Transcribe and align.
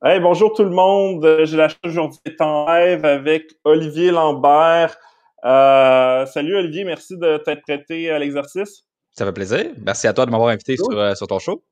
Hey, 0.00 0.20
bonjour 0.20 0.52
tout 0.54 0.62
le 0.62 0.70
monde. 0.70 1.26
J'ai 1.42 1.56
la 1.56 1.68
chance 1.68 1.78
aujourd'hui 1.82 2.20
d'être 2.24 2.40
en 2.40 2.66
live 2.66 3.04
avec 3.04 3.50
Olivier 3.64 4.12
Lambert. 4.12 4.96
Euh, 5.44 6.24
salut 6.26 6.56
Olivier, 6.56 6.84
merci 6.84 7.16
de 7.18 7.38
t'être 7.38 7.62
prêté 7.62 8.08
à 8.08 8.20
l'exercice. 8.20 8.84
Ça 9.10 9.26
fait 9.26 9.32
plaisir. 9.32 9.72
Merci 9.84 10.06
à 10.06 10.12
toi 10.12 10.24
de 10.24 10.30
m'avoir 10.30 10.50
invité 10.50 10.76
sur, 10.76 10.96
euh, 10.96 11.16
sur, 11.16 11.26
ton 11.26 11.40
show. 11.40 11.64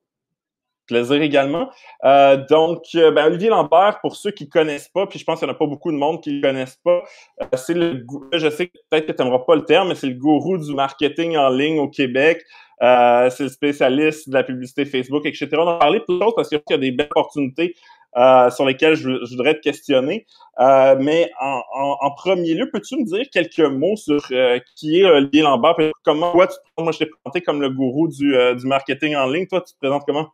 Plaisir 0.87 1.21
également. 1.21 1.69
Euh, 2.05 2.45
donc, 2.49 2.83
euh, 2.95 3.11
ben, 3.11 3.27
Olivier 3.27 3.49
Lambert, 3.49 3.99
pour 4.01 4.17
ceux 4.17 4.31
qui 4.31 4.49
connaissent 4.49 4.89
pas, 4.89 5.07
puis 5.07 5.19
je 5.19 5.25
pense 5.25 5.41
qu'il 5.41 5.49
n'y 5.49 5.53
en 5.53 5.55
a 5.55 5.59
pas 5.59 5.67
beaucoup 5.67 5.91
de 5.91 5.97
monde 5.97 6.23
qui 6.23 6.35
ne 6.35 6.43
connaissent 6.43 6.79
pas, 6.85 7.03
euh, 7.43 7.47
c'est 7.55 7.75
le, 7.75 8.05
je 8.33 8.49
sais 8.51 8.71
peut-être 8.91 9.07
que 9.07 9.13
tu 9.13 9.23
n'aimeras 9.23 9.41
pas 9.41 9.57
le 9.57 9.65
terme, 9.65 9.89
mais 9.89 9.95
c'est 9.95 10.07
le 10.07 10.15
gourou 10.15 10.59
du 10.59 10.75
marketing 10.75 11.37
en 11.37 11.49
ligne 11.49 11.79
au 11.79 11.89
Québec. 11.89 12.43
Euh, 12.83 13.31
c'est 13.31 13.45
le 13.45 13.49
spécialiste 13.49 14.29
de 14.29 14.35
la 14.35 14.45
publicité 14.45 14.85
Facebook, 14.85 15.25
etc. 15.25 15.49
On 15.55 15.65
va 15.65 15.79
parler 15.79 16.01
de 16.01 16.05
choses 16.07 16.35
parce 16.37 16.49
qu'il 16.49 16.61
y 16.71 16.75
a 16.75 16.79
des 16.79 16.93
belles 16.93 17.09
opportunités 17.11 17.75
euh, 18.17 18.49
sur 18.51 18.65
lesquelles 18.65 18.95
je, 18.95 19.11
voudrais 19.29 19.55
te 19.55 19.61
questionner. 19.61 20.27
Euh, 20.59 20.97
mais 20.99 21.31
en, 21.39 21.61
en, 21.75 22.11
premier 22.13 22.55
lieu, 22.55 22.71
peux-tu 22.73 22.97
me 22.97 23.05
dire 23.05 23.27
quelques 23.31 23.61
mots 23.61 23.97
sur 23.97 24.25
euh, 24.31 24.59
qui 24.75 25.01
est 25.01 25.05
Olivier 25.05 25.43
Lambert? 25.43 25.77
Comment 26.03 26.33
toi, 26.33 26.47
tu, 26.47 26.57
moi, 26.79 26.93
je 26.93 27.01
t'ai 27.01 27.07
présenté 27.07 27.43
comme 27.43 27.61
le 27.61 27.69
gourou 27.69 28.09
du, 28.09 28.35
du 28.57 28.67
marketing 28.67 29.17
en 29.17 29.27
ligne. 29.27 29.47
Toi, 29.47 29.61
tu 29.61 29.75
te 29.75 29.79
présentes 29.79 30.05
comment? 30.07 30.29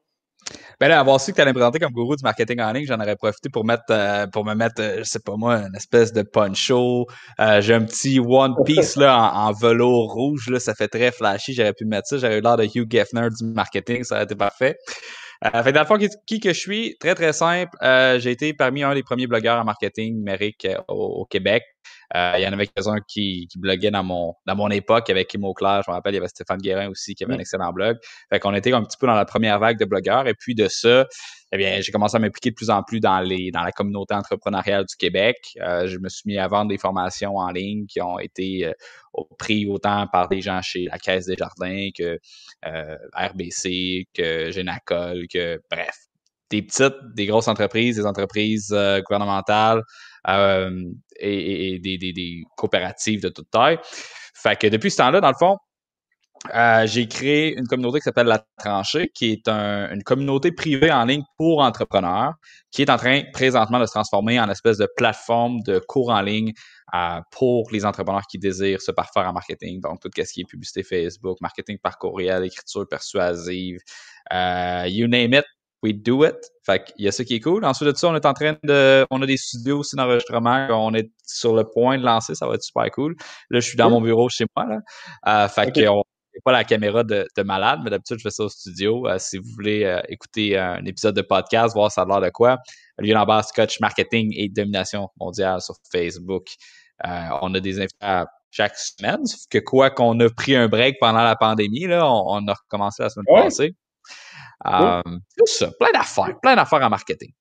Ben 0.81 0.89
là, 0.89 1.01
avoir 1.01 1.21
su 1.21 1.31
que 1.31 1.37
tu 1.37 1.43
allais 1.43 1.53
me 1.53 1.55
présenter 1.55 1.79
comme 1.79 1.93
gourou 1.93 2.17
du 2.17 2.23
marketing 2.23 2.61
en 2.61 2.73
ligne, 2.73 2.87
j'en 2.87 3.01
aurais 3.01 3.17
profité 3.17 3.49
pour 3.49 3.65
mettre 3.65 3.85
pour 4.31 4.45
me 4.45 4.55
mettre, 4.55 4.83
je 4.98 5.05
sais 5.05 5.21
pas 5.21 5.37
moi, 5.37 5.57
une 5.57 5.77
espèce 5.77 6.12
de 6.12 6.23
poncho. 6.23 7.07
j'ai 7.39 7.75
un 7.75 7.85
petit 7.85 8.21
One 8.21 8.55
Piece 8.65 8.97
là, 8.97 9.17
en, 9.17 9.48
en, 9.48 9.53
velours 9.53 10.12
rouge, 10.12 10.48
là, 10.48 10.61
ça 10.61 10.75
fait 10.75 10.89
très 10.89 11.12
flashy. 11.12 11.55
J'aurais 11.55 11.73
pu 11.73 11.85
mettre 11.85 12.09
ça. 12.09 12.19
J'aurais 12.19 12.39
eu 12.39 12.41
l'air 12.41 12.57
de 12.57 12.65
Hugh 12.65 12.91
Geffner 12.91 13.29
du 13.31 13.45
marketing, 13.45 14.05
ça 14.05 14.17
aurait 14.17 14.25
été 14.25 14.35
parfait. 14.35 14.77
Euh, 15.45 15.62
fait 15.62 15.73
dans 15.73 15.81
le 15.81 15.87
fond, 15.87 15.98
qui, 16.27 16.41
que 16.41 16.53
je 16.53 16.59
suis, 16.59 16.97
très 16.98 17.15
très 17.15 17.33
simple. 17.33 17.77
Euh, 17.83 18.19
j'ai 18.19 18.31
été 18.31 18.55
parmi 18.55 18.83
un 18.83 18.95
des 18.95 19.03
premiers 19.03 19.27
blogueurs 19.27 19.61
en 19.61 19.65
marketing 19.65 20.17
numérique 20.17 20.65
euh, 20.67 20.77
au, 20.89 21.25
Québec. 21.25 21.64
Euh, 22.14 22.34
il 22.38 22.42
y 22.42 22.47
en 22.47 22.52
avait 22.52 22.66
quelques-uns 22.66 23.00
qui, 23.06 23.47
qui 23.50 23.58
bloguaient 23.58 23.91
dans 23.91 24.05
mon 24.05 24.34
dans 24.47 24.56
mon 24.56 24.69
époque 24.69 25.08
avec 25.11 25.33
Imo 25.34 25.55
Claire, 25.55 25.83
je 25.84 25.91
me 25.91 25.94
rappelle, 25.94 26.12
il 26.12 26.16
y 26.16 26.19
avait 26.19 26.28
Stéphane 26.28 26.58
Guérin 26.58 26.89
aussi 26.89 27.14
qui 27.14 27.24
avait 27.24 27.34
un 27.34 27.39
excellent 27.39 27.72
blog. 27.72 27.98
Fait 28.30 28.39
qu'on 28.39 28.55
était 28.55 28.72
un 28.72 28.83
petit 28.83 28.97
peu 28.98 29.06
dans 29.06 29.14
la 29.14 29.24
première 29.24 29.58
vague 29.58 29.78
de 29.78 29.84
blogueurs. 29.84 30.27
Et 30.27 30.34
puis 30.34 30.55
de 30.55 30.69
ça, 30.69 31.06
eh 31.52 31.58
bien, 31.58 31.80
j'ai 31.83 31.92
commencé 31.92 32.16
à 32.16 32.19
m'impliquer 32.19 32.50
de 32.50 32.55
plus 32.55 32.70
en 32.70 32.83
plus 32.83 32.98
dans 32.98 33.20
les 33.20 33.50
dans 33.50 33.62
la 33.62 33.72
communauté 33.72 34.14
entrepreneuriale 34.14 34.86
du 34.86 34.97
Québec. 34.97 35.36
Euh, 35.61 35.86
je 35.86 35.98
me 35.98 36.08
suis 36.08 36.22
mis 36.27 36.39
à 36.39 36.48
vendre 36.48 36.70
des 36.70 36.78
formations 36.78 37.36
en 37.36 37.50
ligne 37.50 37.86
qui 37.86 38.00
ont 38.00 38.19
été 38.19 38.67
euh, 38.67 39.22
pris 39.39 39.67
autant 39.67 40.06
par 40.06 40.28
des 40.28 40.41
gens 40.41 40.62
chez 40.62 40.84
la 40.84 40.98
Caisse 40.98 41.27
des 41.27 41.36
Jardins 41.36 41.89
que 41.96 42.19
euh, 42.67 42.96
RBC, 43.14 44.08
que 44.14 44.50
Génacol, 44.50 45.27
que 45.30 45.61
bref, 45.70 45.96
des 46.48 46.62
petites, 46.62 46.96
des 47.14 47.27
grosses 47.27 47.48
entreprises, 47.48 47.96
des 47.96 48.06
entreprises 48.06 48.74
gouvernementales 49.06 49.83
euh, 50.28 50.84
et, 51.19 51.78
des, 51.81 52.42
coopératives 52.56 53.23
de 53.23 53.28
toute 53.28 53.51
taille. 53.51 53.78
Fait 54.34 54.59
que 54.59 54.67
depuis 54.67 54.91
ce 54.91 54.98
temps-là, 54.98 55.20
dans 55.20 55.29
le 55.29 55.37
fond, 55.39 55.56
euh, 56.55 56.87
j'ai 56.87 57.06
créé 57.06 57.56
une 57.56 57.69
communauté 57.69 58.01
qui 58.01 58.05
s'appelle 58.05 58.27
La 58.27 58.45
Tranchée, 58.59 59.11
qui 59.14 59.31
est 59.31 59.48
une 59.48 60.03
communauté 60.03 60.51
privée 60.51 60.91
en 60.91 61.05
ligne 61.05 61.23
pour 61.37 61.61
entrepreneurs, 61.61 62.34
qui 62.73 62.83
est 62.83 62.91
en 62.91 62.97
train 62.97 63.23
présentement 63.33 63.79
de 63.79 63.87
se 63.87 63.92
transformer 63.92 64.41
en 64.41 64.51
espèce 64.51 64.79
de 64.79 64.89
plateforme 64.97 65.61
de 65.61 65.79
cours 65.79 66.11
en 66.11 66.20
ligne 66.20 66.53
euh, 66.95 67.20
pour 67.31 67.70
les 67.70 67.84
entrepreneurs 67.84 68.27
qui 68.29 68.39
désirent 68.39 68.83
se 68.83 68.91
parfaire 68.91 69.29
en 69.29 69.33
marketing. 69.33 69.81
Donc, 69.81 70.01
tout 70.01 70.11
ce 70.14 70.33
qui 70.33 70.41
est 70.41 70.45
publicité 70.45 70.83
Facebook, 70.83 71.39
marketing 71.41 71.79
par 71.79 71.97
courriel, 71.98 72.45
écriture 72.45 72.86
persuasive, 72.89 73.79
euh, 74.33 74.86
you 74.89 75.07
name 75.07 75.34
it, 75.34 75.45
we 75.83 75.94
do 75.94 76.25
it. 76.25 76.36
Fait 76.64 76.84
qu'il 76.84 77.05
y 77.05 77.08
a 77.08 77.12
ça 77.12 77.25
qui 77.25 77.34
est 77.34 77.41
cool. 77.41 77.64
Ensuite 77.64 77.88
de 77.88 77.97
ça, 77.97 78.08
on 78.08 78.14
est 78.14 78.27
en 78.27 78.34
train 78.34 78.56
de, 78.62 79.05
on 79.11 79.20
a 79.20 79.27
des 79.27 79.36
studios 79.36 79.80
aussi 79.80 79.97
d'enregistrement 79.97 80.69
qu'on 80.69 80.94
est 80.94 81.11
sur 81.27 81.55
le 81.55 81.64
point 81.64 81.98
de 81.98 82.05
lancer. 82.05 82.34
Ça 82.34 82.47
va 82.47 82.55
être 82.55 82.62
super 82.62 82.91
cool. 82.91 83.16
Là, 83.50 83.61
je 83.61 83.66
suis 83.66 83.77
dans 83.77 83.91
mon 83.91 84.00
bureau 84.00 84.28
chez 84.28 84.44
moi, 84.56 84.66
là. 84.66 84.78
Euh, 85.27 85.48
fait 85.48 85.68
okay. 85.68 85.86
qu'on 85.86 86.02
pas 86.45 86.52
la 86.52 86.64
caméra 86.64 87.05
de, 87.05 87.27
de 87.36 87.42
malade, 87.42 87.80
mais 87.84 87.90
d'habitude, 87.90 88.18
je 88.18 88.23
fais 88.23 88.30
ça 88.30 88.45
au 88.45 88.48
studio. 88.48 89.07
Euh, 89.07 89.18
si 89.18 89.39
vous 89.39 89.48
voulez 89.55 89.84
euh, 89.84 90.01
écouter 90.08 90.58
un 90.58 90.84
épisode 90.84 91.14
de 91.14 91.23
podcast, 91.23 91.74
voir 91.74 91.90
ça 91.92 92.02
a 92.02 92.07
l'air 92.07 92.20
de 92.20 92.30
quoi, 92.30 92.58
Olivier 92.98 93.14
Lambert, 93.14 93.45
Scotch 93.45 93.80
Marketing 93.80 94.33
et 94.36 94.48
Domination 94.48 95.08
mondiale 95.20 95.61
sur 95.61 95.74
Facebook. 95.90 96.48
Euh, 97.07 97.28
on 97.42 97.55
a 97.55 97.61
des 97.61 97.78
invités 97.78 98.24
chaque 98.51 98.77
semaine, 98.77 99.24
sauf 99.24 99.40
que 99.51 99.58
quoi 99.58 99.90
qu'on 99.90 100.18
a 100.20 100.28
pris 100.28 100.55
un 100.55 100.68
break 100.68 100.96
pendant 101.01 101.23
la 101.23 101.36
pandémie, 101.36 101.86
là, 101.86 102.07
on, 102.07 102.46
a 102.46 102.55
recommencé 102.55 103.02
la 103.02 103.08
semaine 103.08 103.27
passée. 103.34 103.74
C'est 104.64 105.48
ça, 105.48 105.70
plein 105.78 105.92
d'affaires, 105.92 106.40
plein 106.40 106.56
d'affaires 106.56 106.83
en 106.83 106.90
marketing. 106.90 107.33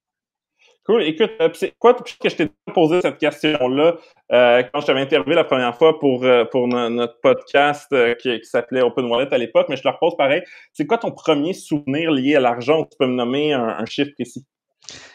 Cool. 0.84 1.04
Écoute, 1.04 1.30
euh, 1.40 1.50
c'est 1.54 1.74
quoi 1.78 1.94
que 1.94 2.28
je 2.28 2.36
t'ai 2.36 2.50
posé 2.74 3.02
cette 3.02 3.20
question-là 3.20 3.98
euh, 4.32 4.64
quand 4.74 4.82
je 4.82 4.88
t'avais 4.88 5.02
interviewé 5.02 5.36
la 5.36 5.44
première 5.44 5.78
fois 5.78 6.00
pour 6.00 6.24
euh, 6.24 6.44
pour 6.46 6.68
notre 6.68 7.20
podcast 7.22 7.86
euh, 7.94 8.16
qui, 8.16 8.40
qui 8.40 8.46
s'appelait 8.46 8.82
Open 8.82 9.06
Wallet 9.06 9.32
à 9.32 9.38
l'époque, 9.38 9.68
mais 9.70 9.76
je 9.76 9.84
te 9.84 9.88
le 9.88 9.94
repose 9.94 10.18
pareil. 10.18 10.42
C'est 10.74 10.88
quoi 10.88 10.98
ton 10.98 11.12
premier 11.12 11.54
souvenir 11.54 12.10
lié 12.10 12.36
à 12.36 12.40
l'argent? 12.40 12.84
Tu 12.86 12.98
peux 12.98 13.06
me 13.06 13.14
nommer 13.14 13.54
un, 13.54 13.64
un 13.64 13.86
chiffre 13.86 14.10
précis? 14.18 14.44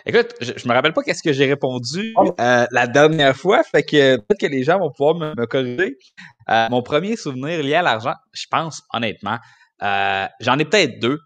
Écoute, 0.07 0.35
je, 0.41 0.53
je 0.57 0.69
me 0.69 0.73
rappelle 0.73 0.93
pas 0.93 1.03
qu'est-ce 1.03 1.25
que 1.25 1.33
j'ai 1.33 1.47
répondu 1.47 2.15
euh, 2.39 2.67
la 2.71 2.87
dernière 2.87 3.35
fois, 3.35 3.65
fait 3.65 3.83
que 3.83 4.17
peut-être 4.19 4.41
que 4.41 4.47
les 4.47 4.63
gens 4.63 4.79
vont 4.79 4.93
pouvoir 4.97 5.17
me, 5.17 5.35
me 5.37 5.47
corriger. 5.47 5.97
Euh, 6.49 6.69
mon 6.71 6.83
premier 6.83 7.17
souvenir 7.17 7.61
lié 7.61 7.75
à 7.75 7.83
l'argent, 7.83 8.15
je 8.33 8.45
pense 8.49 8.85
honnêtement, 8.95 9.39
j'en 9.81 10.59
ai 10.61 10.65
peut-être 10.65 11.01
deux. 11.01 11.19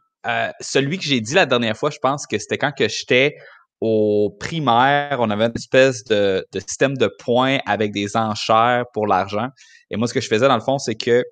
Celui 0.60 0.98
que 0.98 1.04
j'ai 1.04 1.20
dit 1.20 1.34
la 1.34 1.46
dernière 1.46 1.76
fois, 1.76 1.90
je 1.90 1.98
pense 1.98 2.26
que 2.26 2.38
c'était 2.38 2.58
quand 2.58 2.72
que 2.72 2.88
j'étais 2.88 3.36
au 3.80 4.36
primaire, 4.38 5.16
on 5.20 5.30
avait 5.30 5.46
une 5.46 5.56
espèce 5.56 6.04
de, 6.04 6.46
de, 6.52 6.60
système 6.60 6.96
de 6.98 7.10
points 7.18 7.58
avec 7.66 7.92
des 7.92 8.16
enchères 8.16 8.84
pour 8.92 9.06
l'argent. 9.06 9.48
Et 9.90 9.96
moi, 9.96 10.06
ce 10.06 10.12
que 10.12 10.20
je 10.20 10.28
faisais 10.28 10.46
dans 10.48 10.56
le 10.56 10.62
fond, 10.62 10.78
c'est 10.78 10.96
que 10.96 11.24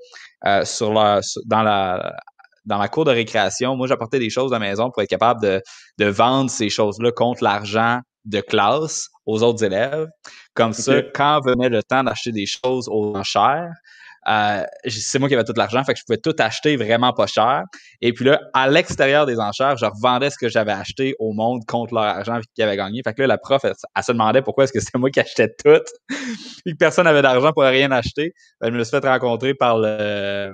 euh, 0.47 0.65
sur 0.65 0.93
la, 0.93 1.21
dans 1.45 1.63
la 1.63 2.15
dans 2.65 2.79
la 2.79 2.89
cour 2.89 3.07
de 3.07 3.11
récréation, 3.11 3.77
moi, 3.77 3.87
j'apportais 3.87 4.19
des 4.19 4.29
choses 4.29 4.53
à 4.53 4.59
la 4.59 4.67
maison 4.67 4.91
pour 4.91 5.03
être 5.03 5.09
capable 5.09 5.41
de, 5.41 5.63
de 5.99 6.05
vendre 6.05 6.51
ces 6.51 6.69
choses-là 6.69 7.13
contre 7.13 7.43
l'argent 7.43 8.01
de 8.27 8.41
classe 8.43 9.09
aux 9.25 9.43
autres 9.43 9.65
élèves. 9.65 10.07
Comme 10.53 10.75
ça, 10.75 11.01
quand 11.15 11.41
venait 11.47 11.71
le 11.71 11.83
temps 11.83 12.05
d'acheter 12.05 12.31
des 12.31 12.45
choses 12.45 12.87
aux 12.91 13.17
enchères, 13.17 13.73
euh, 14.29 14.63
c'est 14.87 15.19
moi 15.19 15.29
qui 15.29 15.35
avais 15.35 15.45
tout 15.45 15.55
l'argent, 15.57 15.83
fait 15.85 15.95
que 15.95 16.01
je 16.01 16.05
pouvais 16.05 16.19
tout 16.19 16.35
acheter 16.39 16.77
vraiment 16.77 17.13
pas 17.13 17.27
cher. 17.27 17.65
Et 18.01 18.13
puis 18.13 18.25
là, 18.25 18.41
à 18.53 18.69
l'extérieur 18.69 19.27
des 19.27 19.39
enchères, 19.39 19.77
je 19.77 19.87
revendais 19.87 20.31
ce 20.31 20.39
que 20.39 20.49
j'avais 20.49 20.73
acheté 20.73 21.15
au 21.19 21.33
monde 21.33 21.65
contre 21.67 21.95
leur 21.95 22.05
argent 22.05 22.41
qu'ils 22.55 22.65
avaient 22.65 22.77
gagné. 22.77 23.01
Fait 23.03 23.15
que 23.15 23.23
là, 23.23 23.29
la 23.29 23.39
prof, 23.39 23.65
elle, 23.65 23.75
se 24.03 24.13
demandait 24.13 24.43
pourquoi 24.43 24.65
est-ce 24.65 24.73
que 24.73 24.81
c'était 24.81 24.99
moi 24.99 25.11
qui 25.11 25.21
achetais 25.21 25.49
tout, 25.49 25.83
et 26.67 26.73
que 26.73 26.77
personne 26.77 27.05
n'avait 27.05 27.23
d'argent 27.23 27.53
pour 27.53 27.63
rien 27.63 27.91
acheter. 27.91 28.33
Ben, 28.61 28.73
je 28.73 28.79
me 28.79 28.85
suis 28.85 28.91
fait 28.91 29.07
rencontrer 29.07 29.55
par 29.55 29.79
le 29.79 30.53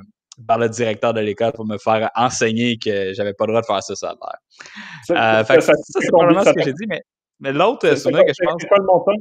par 0.49 0.59
le 0.59 0.69
directeur 0.69 1.15
de 1.15 1.21
l'école 1.21 1.53
pour 1.53 1.65
me 1.65 1.79
faire 1.79 2.11
enseigner 2.17 2.77
que 2.77 3.13
j'avais 3.15 3.35
pas 3.35 3.47
le 3.47 3.53
droit 3.53 3.61
de 3.61 3.67
faire 3.67 3.83
ça, 3.83 3.95
ça 3.95 4.15
a 5.15 5.41
euh, 5.41 5.45
fait 5.45 5.61
ça, 5.61 5.73
c'est 5.77 6.09
probablement 6.09 6.43
ce 6.43 6.51
que 6.51 6.63
j'ai 6.63 6.73
dit, 6.73 6.87
mais, 6.89 7.01
mais 7.39 7.53
l'autre 7.53 7.95
souvenir 7.95 8.25
que 8.25 8.33
je 8.37 8.45
pense... 8.45 8.57
C'est 8.59 8.67
quoi 8.67 8.79
le 8.79 8.85
montant? 8.85 9.13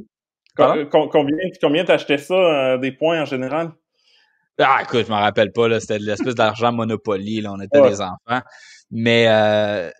Combien, 1.10 1.50
combien 1.60 1.84
t'achetais 1.84 2.18
ça, 2.18 2.34
euh, 2.34 2.78
des 2.78 2.90
points 2.90 3.22
en 3.22 3.24
général? 3.26 3.70
Ah, 4.58 4.80
écoute, 4.82 5.06
je 5.06 5.10
m'en 5.10 5.20
rappelle 5.20 5.52
pas, 5.52 5.68
là. 5.68 5.80
C'était 5.80 5.98
l'espèce 5.98 6.34
d'argent 6.34 6.72
Monopoly, 6.72 7.40
là. 7.40 7.52
On 7.52 7.60
était 7.60 7.80
des 7.82 8.00
enfants. 8.00 8.40
Mais, 8.90 9.26
euh, 9.28 9.90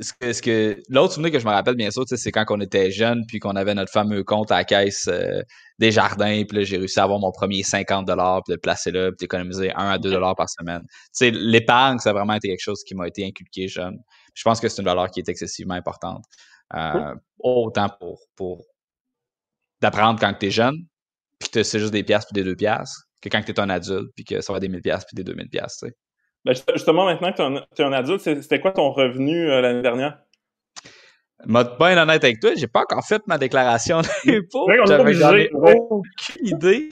ce 0.00 0.12
que, 0.12 0.32
ce 0.32 0.42
que, 0.42 0.82
l'autre 0.88 1.14
souvenir 1.14 1.32
que 1.32 1.38
je 1.38 1.46
me 1.46 1.50
rappelle, 1.50 1.74
bien 1.74 1.90
sûr, 1.90 2.04
c'est 2.06 2.32
quand 2.32 2.44
on 2.50 2.60
était 2.60 2.90
jeunes, 2.90 3.24
puis 3.26 3.38
qu'on 3.38 3.56
avait 3.56 3.74
notre 3.74 3.92
fameux 3.92 4.24
compte 4.24 4.50
à 4.50 4.56
la 4.56 4.64
caisse 4.64 5.06
euh, 5.08 5.42
des 5.78 5.92
jardins, 5.92 6.42
puis 6.48 6.58
là, 6.58 6.64
j'ai 6.64 6.78
réussi 6.78 6.98
à 6.98 7.04
avoir 7.04 7.18
mon 7.18 7.30
premier 7.30 7.62
50 7.62 8.06
dollars, 8.06 8.42
puis 8.44 8.52
de 8.52 8.56
le 8.56 8.60
placer 8.60 8.90
là, 8.90 9.10
puis 9.10 9.16
d'économiser 9.20 9.72
1 9.72 9.90
à 9.90 9.98
2 9.98 10.10
dollars 10.10 10.34
par 10.34 10.48
semaine. 10.48 10.82
Tu 10.82 10.96
sais, 11.12 11.30
l'épargne, 11.30 11.98
ça 11.98 12.10
a 12.10 12.12
vraiment 12.12 12.34
été 12.34 12.48
quelque 12.48 12.62
chose 12.62 12.82
qui 12.84 12.94
m'a 12.94 13.06
été 13.06 13.24
inculqué 13.26 13.68
jeune. 13.68 13.98
Je 14.34 14.42
pense 14.42 14.60
que 14.60 14.68
c'est 14.68 14.80
une 14.80 14.88
valeur 14.88 15.10
qui 15.10 15.20
est 15.20 15.28
excessivement 15.28 15.74
importante. 15.74 16.24
Euh, 16.74 17.14
autant 17.38 17.88
pour, 18.00 18.20
pour 18.34 18.64
d'apprendre 19.82 20.18
quand 20.20 20.32
tu 20.38 20.46
es 20.46 20.50
jeune, 20.50 20.76
puis 21.38 21.50
que 21.50 21.62
c'est 21.62 21.78
juste 21.78 21.92
des 21.92 22.02
pièces 22.02 22.24
puis 22.24 22.34
des 22.34 22.44
deux 22.44 22.56
pièces, 22.56 22.94
que 23.22 23.28
quand 23.28 23.42
tu 23.42 23.52
es 23.52 23.60
un 23.60 23.70
adulte, 23.70 24.10
puis 24.14 24.24
que 24.24 24.40
ça 24.40 24.52
va 24.52 24.60
des 24.60 24.68
1000 24.68 24.82
pièces 24.82 25.04
puis 25.04 25.14
des 25.14 25.24
2000 25.24 25.48
pièces, 25.48 25.78
tu 25.78 25.88
sais. 25.88 25.94
Ben 26.44 26.54
justement, 26.74 27.04
maintenant 27.04 27.32
que 27.32 27.36
tu 27.76 27.82
es, 27.82 27.84
un 27.84 27.92
adulte, 27.92 28.20
c'était 28.20 28.58
quoi 28.58 28.72
ton 28.72 28.90
revenu 28.90 29.48
euh, 29.48 29.60
l'année 29.60 29.82
dernière? 29.82 30.18
Mode 31.46 31.76
bien 31.78 31.96
honnête 31.96 32.24
avec 32.24 32.40
toi, 32.40 32.52
j'ai 32.56 32.66
pas 32.66 32.80
encore 32.80 33.04
fait 33.06 33.22
ma 33.26 33.38
déclaration 33.38 34.00
d'impôt. 34.26 34.68
J'avais 34.86 35.50
aucune 35.52 36.46
idée. 36.46 36.88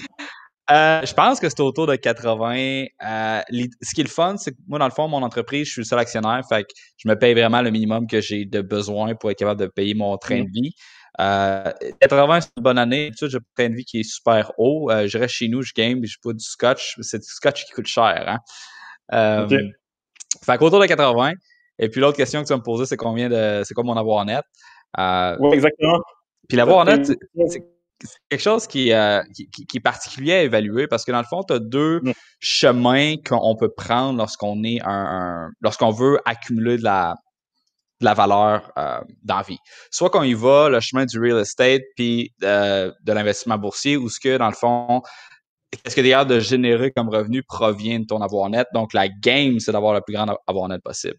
Euh, 0.70 1.00
je 1.04 1.12
pense 1.14 1.40
que 1.40 1.48
c'est 1.48 1.60
autour 1.60 1.88
de 1.88 1.96
80. 1.96 2.84
Euh, 3.04 3.40
ce 3.82 3.94
qui 3.94 4.00
est 4.02 4.04
le 4.04 4.08
fun, 4.08 4.36
c'est 4.36 4.52
que 4.52 4.56
moi, 4.68 4.78
dans 4.78 4.84
le 4.84 4.92
fond, 4.92 5.08
mon 5.08 5.22
entreprise, 5.22 5.66
je 5.66 5.72
suis 5.72 5.80
le 5.80 5.86
seul 5.86 5.98
actionnaire, 5.98 6.42
fait 6.48 6.62
que 6.62 6.68
je 6.96 7.08
me 7.08 7.18
paye 7.18 7.34
vraiment 7.34 7.60
le 7.60 7.70
minimum 7.70 8.06
que 8.06 8.20
j'ai 8.20 8.44
de 8.44 8.60
besoin 8.60 9.14
pour 9.16 9.32
être 9.32 9.38
capable 9.38 9.60
de 9.60 9.66
payer 9.66 9.94
mon 9.94 10.16
train 10.16 10.42
mm. 10.42 10.44
de 10.44 10.50
vie. 10.52 10.74
Euh, 11.18 11.72
80, 12.00 12.40
c'est 12.40 12.50
une 12.56 12.62
bonne 12.62 12.78
année. 12.78 13.10
j'ai 13.18 13.26
un 13.36 13.40
train 13.56 13.68
de 13.68 13.74
vie 13.74 13.84
qui 13.84 14.00
est 14.00 14.10
super 14.10 14.52
haut. 14.58 14.90
Euh, 14.90 15.06
je 15.06 15.18
reste 15.18 15.34
chez 15.34 15.48
nous, 15.48 15.62
je 15.62 15.72
game, 15.74 16.04
je 16.04 16.16
pas 16.22 16.32
du 16.32 16.44
scotch. 16.44 16.96
C'est 17.00 17.18
du 17.18 17.26
scotch 17.26 17.64
qui 17.64 17.72
coûte 17.72 17.86
cher. 17.86 18.24
Hein? 18.26 18.38
Euh, 19.12 19.48
Fait 20.44 20.58
qu'autour 20.58 20.80
de 20.80 20.86
80. 20.86 21.32
Et 21.78 21.88
puis 21.88 22.00
l'autre 22.00 22.16
question 22.16 22.42
que 22.42 22.46
tu 22.46 22.52
vas 22.52 22.58
me 22.58 22.62
poser, 22.62 22.86
c'est 22.86 22.96
combien 22.96 23.28
de 23.28 23.62
c'est 23.64 23.74
quoi 23.74 23.84
mon 23.84 23.96
avoir 23.96 24.24
net? 24.24 24.44
oui, 25.40 25.54
exactement. 25.54 26.00
Puis 26.48 26.56
l'avoir 26.56 26.84
net, 26.84 27.06
c'est 27.06 27.62
quelque 28.28 28.40
chose 28.40 28.66
qui, 28.66 28.92
qui, 29.52 29.76
est 29.76 29.80
particulier 29.80 30.32
à 30.32 30.42
évaluer 30.42 30.88
parce 30.88 31.04
que 31.04 31.12
dans 31.12 31.20
le 31.20 31.24
fond, 31.24 31.42
tu 31.42 31.54
as 31.54 31.58
deux 31.58 32.00
mm. 32.00 32.12
chemins 32.40 33.14
qu'on 33.16 33.56
peut 33.56 33.70
prendre 33.70 34.18
lorsqu'on 34.18 34.62
est 34.64 34.80
un, 34.84 35.50
lorsqu'on 35.60 35.90
veut 35.90 36.18
accumuler 36.24 36.76
de 36.76 36.84
la, 36.84 37.14
de 38.00 38.04
la 38.04 38.14
valeur 38.14 38.72
euh, 38.78 39.00
dans 39.22 39.42
vie. 39.42 39.58
Soit 39.90 40.10
qu'on 40.10 40.22
y 40.22 40.34
va 40.34 40.68
le 40.68 40.80
chemin 40.80 41.04
du 41.04 41.18
real 41.18 41.38
estate 41.40 41.82
puis 41.96 42.32
de 42.40 43.12
l'investissement 43.12 43.58
boursier 43.58 43.96
ou 43.96 44.08
ce 44.08 44.18
que 44.20 44.36
dans 44.36 44.48
le 44.48 44.54
fond 44.54 45.02
qu'est-ce 45.70 45.94
que 45.94 46.00
d'ailleurs 46.00 46.26
de 46.26 46.40
générer 46.40 46.90
comme 46.90 47.08
revenu 47.08 47.42
provient 47.42 48.00
de 48.00 48.06
ton 48.06 48.20
avoir 48.20 48.48
net. 48.50 48.66
Donc 48.74 48.92
la 48.92 49.08
game 49.08 49.60
c'est 49.60 49.72
d'avoir 49.72 49.94
le 49.94 50.00
plus 50.00 50.14
grand 50.14 50.26
avoir 50.46 50.68
net 50.68 50.82
possible. 50.82 51.16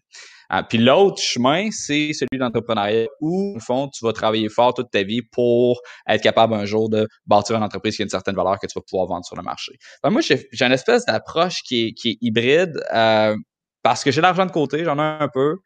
Euh, 0.52 0.62
puis 0.68 0.78
l'autre 0.78 1.20
chemin, 1.20 1.70
c'est 1.70 2.12
celui 2.12 2.38
d'entrepreneuriat 2.38 3.06
où, 3.20 3.54
au 3.56 3.60
fond, 3.60 3.88
tu 3.88 4.04
vas 4.04 4.12
travailler 4.12 4.48
fort 4.50 4.74
toute 4.74 4.90
ta 4.90 5.02
vie 5.02 5.22
pour 5.22 5.80
être 6.06 6.22
capable 6.22 6.52
un 6.54 6.66
jour 6.66 6.90
de 6.90 7.08
bâtir 7.26 7.56
une 7.56 7.62
entreprise 7.62 7.96
qui 7.96 8.02
a 8.02 8.04
une 8.04 8.10
certaine 8.10 8.34
valeur 8.34 8.58
que 8.58 8.66
tu 8.66 8.74
vas 8.74 8.82
pouvoir 8.82 9.06
vendre 9.06 9.24
sur 9.24 9.36
le 9.36 9.42
marché. 9.42 9.72
moi, 10.04 10.20
j'ai 10.20 10.46
une 10.60 10.72
espèce 10.72 11.06
d'approche 11.06 11.62
qui 11.62 11.86
est, 11.86 11.92
qui 11.92 12.10
est 12.10 12.18
hybride 12.20 12.82
euh, 12.92 13.34
parce 13.82 14.04
que 14.04 14.10
j'ai 14.10 14.20
l'argent 14.20 14.44
de 14.44 14.52
côté, 14.52 14.84
j'en 14.84 14.98
ai 14.98 15.22
un 15.22 15.28
peu. 15.32 15.56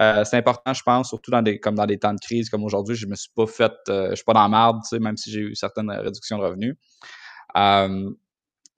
Euh, 0.00 0.24
c'est 0.24 0.36
important, 0.36 0.72
je 0.72 0.82
pense, 0.82 1.08
surtout 1.08 1.30
dans 1.30 1.42
des 1.42 1.58
comme 1.58 1.74
dans 1.74 1.86
des 1.86 1.98
temps 1.98 2.12
de 2.12 2.20
crise 2.20 2.50
comme 2.50 2.64
aujourd'hui, 2.64 2.96
je 2.96 3.06
me 3.06 3.14
suis 3.14 3.30
pas 3.34 3.46
fait, 3.46 3.72
euh, 3.88 4.10
je 4.10 4.16
suis 4.16 4.24
pas 4.24 4.34
dans 4.34 4.42
la 4.42 4.48
merde, 4.48 4.78
tu 4.82 4.88
sais, 4.88 4.98
même 4.98 5.16
si 5.16 5.30
j'ai 5.30 5.40
eu 5.40 5.54
certaines 5.54 5.90
réductions 5.90 6.38
de 6.38 6.44
revenus. 6.44 6.76
Euh, 7.56 8.10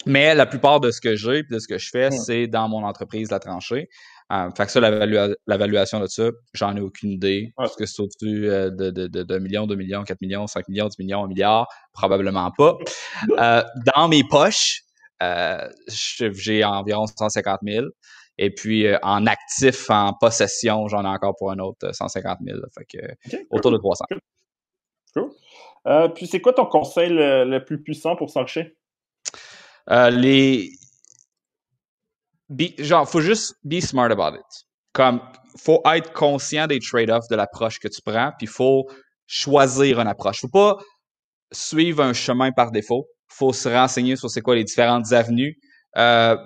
mais 0.07 0.35
la 0.35 0.47
plupart 0.47 0.79
de 0.79 0.93
ce 0.93 1.01
que 1.01 1.17
j'ai 1.17 1.43
de 1.43 1.59
ce 1.59 1.67
que 1.67 1.77
je 1.77 1.91
fais, 1.91 2.11
c'est 2.13 2.47
dans 2.47 2.69
mon 2.69 2.85
entreprise 2.85 3.33
la 3.33 3.41
tranchée. 3.41 3.89
fait 4.57 4.67
que 4.67 4.71
ça, 4.71 4.81
l'évaluation 4.81 5.99
de 5.99 6.07
ça, 6.07 6.31
j'en 6.55 6.77
ai 6.77 6.81
aucune 6.81 7.11
idée. 7.11 7.53
Est-ce 7.61 7.77
que 7.77 7.85
c'est 7.85 8.03
au-dessus 8.03 8.43
de, 8.43 8.91
de, 8.91 9.09
de, 9.09 9.23
2 9.25 9.39
millions, 9.41 9.67
2 9.67 9.75
millions, 9.75 10.05
4 10.05 10.21
millions, 10.21 10.47
5 10.47 10.69
millions, 10.69 10.87
10 10.87 10.99
millions, 11.01 11.25
1 11.25 11.27
milliard? 11.27 11.67
Probablement 11.93 12.53
pas. 12.57 12.79
dans 13.97 14.09
mes 14.09 14.23
poches, 14.23 14.83
j'ai 15.21 16.65
environ 16.65 17.07
150 17.07 17.59
000. 17.65 17.87
Et 18.39 18.51
puis 18.51 18.87
euh, 18.87 18.99
en 19.03 19.27
actif, 19.27 19.91
en 19.91 20.15
possession, 20.15 20.87
j'en 20.89 21.05
ai 21.05 21.09
encore 21.09 21.35
pour 21.37 21.51
un 21.51 21.59
autre 21.59 21.93
150 21.93 22.39
euh, 22.41 22.53
000. 22.53 22.61
fait 22.73 22.85
que, 22.85 23.37
autour 23.51 23.73
de 23.73 23.79
300. 23.79 24.05
Cool. 25.15 25.31
Euh, 25.87 26.09
puis 26.09 26.27
c'est 26.27 26.41
quoi 26.41 26.53
ton 26.53 26.67
conseil 26.67 27.11
le, 27.11 27.59
plus 27.65 27.83
puissant 27.83 28.17
pour 28.17 28.31
s'enrichir? 28.31 28.67
les. 29.89 30.71
genre, 32.79 33.09
faut 33.09 33.21
juste 33.21 33.57
be 33.65 33.81
smart 33.81 34.11
about 34.11 34.37
it. 34.37 34.67
Comme, 34.93 35.21
faut 35.57 35.83
être 35.93 36.13
conscient 36.13 36.67
des 36.67 36.79
trade-offs 36.79 37.29
de 37.29 37.37
l'approche 37.37 37.79
que 37.79 37.89
tu 37.89 38.01
prends, 38.03 38.33
puis 38.39 38.47
il 38.47 38.51
faut 38.51 38.89
choisir 39.27 40.01
une 40.01 40.07
approche. 40.07 40.41
Faut 40.41 40.49
pas 40.49 40.77
suivre 41.51 42.03
un 42.03 42.13
chemin 42.13 42.53
par 42.53 42.71
défaut. 42.71 43.07
Faut 43.29 43.53
se 43.53 43.69
renseigner 43.69 44.17
sur 44.17 44.31
c'est 44.31 44.43
quoi 44.43 44.55
les 44.55 44.65
différentes 44.65 45.13
avenues 45.13 45.59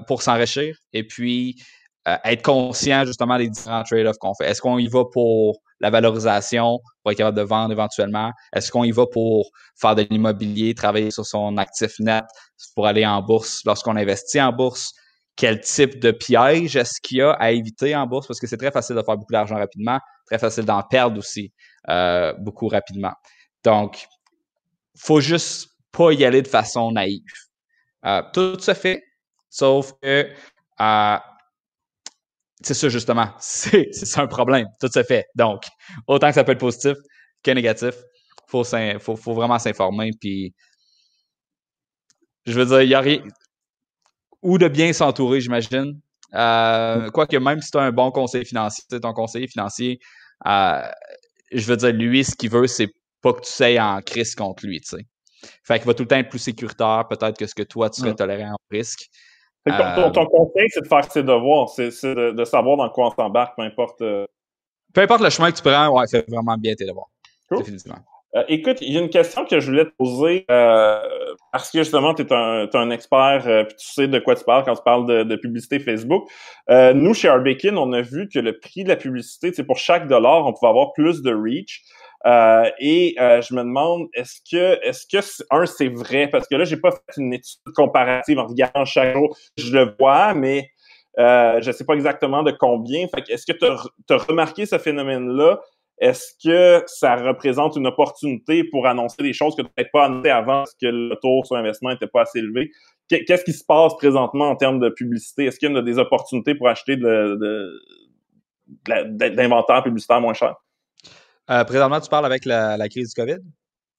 pour 0.07 0.23
s'enrichir. 0.23 0.77
Et 0.93 1.07
puis, 1.07 1.57
euh, 2.09 2.17
être 2.25 2.43
conscient 2.43 3.05
justement 3.05 3.39
des 3.39 3.49
différents 3.49 3.85
trade-offs 3.85 4.19
qu'on 4.19 4.35
fait. 4.35 4.47
Est-ce 4.47 4.61
qu'on 4.61 4.79
y 4.79 4.89
va 4.89 5.05
pour 5.13 5.59
la 5.81 5.91
valorisation, 5.91 6.81
pour 7.03 7.13
être 7.13 7.19
capable 7.19 7.37
de 7.37 7.43
vendre 7.43 7.73
éventuellement? 7.73 8.33
Est-ce 8.55 8.73
qu'on 8.73 8.85
y 8.85 8.91
va 8.91 9.07
pour 9.07 9.51
faire 9.81 9.95
de 9.95 10.07
l'immobilier, 10.11 10.75
travailler 10.75 11.11
sur 11.11 11.27
son 11.27 11.57
actif 11.59 11.93
net 12.01 12.25
pour 12.75 12.87
aller 12.87 13.07
en 13.07 13.23
bourse 13.23 13.63
lorsqu'on 13.65 13.97
investit 13.97 14.41
en 14.41 14.53
bourse? 14.53 14.93
Quel 15.37 15.61
type 15.61 16.01
de 16.01 16.11
piège 16.11 16.77
est-ce 16.77 17.01
qu'il 17.01 17.19
y 17.19 17.23
a 17.23 17.33
à 17.33 17.53
éviter 17.53 17.97
en 17.97 18.07
bourse? 18.07 18.27
Parce 18.27 18.39
que 18.39 18.47
c'est 18.47 18.59
très 18.59 18.71
facile 18.71 18.97
de 18.97 19.03
faire 19.03 19.17
beaucoup 19.17 19.33
d'argent 19.33 19.57
rapidement, 19.57 19.99
très 20.27 20.39
facile 20.39 20.65
d'en 20.65 20.83
perdre 20.83 21.19
aussi 21.19 21.53
euh, 21.89 22.35
beaucoup 22.39 22.69
rapidement. 22.69 23.13
Donc, 23.65 24.07
faut 24.97 25.21
juste 25.21 25.71
pas 25.93 26.13
y 26.13 26.25
aller 26.25 26.43
de 26.43 26.49
façon 26.49 26.93
naïve. 26.93 27.23
Euh, 28.05 28.23
tout 28.33 28.59
se 28.59 28.75
fait, 28.75 29.03
sauf 29.49 29.93
que 30.03 30.29
euh, 30.81 31.17
c'est 32.63 32.75
ça 32.75 32.89
justement. 32.89 33.29
C'est 33.39 34.19
un 34.19 34.27
problème. 34.27 34.67
Tout 34.81 34.89
se 34.93 35.03
fait. 35.03 35.27
Donc, 35.35 35.65
autant 36.07 36.29
que 36.29 36.35
ça 36.35 36.45
peut 36.45 36.53
être 36.53 36.61
positif 36.61 36.97
que 37.43 37.51
négatif, 37.51 37.95
faut, 38.49 38.65
faut, 38.65 39.17
faut 39.17 39.35
vraiment 39.35 39.59
s'informer. 39.59 40.11
Puis, 40.21 40.55
je 42.47 42.53
veux 42.53 42.67
dire, 42.67 42.83
il 42.83 42.89
y 42.89 42.95
a 42.95 43.01
rien. 43.01 43.23
Ou 44.43 44.59
de 44.59 44.69
bien 44.69 44.93
s'entourer, 44.93 45.41
j'imagine. 45.41 46.01
Euh, 46.35 47.11
Quoique, 47.11 47.37
même 47.37 47.61
si 47.61 47.71
tu 47.71 47.79
as 47.79 47.83
un 47.83 47.93
bon 47.93 48.11
conseiller 48.11 48.45
financier, 48.45 48.85
ton 49.01 49.13
conseiller 49.13 49.47
financier, 49.47 49.99
euh, 50.47 50.83
je 51.53 51.65
veux 51.67 51.77
dire, 51.77 51.93
lui, 51.93 52.25
ce 52.25 52.35
qu'il 52.35 52.51
veut, 52.51 52.67
c'est 52.67 52.89
pas 53.21 53.33
que 53.33 53.41
tu 53.41 53.53
sois 53.53 53.79
en 53.81 54.01
crise 54.01 54.35
contre 54.35 54.67
lui, 54.67 54.81
tu 54.81 54.97
sais. 54.97 55.07
Fait 55.65 55.79
qu'il 55.79 55.87
va 55.87 55.95
tout 55.95 56.05
le 56.05 56.09
temps 56.09 56.17
être 56.17 56.29
plus 56.29 56.39
sécuritaire, 56.39 57.07
peut-être, 57.09 57.37
que 57.37 57.47
ce 57.47 57.55
que 57.55 57.63
toi, 57.63 57.91
tu 57.91 58.01
serais 58.01 58.15
toléré 58.15 58.45
en 58.45 58.57
risque. 58.71 59.09
Euh, 59.69 60.11
ton, 60.11 60.27
conseil, 60.27 60.69
c'est 60.71 60.83
de 60.83 60.89
faire 60.89 61.11
ses 61.11 61.23
devoirs, 61.23 61.69
c'est 61.69 61.91
de, 62.05 62.45
savoir 62.45 62.77
dans 62.77 62.89
quoi 62.89 63.09
on 63.09 63.11
s'embarque, 63.11 63.57
peu 63.57 63.63
importe. 63.63 64.03
Euh, 64.03 64.27
peu 64.93 65.03
importe 65.03 65.23
le 65.23 65.31
chemin 65.31 65.51
que 65.53 65.57
tu 65.57 65.63
prends, 65.63 65.89
ouais, 65.89 66.07
c'est 66.07 66.29
vraiment 66.29 66.57
bien 66.57 66.75
tes 66.75 66.85
devoirs. 66.85 67.09
Définitivement. 67.51 67.99
Euh, 68.35 68.45
écoute, 68.49 68.79
il 68.81 68.93
y 68.95 68.97
a 68.97 69.01
une 69.01 69.11
question 69.11 69.45
que 69.45 69.61
je 69.61 69.71
voulais 69.71 69.85
te 69.85 69.95
poser 69.97 70.47
parce 70.49 71.71
que 71.71 71.79
justement, 71.79 72.15
tu 72.15 72.23
es, 72.23 72.33
un, 72.33 72.91
expert 72.91 73.43
puis 73.69 73.77
tu 73.77 73.87
sais 73.93 74.09
de 74.09 74.19
quoi 74.19 74.35
tu 74.35 74.45
parles 74.45 74.65
quand 74.65 74.75
tu 74.75 74.83
parles 74.83 75.27
de, 75.27 75.37
publicité 75.37 75.79
Facebook. 75.79 76.29
nous, 76.69 77.15
chez 77.15 77.29
Arbekin, 77.29 77.77
on 77.77 77.93
a 77.93 78.01
vu 78.01 78.29
que 78.29 78.39
le 78.39 78.59
prix 78.59 78.85
de 78.85 78.89
la 78.89 78.97
publicité, 78.97 79.53
c'est 79.53 79.65
pour 79.65 79.79
chaque 79.79 80.09
dollar, 80.09 80.45
on 80.47 80.53
pouvait 80.53 80.71
avoir 80.71 80.93
plus 80.93 81.23
de 81.23 81.33
reach. 81.33 81.83
Euh, 82.27 82.71
et 82.79 83.17
euh, 83.19 83.41
je 83.41 83.55
me 83.55 83.63
demande, 83.63 84.09
est-ce 84.15 84.41
que, 84.49 84.79
est-ce 84.87 85.07
que, 85.07 85.19
un, 85.51 85.67
c'est 85.67 85.89
vrai? 85.89 86.29
Parce 86.29 86.47
que 86.47 86.55
là, 86.55 86.65
j'ai 86.65 86.77
pas 86.77 86.93
fait 86.93 87.21
une 87.21 87.35
étude 87.35 87.61
comparative 87.75 88.39
en 88.39 88.47
regardant 88.47 88.85
chaque 88.85 89.15
jour. 89.15 89.37
Je 89.57 89.77
le 89.77 89.95
vois, 89.99 90.35
mais 90.35 90.71
euh, 91.19 91.61
je 91.61 91.73
sais 91.73 91.85
pas 91.85 91.95
exactement 91.95 92.43
de 92.43 92.53
combien. 92.53 93.07
Fait 93.09 93.29
est-ce 93.29 93.51
que 93.51 93.53
tu 93.53 94.13
as, 94.13 94.17
remarqué 94.17 94.67
ce 94.67 94.79
phénomène-là? 94.79 95.61
Est-ce 95.99 96.35
que 96.43 96.83
ça 96.87 97.17
représente 97.17 97.77
une 97.77 97.87
opportunité 97.87 98.65
pour 98.65 98.87
annoncer 98.87 99.23
des 99.23 99.33
choses 99.33 99.55
que 99.55 99.63
tu 99.63 99.69
n'avais 99.77 99.91
pas 99.93 100.07
annoncées 100.07 100.31
avant 100.31 100.61
parce 100.61 100.75
que 100.75 100.87
le 100.87 101.15
taux 101.21 101.45
sur 101.45 101.57
investissement 101.57 101.91
n'était 101.91 102.07
pas 102.07 102.23
assez 102.23 102.39
élevé? 102.39 102.71
Qu'est-ce 103.09 103.45
qui 103.45 103.53
se 103.53 103.65
passe 103.65 103.95
présentement 103.97 104.49
en 104.49 104.57
termes 104.57 104.81
de 104.81 104.89
publicité? 104.89 105.45
Est-ce 105.45 105.59
qu'il 105.59 105.71
y 105.71 105.77
a 105.77 105.83
des 105.83 105.99
opportunités 105.99 106.55
pour 106.55 106.69
acheter 106.69 106.97
de, 106.97 107.39
de, 108.89 109.29
d'inventaire 109.29 109.83
publicitaire 109.83 110.21
moins 110.21 110.35
cher? 110.35 110.57
Euh, 111.53 111.65
présentement, 111.65 112.01
tu 112.01 112.09
parles 112.09 112.27
avec 112.27 112.45
la, 112.45 112.89
crise 112.89 113.11
du 113.11 113.15
COVID? 113.15 113.39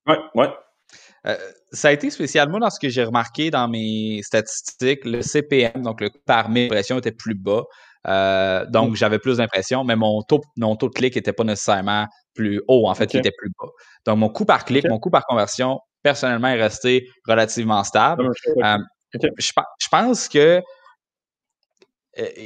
Oui, 0.07 0.15
oui. 0.35 0.45
Euh, 1.25 1.37
ça 1.71 1.89
a 1.89 1.92
été 1.92 2.09
spécialement 2.09 2.59
dans 2.59 2.69
ce 2.69 2.80
que 2.80 2.89
j'ai 2.89 3.04
remarqué 3.04 3.49
dans 3.51 3.68
mes 3.68 4.21
statistiques. 4.23 5.06
Le 5.06 5.21
CPM, 5.21 5.81
donc 5.81 6.01
le 6.01 6.09
par 6.25 6.49
mes 6.49 6.66
impressions, 6.66 6.97
était 6.97 7.11
plus 7.11 7.35
bas. 7.35 7.63
Euh, 8.07 8.66
donc, 8.66 8.92
mm. 8.92 8.95
j'avais 8.95 9.19
plus 9.19 9.37
d'impressions, 9.37 9.83
mais 9.83 9.95
mon 9.95 10.21
taux, 10.23 10.42
mon 10.57 10.75
taux 10.75 10.89
de 10.89 10.94
clic 10.94 11.16
n'était 11.16 11.31
pas 11.31 11.44
nécessairement 11.44 12.07
plus 12.33 12.61
haut. 12.68 12.89
En 12.89 12.95
fait, 12.95 13.13
il 13.13 13.19
était 13.19 13.31
plus 13.37 13.49
bas. 13.59 13.69
Donc, 14.06 14.18
mon 14.18 14.30
coût 14.30 14.45
par 14.45 14.66
clic, 14.66 14.85
mon 14.89 14.99
coût 14.99 15.11
par 15.11 15.25
conversion, 15.25 15.80
personnellement, 16.01 16.49
est 16.49 16.61
resté 16.61 17.07
relativement 17.28 17.83
stable. 17.83 18.30
Je, 19.16 19.87
pense 19.89 20.28
que 20.28 20.61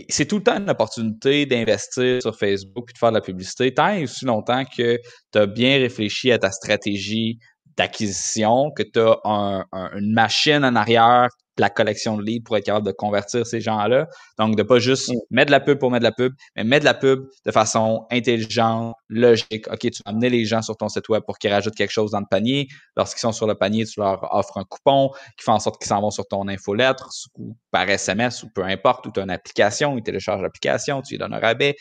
c'est 0.09 0.25
tout 0.25 0.37
le 0.37 0.43
temps 0.43 0.57
une 0.57 0.69
opportunité 0.69 1.45
d'investir 1.45 2.21
sur 2.21 2.37
Facebook 2.37 2.89
et 2.89 2.93
de 2.93 2.97
faire 2.97 3.09
de 3.09 3.15
la 3.15 3.21
publicité, 3.21 3.73
tant 3.73 3.89
et 3.89 4.03
aussi 4.03 4.25
longtemps 4.25 4.63
que 4.65 4.97
tu 5.31 5.37
as 5.37 5.45
bien 5.45 5.77
réfléchi 5.77 6.31
à 6.31 6.39
ta 6.39 6.51
stratégie 6.51 7.37
d'acquisition, 7.75 8.71
que 8.71 8.83
tu 8.83 8.99
as 8.99 9.65
une 9.97 10.13
machine 10.13 10.63
en 10.63 10.75
arrière 10.75 11.29
la 11.61 11.69
collection 11.69 12.17
de 12.17 12.23
leads 12.23 12.43
pour 12.43 12.57
être 12.57 12.65
capable 12.65 12.85
de 12.85 12.91
convertir 12.91 13.45
ces 13.45 13.61
gens-là. 13.61 14.07
Donc, 14.37 14.55
de 14.55 14.63
pas 14.63 14.79
juste 14.79 15.09
mm. 15.09 15.17
mettre 15.31 15.47
de 15.47 15.51
la 15.51 15.59
pub 15.59 15.79
pour 15.79 15.91
mettre 15.91 16.01
de 16.01 16.07
la 16.07 16.11
pub, 16.11 16.33
mais 16.55 16.63
mettre 16.63 16.81
de 16.81 16.85
la 16.85 16.93
pub 16.93 17.27
de 17.45 17.51
façon 17.51 18.05
intelligente, 18.11 18.95
logique. 19.09 19.67
OK, 19.71 19.79
tu 19.79 20.01
vas 20.05 20.11
amener 20.11 20.29
les 20.29 20.45
gens 20.45 20.61
sur 20.61 20.77
ton 20.77 20.89
site 20.89 21.09
web 21.09 21.23
pour 21.23 21.37
qu'ils 21.37 21.51
rajoutent 21.51 21.75
quelque 21.75 21.91
chose 21.91 22.11
dans 22.11 22.19
le 22.19 22.25
panier. 22.29 22.67
Lorsqu'ils 22.95 23.21
sont 23.21 23.31
sur 23.31 23.47
le 23.47 23.55
panier, 23.55 23.85
tu 23.85 23.99
leur 23.99 24.27
offres 24.33 24.57
un 24.57 24.63
coupon 24.63 25.11
qui 25.37 25.45
fait 25.45 25.51
en 25.51 25.59
sorte 25.59 25.81
qu'ils 25.81 25.89
s'en 25.89 26.01
vont 26.01 26.11
sur 26.11 26.27
ton 26.27 26.47
infolettre 26.47 27.09
ou 27.35 27.55
par 27.71 27.89
SMS 27.89 28.43
ou 28.43 28.49
peu 28.53 28.63
importe, 28.63 29.05
ou 29.07 29.11
tu 29.11 29.19
as 29.19 29.23
une 29.23 29.29
application, 29.29 29.97
ils 29.97 30.03
téléchargent 30.03 30.41
l'application, 30.41 31.01
tu 31.01 31.13
lui 31.13 31.19
donnes 31.19 31.33
un 31.33 31.39
rabais, 31.39 31.75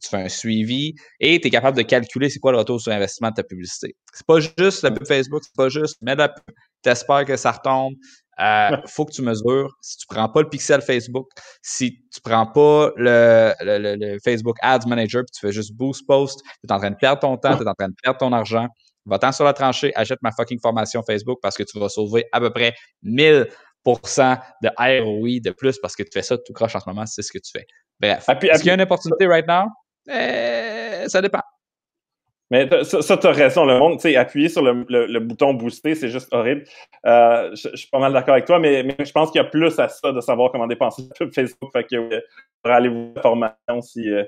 tu 0.00 0.08
fais 0.08 0.16
un 0.16 0.28
suivi 0.28 0.94
et 1.20 1.40
tu 1.40 1.48
es 1.48 1.50
capable 1.50 1.76
de 1.76 1.82
calculer 1.82 2.30
c'est 2.30 2.38
quoi 2.38 2.52
le 2.52 2.58
retour 2.58 2.80
sur 2.80 2.92
investissement 2.92 3.30
de 3.30 3.34
ta 3.34 3.42
publicité. 3.42 3.96
C'est 4.12 4.26
pas 4.26 4.40
juste 4.40 4.82
la 4.82 4.90
pub 4.90 5.06
Facebook, 5.06 5.42
c'est 5.44 5.56
pas 5.56 5.68
juste 5.68 6.00
mettre 6.02 6.18
la 6.18 6.28
pub, 6.28 6.54
t'espères 6.82 7.24
que 7.24 7.36
ça 7.36 7.52
retombe, 7.52 7.94
euh, 8.40 8.76
faut 8.86 9.04
que 9.04 9.12
tu 9.12 9.22
mesures. 9.22 9.76
Si 9.80 9.98
tu 9.98 10.06
prends 10.06 10.28
pas 10.28 10.42
le 10.42 10.48
pixel 10.48 10.80
Facebook, 10.80 11.28
si 11.62 12.00
tu 12.12 12.20
prends 12.22 12.46
pas 12.46 12.90
le, 12.96 13.52
le, 13.60 14.18
Facebook 14.24 14.56
Ads 14.62 14.86
Manager, 14.86 15.22
puis 15.22 15.38
tu 15.38 15.46
fais 15.46 15.52
juste 15.52 15.74
boost 15.74 16.06
post, 16.06 16.40
tu 16.42 16.68
es 16.68 16.72
en 16.72 16.78
train 16.78 16.90
de 16.90 16.96
perdre 16.96 17.20
ton 17.20 17.36
temps, 17.36 17.56
tu 17.56 17.62
es 17.62 17.68
en 17.68 17.74
train 17.74 17.88
de 17.88 17.94
perdre 18.02 18.18
ton 18.18 18.32
argent. 18.32 18.68
Va-t'en 19.06 19.32
sur 19.32 19.44
la 19.44 19.54
tranchée, 19.54 19.92
achète 19.96 20.18
ma 20.22 20.30
fucking 20.32 20.60
formation 20.60 21.02
Facebook 21.02 21.38
parce 21.42 21.56
que 21.56 21.62
tu 21.62 21.78
vas 21.78 21.88
sauver 21.88 22.26
à 22.30 22.40
peu 22.40 22.50
près 22.50 22.74
1000% 23.04 23.46
de 24.62 24.68
ROI 24.76 25.40
de 25.42 25.50
plus 25.50 25.78
parce 25.78 25.96
que 25.96 26.02
tu 26.02 26.10
fais 26.12 26.22
ça 26.22 26.36
tout 26.36 26.52
croche 26.52 26.76
en 26.76 26.80
ce 26.80 26.88
moment, 26.88 27.06
c'est 27.06 27.22
ce 27.22 27.32
que 27.32 27.38
tu 27.38 27.50
fais. 27.50 27.64
Bref. 27.98 28.24
Ah, 28.28 28.38
Est-ce 28.40 28.58
qu'il 28.58 28.68
y 28.68 28.70
a 28.70 28.74
une 28.74 28.82
opportunité 28.82 29.26
right 29.26 29.46
now? 29.48 29.64
Eh, 30.08 31.08
ça 31.08 31.20
dépend. 31.20 31.42
Mais 32.50 32.68
ça, 32.84 33.02
ça 33.02 33.16
tu 33.16 33.26
as 33.26 33.32
raison. 33.32 33.64
Le 33.66 33.78
monde, 33.78 33.96
tu 33.96 34.02
sais, 34.02 34.16
appuyer 34.16 34.48
sur 34.48 34.62
le, 34.62 34.84
le, 34.88 35.20
bouton 35.20 35.52
booster, 35.52 35.94
c'est 35.94 36.08
juste 36.08 36.28
horrible. 36.32 36.64
Euh, 37.04 37.50
je, 37.54 37.76
suis 37.76 37.88
pas 37.90 37.98
mal 37.98 38.12
d'accord 38.12 38.34
avec 38.34 38.46
toi, 38.46 38.58
mais, 38.58 38.82
mais 38.82 38.96
je 39.04 39.12
pense 39.12 39.30
qu'il 39.30 39.40
y 39.40 39.44
a 39.44 39.48
plus 39.48 39.78
à 39.78 39.88
ça 39.88 40.12
de 40.12 40.20
savoir 40.20 40.50
comment 40.50 40.66
dépenser 40.66 41.02
Facebook. 41.34 41.70
Fait 41.72 41.84
que 41.84 41.96
euh, 41.96 42.20
aller 42.64 42.88
vous 42.88 43.12
formation 43.20 43.82
si. 43.82 44.08
Euh, 44.08 44.24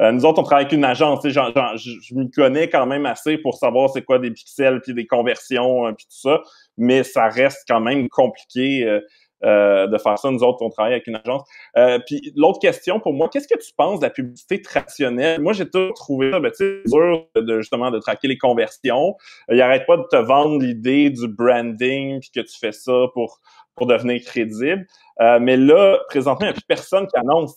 euh, 0.00 0.10
nous 0.10 0.24
autres, 0.24 0.40
on 0.40 0.42
travaille 0.42 0.64
avec 0.64 0.76
une 0.76 0.84
agence. 0.84 1.20
Je, 1.24 1.30
je 1.76 2.14
m'y 2.14 2.30
connais 2.30 2.68
quand 2.68 2.86
même 2.86 3.06
assez 3.06 3.38
pour 3.38 3.54
savoir 3.54 3.90
c'est 3.90 4.02
quoi 4.02 4.18
des 4.18 4.30
pixels 4.30 4.80
puis 4.80 4.92
des 4.92 5.06
conversions 5.06 5.92
puis 5.94 6.06
tout 6.06 6.28
ça, 6.28 6.42
mais 6.76 7.04
ça 7.04 7.28
reste 7.28 7.64
quand 7.68 7.80
même 7.80 8.08
compliqué. 8.08 9.00
Euh, 9.44 9.86
de 9.88 9.98
faire 9.98 10.18
ça. 10.18 10.30
Nous 10.30 10.42
autres, 10.42 10.62
on 10.62 10.70
travaille 10.70 10.94
avec 10.94 11.06
une 11.06 11.20
agence. 11.22 11.42
Euh, 11.76 11.98
puis 12.06 12.32
l'autre 12.34 12.60
question 12.60 12.98
pour 12.98 13.12
moi, 13.12 13.28
qu'est-ce 13.30 13.48
que 13.48 13.58
tu 13.58 13.72
penses 13.76 14.00
de 14.00 14.06
la 14.06 14.10
publicité 14.10 14.62
traditionnelle? 14.62 15.40
Moi, 15.40 15.52
j'ai 15.52 15.68
toujours 15.68 15.92
trouvé 15.92 16.30
ça, 16.30 16.40
ben, 16.40 16.50
dur 16.86 17.26
de, 17.36 17.60
justement 17.60 17.90
de 17.90 17.98
traquer 17.98 18.28
les 18.28 18.38
conversions. 18.38 19.16
Il 19.50 19.60
arrête 19.60 19.84
pas 19.86 19.98
de 19.98 20.04
te 20.10 20.16
vendre 20.16 20.58
l'idée 20.60 21.10
du 21.10 21.28
branding 21.28 22.20
puis 22.20 22.30
que 22.34 22.40
tu 22.40 22.58
fais 22.58 22.72
ça 22.72 23.06
pour 23.12 23.40
pour 23.74 23.86
devenir 23.86 24.22
crédible. 24.22 24.86
Euh, 25.20 25.38
mais 25.40 25.56
là, 25.56 25.98
présentement, 26.08 26.46
il 26.46 26.50
n'y 26.50 26.50
a 26.50 26.54
plus 26.54 26.64
personne 26.66 27.06
qui 27.06 27.16
annonce. 27.16 27.54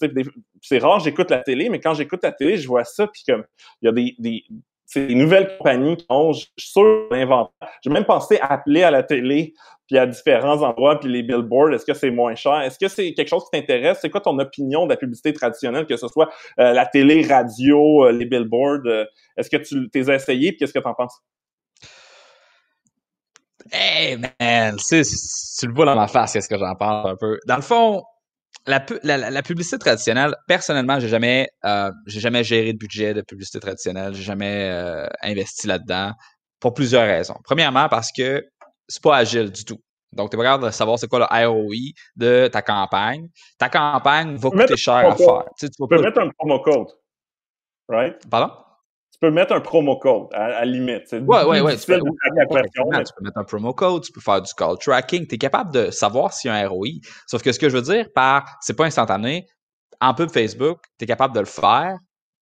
C'est 0.62 0.80
rare, 0.80 1.00
j'écoute 1.00 1.30
la 1.30 1.40
télé, 1.40 1.70
mais 1.70 1.80
quand 1.80 1.94
j'écoute 1.94 2.22
la 2.24 2.32
télé, 2.32 2.58
je 2.58 2.68
vois 2.68 2.84
ça, 2.84 3.08
puis 3.08 3.24
comme 3.28 3.44
il 3.82 3.86
y 3.86 3.90
a 3.90 3.92
des, 3.92 4.16
des, 4.18 4.44
des 4.96 5.16
nouvelles 5.16 5.58
compagnies 5.58 5.98
qui 5.98 6.06
ont, 6.10 6.34
je 6.34 6.46
suis 6.58 6.72
sûr, 6.72 7.08
l'inventaire. 7.12 7.70
J'ai 7.84 7.90
même 7.90 8.06
pensé 8.06 8.40
appeler 8.42 8.84
à 8.84 8.92
la 8.92 9.04
télé 9.04 9.54
puis 9.88 9.98
à 9.98 10.06
différents 10.06 10.62
endroits, 10.62 11.00
puis 11.00 11.10
les 11.10 11.24
billboards, 11.24 11.74
est-ce 11.74 11.86
que 11.86 11.94
c'est 11.94 12.12
moins 12.12 12.36
cher? 12.36 12.60
Est-ce 12.62 12.78
que 12.78 12.88
c'est 12.88 13.14
quelque 13.14 13.30
chose 13.30 13.46
qui 13.46 13.52
t'intéresse? 13.52 14.00
C'est 14.02 14.10
quoi 14.10 14.20
ton 14.22 14.38
opinion 14.38 14.86
de 14.86 14.90
la 14.90 14.98
publicité 14.98 15.32
traditionnelle, 15.32 15.86
que 15.86 15.96
ce 15.96 16.08
soit 16.10 16.30
euh, 16.60 16.74
la 16.74 16.86
télé, 16.86 17.26
radio, 17.26 18.06
euh, 18.06 18.12
les 18.12 18.26
billboards? 18.26 18.86
Euh, 18.86 19.06
est-ce 19.38 19.50
que 19.50 19.58
tu 19.58 19.90
t'es 19.90 20.14
essayé, 20.14 20.52
puis 20.52 20.60
qu'est-ce 20.60 20.74
que 20.74 20.80
tu 20.80 20.88
en 20.88 20.94
penses? 20.94 21.22
Hey 23.72 24.18
man, 24.18 24.76
tu 24.78 24.96
le 25.68 25.74
vois 25.74 25.86
dans 25.86 25.96
ma 25.96 26.08
face, 26.08 26.34
qu'est-ce 26.34 26.50
que 26.50 26.58
j'en 26.58 26.76
pense 26.76 27.06
un 27.06 27.16
peu. 27.16 27.40
Dans 27.48 27.58
le 27.58 27.62
fond, 27.62 28.04
la, 28.68 28.86
la, 29.32 29.42
publicité 29.42 29.78
traditionnelle, 29.78 30.36
personnellement, 30.48 31.00
j'ai 31.00 31.08
jamais, 31.08 31.50
j'ai 32.06 32.20
jamais 32.20 32.44
géré 32.44 32.74
de 32.74 32.78
budget 32.78 33.14
de 33.14 33.22
publicité 33.22 33.60
traditionnelle, 33.60 34.14
j'ai 34.14 34.24
jamais 34.24 35.08
investi 35.22 35.68
là-dedans 35.68 36.12
pour 36.60 36.74
plusieurs 36.74 37.06
raisons. 37.06 37.38
Premièrement, 37.44 37.88
parce 37.90 38.12
que 38.12 38.44
c'est 38.88 39.02
pas 39.02 39.18
agile 39.18 39.52
du 39.52 39.66
tout. 39.66 39.80
Donc, 40.14 40.30
tu 40.30 40.36
es 40.36 40.38
pas 40.38 40.44
capable 40.44 40.66
de 40.66 40.72
savoir 40.72 40.98
c'est 40.98 41.08
quoi 41.08 41.20
le 41.20 41.48
ROI 41.48 41.94
de 42.16 42.48
ta 42.48 42.62
campagne. 42.62 43.28
Ta 43.58 43.70
campagne 43.70 44.36
va 44.38 44.50
coûter 44.50 44.78
cher 44.78 44.96
à 44.96 45.16
faire. 45.16 45.44
Tu, 45.60 45.68
peux 45.88 46.02
mettre 46.02 46.20
un 46.20 46.30
promo 46.30 46.60
code. 46.60 46.88
Right? 47.90 48.16
Pardon? 48.30 48.54
Tu 49.20 49.28
peux 49.28 49.32
mettre 49.32 49.54
un 49.54 49.62
promo 49.62 49.98
code 49.98 50.28
à, 50.32 50.50
la 50.50 50.66
limite. 50.66 51.08
Oui, 51.12 51.38
oui, 51.48 51.60
oui. 51.62 51.78
Tu, 51.78 51.88
peux, 51.88 51.96
mettre 51.96 53.38
un 53.38 53.44
promo 53.44 53.74
code, 53.74 54.04
tu 54.04 54.12
peux 54.12 54.22
faire 54.22 54.44
du 54.44 54.54
call 54.54 54.78
tracking. 54.78 55.26
Tu 55.26 55.36
es 55.36 55.38
capable 55.40 55.74
de 55.74 55.90
savoir 55.90 56.34
s'il 56.34 56.52
y 56.52 56.54
a 56.54 56.58
un 56.58 56.68
ROI. 56.68 57.00
Sauf 57.26 57.42
que 57.42 57.52
ce 57.52 57.58
que 57.58 57.68
je 57.68 57.78
veux 57.78 57.82
dire 57.82 58.06
par 58.14 58.46
c'est 58.62 58.76
pas 58.76 58.86
instantané, 58.86 59.48
en 60.00 60.14
pub 60.14 60.30
Facebook, 60.30 60.82
tu 61.00 61.06
es 61.06 61.08
capable 61.08 61.34
de 61.34 61.40
le 61.40 61.48
faire 61.48 61.98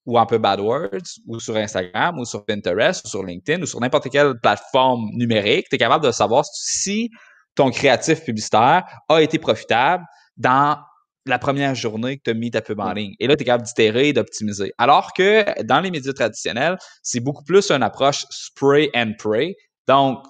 ou 0.05 0.19
un 0.19 0.25
peu 0.25 0.37
BadWords, 0.37 1.19
ou 1.27 1.39
sur 1.39 1.55
Instagram, 1.55 2.19
ou 2.19 2.25
sur 2.25 2.45
Pinterest, 2.45 3.05
ou 3.05 3.09
sur 3.09 3.23
LinkedIn, 3.23 3.63
ou 3.63 3.65
sur 3.65 3.79
n'importe 3.79 4.09
quelle 4.09 4.39
plateforme 4.39 5.09
numérique, 5.13 5.67
tu 5.69 5.75
es 5.75 5.79
capable 5.79 6.05
de 6.05 6.11
savoir 6.11 6.45
si 6.45 7.09
ton 7.55 7.71
créatif 7.71 8.23
publicitaire 8.23 8.83
a 9.09 9.21
été 9.21 9.39
profitable 9.39 10.03
dans 10.37 10.77
la 11.25 11.39
première 11.39 11.73
journée 11.75 12.17
que 12.17 12.23
tu 12.23 12.29
as 12.31 12.33
mis 12.33 12.51
ta 12.51 12.61
pub 12.61 12.79
en 12.79 12.93
ligne. 12.93 13.15
Et 13.19 13.27
là, 13.27 13.35
tu 13.35 13.41
es 13.41 13.45
capable 13.45 13.65
d'itérer 13.65 14.09
et 14.09 14.13
d'optimiser. 14.13 14.71
Alors 14.77 15.13
que 15.13 15.63
dans 15.63 15.79
les 15.79 15.91
médias 15.91 16.13
traditionnels, 16.13 16.77
c'est 17.01 17.19
beaucoup 17.19 17.43
plus 17.43 17.71
une 17.71 17.83
approche 17.83 18.25
spray 18.29 18.89
and 18.95 19.13
pray. 19.17 19.55
Donc, 19.87 20.23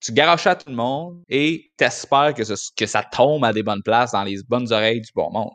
tu 0.00 0.12
garoches 0.12 0.46
à 0.46 0.54
tout 0.54 0.68
le 0.68 0.76
monde 0.76 1.22
et 1.28 1.72
t'espères 1.76 2.34
que, 2.34 2.42
que 2.76 2.86
ça 2.86 3.02
tombe 3.02 3.44
à 3.44 3.52
des 3.52 3.62
bonnes 3.62 3.82
places 3.82 4.12
dans 4.12 4.22
les 4.22 4.38
bonnes 4.48 4.72
oreilles 4.72 5.00
du 5.00 5.10
bon 5.14 5.30
monde. 5.32 5.52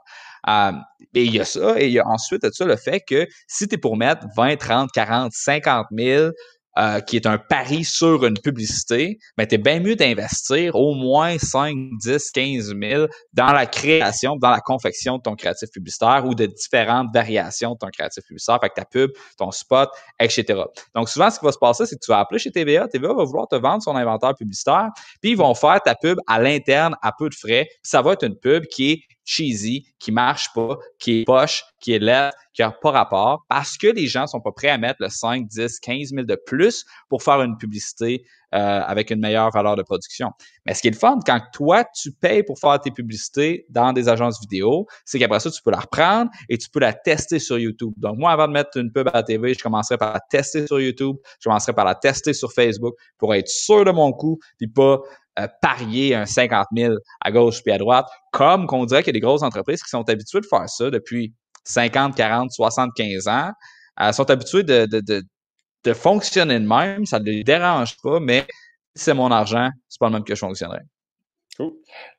Euh, 0.49 0.71
et 1.13 1.23
il 1.25 1.35
y 1.35 1.39
a 1.39 1.45
ça, 1.45 1.79
et 1.79 1.85
il 1.85 1.93
y 1.93 1.99
a 1.99 2.07
ensuite 2.07 2.51
ça 2.51 2.65
le 2.65 2.75
fait 2.75 3.01
que 3.07 3.27
si 3.47 3.67
tu 3.67 3.75
es 3.75 3.77
pour 3.77 3.95
mettre 3.95 4.25
20, 4.35 4.57
30, 4.57 4.89
40, 4.91 5.31
50 5.31 5.87
000 5.95 6.31
euh, 6.77 7.01
qui 7.01 7.17
est 7.17 7.25
un 7.25 7.37
pari 7.37 7.83
sur 7.83 8.25
une 8.25 8.39
publicité, 8.39 9.17
ben, 9.37 9.45
tu 9.45 9.55
es 9.55 9.57
bien 9.57 9.79
mieux 9.79 9.95
d'investir 9.95 10.75
au 10.75 10.93
moins 10.93 11.37
5, 11.37 11.75
10, 12.01 12.31
15 12.31 12.73
000 12.81 13.07
dans 13.33 13.51
la 13.51 13.65
création, 13.65 14.37
dans 14.37 14.49
la 14.49 14.61
confection 14.61 15.17
de 15.17 15.21
ton 15.21 15.35
créatif 15.35 15.69
publicitaire 15.69 16.23
ou 16.25 16.33
de 16.33 16.45
différentes 16.45 17.09
variations 17.13 17.73
de 17.73 17.77
ton 17.77 17.87
créatif 17.87 18.23
publicitaire, 18.23 18.55
avec 18.55 18.73
ta 18.73 18.85
pub, 18.85 19.11
ton 19.37 19.51
spot, 19.51 19.89
etc. 20.19 20.61
Donc, 20.95 21.09
souvent, 21.09 21.29
ce 21.29 21.39
qui 21.39 21.45
va 21.45 21.51
se 21.51 21.57
passer, 21.57 21.85
c'est 21.85 21.95
que 21.95 22.05
tu 22.05 22.11
vas 22.11 22.19
appeler 22.19 22.39
chez 22.39 22.51
TVA, 22.51 22.87
TVA 22.87 23.13
va 23.13 23.23
vouloir 23.23 23.47
te 23.47 23.55
vendre 23.55 23.83
son 23.83 23.95
inventaire 23.95 24.33
publicitaire, 24.35 24.89
puis 25.21 25.31
ils 25.31 25.37
vont 25.37 25.53
faire 25.53 25.81
ta 25.83 25.95
pub 25.95 26.19
à 26.27 26.39
l'interne 26.41 26.95
à 27.01 27.11
peu 27.17 27.29
de 27.29 27.35
frais, 27.35 27.65
puis 27.69 27.79
ça 27.83 28.01
va 28.01 28.13
être 28.13 28.23
une 28.23 28.37
pub 28.37 28.65
qui 28.67 28.91
est 28.91 28.99
cheesy, 29.31 29.85
qui 29.99 30.11
marche 30.11 30.51
pas, 30.53 30.77
qui 30.99 31.21
est 31.21 31.25
poche, 31.25 31.63
qui 31.79 31.93
est 31.93 31.99
laid, 31.99 32.31
qui 32.53 32.61
n'a 32.61 32.71
pas 32.71 32.91
rapport, 32.91 33.45
parce 33.47 33.77
que 33.77 33.87
les 33.87 34.07
gens 34.07 34.27
sont 34.27 34.41
pas 34.41 34.51
prêts 34.51 34.69
à 34.69 34.77
mettre 34.77 34.97
le 34.99 35.09
5, 35.09 35.47
10, 35.47 35.79
15 35.79 36.09
000 36.09 36.23
de 36.23 36.35
plus 36.45 36.85
pour 37.07 37.23
faire 37.23 37.41
une 37.41 37.57
publicité 37.57 38.25
euh, 38.53 38.81
avec 38.81 39.11
une 39.11 39.21
meilleure 39.21 39.49
valeur 39.51 39.77
de 39.77 39.83
production. 39.83 40.31
Mais 40.65 40.73
ce 40.73 40.81
qui 40.81 40.89
est 40.89 40.91
le 40.91 40.97
fun, 40.97 41.19
quand 41.25 41.39
toi, 41.53 41.85
tu 41.85 42.11
payes 42.11 42.43
pour 42.43 42.59
faire 42.59 42.79
tes 42.81 42.91
publicités 42.91 43.65
dans 43.69 43.93
des 43.93 44.09
agences 44.09 44.41
vidéo, 44.41 44.85
c'est 45.05 45.19
qu'après 45.19 45.39
ça, 45.39 45.49
tu 45.49 45.61
peux 45.63 45.71
la 45.71 45.79
reprendre 45.79 46.29
et 46.49 46.57
tu 46.57 46.69
peux 46.69 46.81
la 46.81 46.91
tester 46.91 47.39
sur 47.39 47.57
YouTube. 47.57 47.93
Donc, 47.95 48.17
moi, 48.17 48.31
avant 48.31 48.49
de 48.49 48.53
mettre 48.53 48.71
une 48.75 48.91
pub 48.91 49.07
à 49.07 49.11
la 49.13 49.23
TV, 49.23 49.53
je 49.53 49.63
commencerai 49.63 49.97
par 49.97 50.13
la 50.13 50.19
tester 50.19 50.67
sur 50.67 50.81
YouTube, 50.81 51.15
je 51.39 51.47
commencerai 51.47 51.71
par 51.71 51.85
la 51.85 51.95
tester 51.95 52.33
sur 52.33 52.51
Facebook 52.51 52.95
pour 53.17 53.33
être 53.33 53.47
sûr 53.47 53.85
de 53.85 53.91
mon 53.91 54.11
coup, 54.11 54.37
puis 54.57 54.67
pas 54.67 54.99
euh, 55.39 55.47
parier 55.61 56.15
un 56.15 56.25
50 56.25 56.67
000 56.75 56.93
à 57.21 57.31
gauche 57.31 57.61
puis 57.63 57.71
à 57.71 57.77
droite, 57.77 58.07
comme 58.31 58.67
qu'on 58.67 58.85
dirait 58.85 59.01
qu'il 59.03 59.13
y 59.13 59.17
a 59.17 59.19
des 59.19 59.25
grosses 59.25 59.43
entreprises 59.43 59.81
qui 59.81 59.89
sont 59.89 60.07
habituées 60.09 60.41
de 60.41 60.45
faire 60.45 60.69
ça 60.69 60.89
depuis 60.89 61.33
50, 61.63 62.15
40, 62.15 62.51
75 62.51 63.27
ans. 63.27 63.51
Sont 64.13 64.31
habituées 64.31 64.63
de, 64.63 64.87
de, 64.87 64.99
de, 64.99 65.21
de 65.83 65.93
fonctionner 65.93 66.59
de 66.59 66.67
même, 66.67 67.05
ça 67.05 67.19
ne 67.19 67.25
les 67.25 67.43
dérange 67.43 67.95
pas, 68.01 68.19
mais 68.19 68.45
si 68.95 69.05
c'est 69.05 69.13
mon 69.13 69.31
argent, 69.31 69.69
c'est 69.87 69.99
pas 69.99 70.07
le 70.07 70.13
même 70.13 70.23
que 70.23 70.35
je 70.35 70.39
fonctionnerais. 70.39 70.83
Cool. 71.57 71.73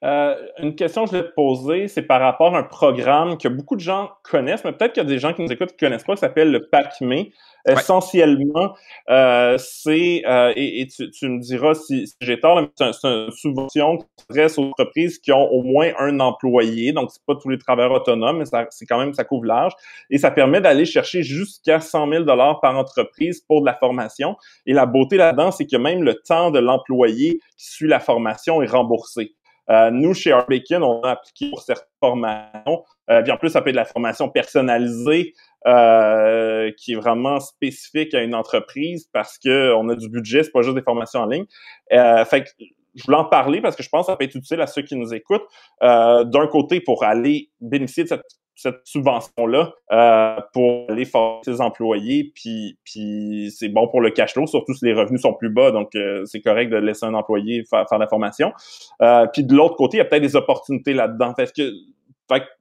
Euh, 0.05 0.37
une 0.59 0.75
question 0.75 1.05
que 1.05 1.11
je 1.11 1.17
voulais 1.17 1.29
te 1.29 1.35
poser, 1.35 1.89
c'est 1.89 2.03
par 2.03 2.21
rapport 2.21 2.55
à 2.55 2.59
un 2.59 2.65
programme 2.65 3.39
que 3.39 3.49
beaucoup 3.49 3.77
de 3.77 3.81
gens 3.81 4.11
connaissent, 4.23 4.65
mais 4.65 4.73
peut-être 4.73 4.93
qu'il 4.93 5.03
y 5.03 5.07
a 5.07 5.09
des 5.09 5.19
gens 5.19 5.33
qui 5.33 5.43
nous 5.43 5.51
écoutent 5.51 5.71
qui 5.71 5.85
ne 5.85 5.89
connaissent 5.89 6.05
pas, 6.05 6.15
qui 6.15 6.21
s'appelle 6.21 6.51
le 6.51 6.69
PACME. 6.69 7.27
Essentiellement, 7.67 8.75
euh, 9.09 9.57
c'est, 9.59 10.23
euh, 10.27 10.53
et, 10.57 10.87
tu, 10.89 11.11
tu, 11.11 11.29
me 11.29 11.41
diras 11.41 11.75
si, 11.75 12.09
si 12.09 12.15
j'ai 12.21 12.41
tort, 12.41 12.61
c'est 12.77 13.05
une 13.05 13.31
subvention 13.31 13.99
qui 13.99 14.07
s'adresse 14.19 14.59
aux 14.59 14.65
entreprises 14.65 15.19
qui 15.19 15.33
ont 15.33 15.49
au 15.51 15.63
moins 15.63 15.91
un 15.99 16.19
employé, 16.21 16.93
donc 16.93 17.11
c'est 17.13 17.23
pas 17.25 17.37
tous 17.41 17.49
les 17.49 17.59
travailleurs 17.59 17.93
autonomes, 17.93 18.39
mais 18.39 18.45
c'est 18.71 18.87
quand 18.87 18.99
même, 18.99 19.15
ça 19.15 19.25
couvre 19.25 19.45
large, 19.45 19.73
et 20.11 20.19
ça 20.19 20.31
permet 20.31 20.61
d'aller 20.61 20.85
chercher 20.85 21.23
jusqu'à 21.23 21.81
100 21.81 22.11
000 22.11 22.25
dollars 22.25 22.61
par 22.61 22.77
entreprise 22.77 23.41
pour 23.41 23.61
de 23.61 23.67
la 23.67 23.75
formation. 23.75 24.37
Et 24.67 24.73
la 24.73 24.87
beauté 24.87 25.17
là-dedans, 25.17 25.53
c'est 25.53 25.67
que 25.67 25.77
même 25.77 26.03
le 26.03 26.15
temps 26.15 26.51
de 26.51 26.59
l'employé 26.59 27.39
qui 27.57 27.67
suit 27.67 27.89
la 27.89 28.01
formation 28.01 28.63
est 28.63 28.71
remboursé. 28.71 29.35
Euh, 29.71 29.91
nous, 29.91 30.13
chez 30.15 30.33
Arbekin, 30.33 30.83
on 30.83 31.01
a 31.03 31.13
appliqué 31.13 31.51
pour 31.51 31.63
certaines 31.63 31.87
formations. 32.01 32.85
Euh, 33.11 33.25
en 33.27 33.37
plus, 33.37 33.51
ça 33.51 33.63
peut 33.63 33.71
être 33.71 33.75
de 33.75 33.81
la 33.81 33.85
formation 33.85 34.29
personnalisée 34.29 35.35
euh, 35.67 36.71
qui 36.77 36.93
est 36.93 36.97
vraiment 36.97 37.41
spécifique 37.41 38.15
à 38.15 38.23
une 38.23 38.35
entreprise 38.35 39.09
parce 39.13 39.39
que 39.39 39.73
on 39.75 39.89
a 39.89 39.95
du 39.95 40.09
budget, 40.09 40.43
c'est 40.43 40.53
pas 40.53 40.63
juste 40.63 40.75
des 40.75 40.83
formations 40.83 41.21
en 41.21 41.27
ligne. 41.27 41.45
Euh, 41.93 42.25
fait 42.25 42.45
que 42.45 42.51
je 42.95 43.05
voulais 43.05 43.19
en 43.19 43.25
parler 43.25 43.61
parce 43.61 43.77
que 43.77 43.83
je 43.83 43.89
pense 43.89 44.07
que 44.07 44.13
ça 44.13 44.17
peut 44.17 44.25
être 44.25 44.35
utile 44.35 44.61
à 44.61 44.67
ceux 44.67 44.83
qui 44.83 44.97
nous 44.97 45.15
écoutent. 45.15 45.47
Euh, 45.83 46.25
D'un 46.25 46.47
côté, 46.47 46.81
pour 46.81 47.05
aller 47.05 47.51
bénéficier 47.61 48.05
de 48.05 48.09
cette, 48.09 48.25
cette 48.55 48.81
subvention-là 48.85 49.73
euh, 49.93 50.41
pour 50.53 50.91
aller 50.91 51.05
former 51.05 51.41
ses 51.45 51.61
employés, 51.61 52.33
puis, 52.35 52.77
c'est 53.51 53.69
bon 53.69 53.89
pour 53.89 54.01
le 54.01 54.11
cash 54.11 54.35
flow, 54.35 54.47
surtout 54.47 54.75
si 54.75 54.85
les 54.85 54.93
revenus 54.93 55.23
sont 55.23 55.35
plus 55.35 55.51
bas, 55.51 55.71
donc 55.71 55.95
euh, 55.95 56.25
c'est 56.27 56.41
correct 56.41 56.71
de 56.71 56.77
laisser 56.77 57.07
un 57.07 57.15
employé 57.15 57.65
faire, 57.65 57.87
faire 57.89 57.99
la 57.99 58.07
formation. 58.07 58.53
Euh, 59.01 59.27
puis 59.33 59.45
de 59.45 59.55
l'autre 59.55 59.77
côté, 59.77 59.97
il 59.97 59.99
y 59.99 60.03
a 60.03 60.05
peut-être 60.05 60.23
des 60.23 60.37
opportunités 60.37 60.93
là-dedans. 60.93 61.35
Que 61.35 61.63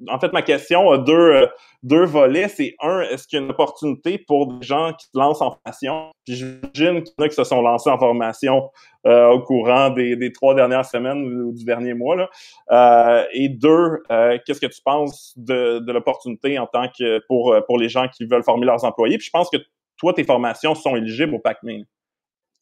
en 0.08 0.20
fait, 0.20 0.34
ma 0.34 0.42
question 0.42 0.92
a 0.92 0.98
deux, 0.98 1.14
euh, 1.14 1.48
deux 1.84 2.06
volets. 2.06 2.48
C'est 2.48 2.76
un, 2.82 3.02
est-ce 3.02 3.28
qu'il 3.28 3.40
y 3.40 3.42
a 3.42 3.46
une 3.46 3.52
opportunité 3.52 4.18
pour 4.18 4.48
des 4.48 4.66
gens 4.66 4.94
qui 4.94 5.06
se 5.06 5.18
lancent 5.18 5.42
en 5.42 5.52
formation? 5.52 6.12
Puis 6.26 6.36
j'imagine 6.36 7.04
qu'il 7.04 7.14
y 7.18 7.22
en 7.22 7.26
a 7.26 7.30
qui 7.30 7.36
se 7.36 7.44
sont 7.44 7.62
lancés 7.62 7.90
en 7.90 7.98
formation 7.98 8.70
euh, 9.06 9.30
au 9.30 9.42
courant 9.42 9.90
des, 9.90 10.16
des, 10.16 10.32
trois 10.32 10.56
dernières 10.56 10.86
semaines 10.86 11.24
ou 11.24 11.54
du 11.54 11.64
dernier 11.64 11.94
mois. 11.94 12.30
Euh, 12.72 13.24
et 13.34 13.50
deux, 13.50 14.02
qu'est-ce 14.46 14.60
que 14.60 14.68
tu 14.68 14.82
penses 14.84 15.34
de, 15.38 15.80
de 15.80 15.92
l'opportunité 15.92 16.58
en 16.60 16.68
tant 16.68 16.88
que 16.88 17.20
pour, 17.28 17.56
pour 17.68 17.78
les 17.78 17.90
gens 17.90 18.08
qui 18.08 18.26
veulent 18.26 18.44
former 18.44 18.66
leurs 18.66 18.84
employés? 18.84 19.18
Puis 19.18 19.28
je 19.28 19.32
pense 19.32 19.50
que 19.50 19.58
toi, 19.98 20.14
tes 20.14 20.24
formations 20.24 20.76
sont 20.76 20.96
éligibles 20.96 21.36
au 21.36 21.40
PACME. 21.40 21.84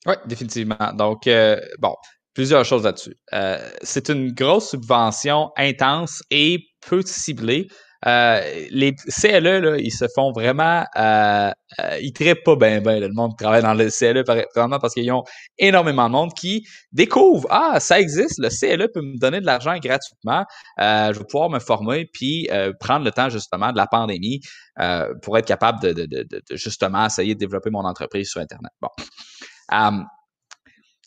Oui, 0.05 0.13
définitivement. 0.25 0.93
Donc, 0.93 1.29
bon, 1.79 1.95
plusieurs 2.33 2.65
choses 2.65 2.83
là-dessus. 2.83 3.15
c'est 3.81 4.09
une 4.09 4.31
grosse 4.31 4.69
subvention 4.69 5.49
intense 5.57 6.21
et 6.31 6.59
peu 6.87 7.01
ciblée 7.01 7.67
euh, 8.05 8.67
les 8.71 8.93
CLE, 8.93 9.59
là, 9.59 9.77
ils 9.77 9.91
se 9.91 10.05
font 10.15 10.31
vraiment, 10.31 10.85
euh, 10.95 11.51
euh 11.79 11.97
ils 12.01 12.13
traitent 12.13 12.43
pas 12.45 12.55
bien, 12.55 12.79
ben, 12.79 12.99
le 13.01 13.09
monde 13.13 13.31
qui 13.31 13.43
travaille 13.43 13.61
dans 13.61 13.73
le 13.73 13.89
CLE, 13.89 14.23
vraiment 14.55 14.79
parce 14.79 14.93
qu'ils 14.93 15.11
ont 15.11 15.23
énormément 15.57 16.07
de 16.07 16.13
monde 16.13 16.33
qui 16.33 16.65
découvre, 16.93 17.45
ah, 17.49 17.79
ça 17.79 17.99
existe, 17.99 18.39
le 18.39 18.47
CLE 18.49 18.89
peut 18.93 19.01
me 19.01 19.19
donner 19.19 19.41
de 19.41 19.45
l'argent 19.45 19.77
gratuitement, 19.79 20.45
euh, 20.79 21.13
je 21.13 21.19
vais 21.19 21.25
pouvoir 21.25 21.49
me 21.49 21.59
former, 21.59 22.05
puis 22.13 22.47
euh, 22.51 22.71
prendre 22.79 23.03
le 23.03 23.11
temps 23.11 23.29
justement 23.29 23.71
de 23.71 23.77
la 23.77 23.87
pandémie 23.87 24.39
pour 25.21 25.37
être 25.37 25.45
capable 25.45 25.81
de, 25.81 25.91
de, 25.91 26.05
de, 26.05 26.23
de, 26.23 26.41
justement 26.55 27.05
essayer 27.05 27.33
de 27.33 27.39
développer 27.39 27.69
mon 27.69 27.83
entreprise 27.83 28.29
sur 28.29 28.39
Internet. 28.39 28.71
Bon. 28.81 28.87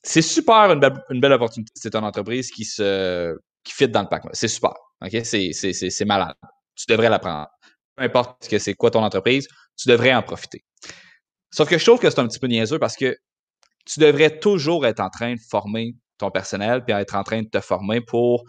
C'est 0.02 0.22
super 0.22 0.72
une 0.72 1.20
belle, 1.20 1.32
opportunité. 1.32 1.72
C'est 1.74 1.94
une 1.94 2.04
entreprise 2.04 2.50
qui 2.50 2.64
se 2.64 3.36
fit 3.66 3.88
dans 3.88 4.02
le 4.02 4.08
pack. 4.08 4.24
C'est 4.32 4.48
super. 4.48 4.72
C'est 5.22 6.04
malade 6.04 6.34
tu 6.76 6.86
devrais 6.88 7.08
l'apprendre. 7.08 7.48
Peu 7.96 8.04
importe 8.04 8.48
que 8.48 8.58
c'est 8.58 8.74
quoi 8.74 8.90
ton 8.90 9.02
entreprise, 9.02 9.48
tu 9.76 9.88
devrais 9.88 10.14
en 10.14 10.22
profiter. 10.22 10.64
Sauf 11.50 11.68
que 11.68 11.78
je 11.78 11.84
trouve 11.84 12.00
que 12.00 12.08
c'est 12.08 12.18
un 12.18 12.28
petit 12.28 12.38
peu 12.38 12.46
niaiseux 12.46 12.78
parce 12.78 12.96
que 12.96 13.16
tu 13.84 14.00
devrais 14.00 14.38
toujours 14.38 14.86
être 14.86 15.00
en 15.00 15.10
train 15.10 15.34
de 15.34 15.40
former 15.50 15.94
ton 16.18 16.30
personnel 16.30 16.84
puis 16.84 16.94
être 16.94 17.14
en 17.14 17.24
train 17.24 17.42
de 17.42 17.48
te 17.48 17.60
former 17.60 18.00
pour 18.00 18.44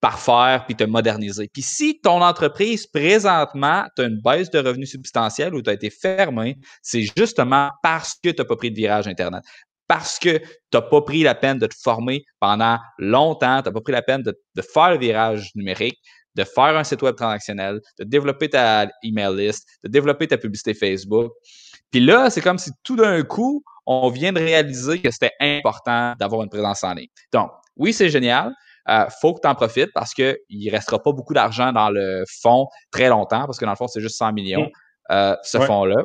parfaire 0.00 0.64
puis 0.64 0.74
te 0.74 0.84
moderniser. 0.84 1.50
Puis 1.52 1.60
si 1.60 2.00
ton 2.00 2.22
entreprise 2.22 2.86
présentement, 2.86 3.84
tu 3.94 4.02
as 4.02 4.06
une 4.06 4.20
baisse 4.22 4.48
de 4.50 4.58
revenus 4.58 4.90
substantielle 4.90 5.54
ou 5.54 5.60
tu 5.60 5.68
as 5.68 5.74
été 5.74 5.90
fermé, 5.90 6.56
c'est 6.80 7.02
justement 7.02 7.70
parce 7.82 8.14
que 8.14 8.30
tu 8.30 8.36
n'as 8.38 8.46
pas 8.46 8.56
pris 8.56 8.70
de 8.70 8.76
virage 8.76 9.06
Internet. 9.06 9.42
Parce 9.90 10.20
que 10.20 10.38
tu 10.38 10.46
n'as 10.72 10.82
pas 10.82 11.02
pris 11.02 11.24
la 11.24 11.34
peine 11.34 11.58
de 11.58 11.66
te 11.66 11.74
former 11.74 12.22
pendant 12.38 12.78
longtemps, 12.98 13.60
tu 13.60 13.68
n'as 13.68 13.72
pas 13.72 13.80
pris 13.80 13.92
la 13.92 14.02
peine 14.02 14.22
de, 14.22 14.38
de 14.54 14.62
faire 14.62 14.92
le 14.92 14.98
virage 14.98 15.50
numérique, 15.56 15.98
de 16.36 16.44
faire 16.44 16.76
un 16.76 16.84
site 16.84 17.02
web 17.02 17.16
transactionnel, 17.16 17.80
de 17.98 18.04
développer 18.04 18.48
ta 18.48 18.86
email 19.02 19.34
list, 19.34 19.66
de 19.82 19.88
développer 19.88 20.28
ta 20.28 20.38
publicité 20.38 20.74
Facebook. 20.74 21.32
Puis 21.90 21.98
là, 21.98 22.30
c'est 22.30 22.40
comme 22.40 22.58
si 22.58 22.70
tout 22.84 22.94
d'un 22.94 23.20
coup, 23.24 23.64
on 23.84 24.10
vient 24.10 24.32
de 24.32 24.38
réaliser 24.38 25.00
que 25.00 25.10
c'était 25.10 25.34
important 25.40 26.14
d'avoir 26.20 26.44
une 26.44 26.50
présence 26.50 26.84
en 26.84 26.94
ligne. 26.94 27.08
Donc, 27.32 27.50
oui, 27.74 27.92
c'est 27.92 28.10
génial. 28.10 28.54
Euh, 28.88 29.06
faut 29.20 29.34
que 29.34 29.40
tu 29.40 29.48
en 29.48 29.56
profites 29.56 29.90
parce 29.92 30.14
qu'il 30.14 30.36
ne 30.50 30.70
restera 30.70 31.02
pas 31.02 31.10
beaucoup 31.10 31.34
d'argent 31.34 31.72
dans 31.72 31.90
le 31.90 32.22
fonds 32.40 32.68
très 32.92 33.08
longtemps, 33.08 33.44
parce 33.46 33.58
que 33.58 33.64
dans 33.64 33.72
le 33.72 33.76
fond, 33.76 33.88
c'est 33.88 34.00
juste 34.00 34.18
100 34.18 34.34
millions, 34.34 34.66
mm. 34.66 35.12
euh, 35.12 35.36
ce 35.42 35.58
fonds-là. 35.58 36.04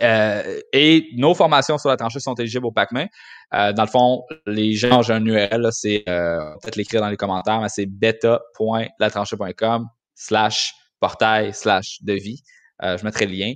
Euh, 0.00 0.60
et 0.72 1.08
nos 1.16 1.34
formations 1.34 1.76
sur 1.78 1.88
la 1.88 1.96
tranchée 1.96 2.20
sont 2.20 2.34
éligibles 2.34 2.66
au 2.66 2.72
PACME. 2.72 3.08
Euh, 3.54 3.72
dans 3.72 3.82
le 3.82 3.88
fond, 3.88 4.22
les 4.46 4.74
gens, 4.74 5.02
j'ai 5.02 5.14
un 5.14 5.24
URL, 5.24 5.68
c'est 5.72 6.04
euh, 6.08 6.38
peut-être 6.62 6.76
l'écrire 6.76 7.00
dans 7.00 7.08
les 7.08 7.16
commentaires, 7.16 7.60
mais 7.60 7.68
c'est 7.68 7.86
beta.latranchée.com 7.86 9.88
slash 10.14 10.74
portail 11.00 11.52
slash 11.52 11.98
devis. 12.02 12.44
Euh, 12.82 12.96
je 12.96 13.04
mettrai 13.04 13.26
le 13.26 13.32
lien 13.32 13.52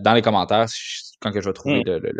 dans 0.00 0.12
les 0.14 0.22
commentaires 0.22 0.66
quand 1.20 1.32
que 1.32 1.40
je 1.40 1.48
vais 1.48 1.52
trouver 1.52 1.80
mm. 1.80 1.86
le, 1.86 1.98
le, 1.98 2.12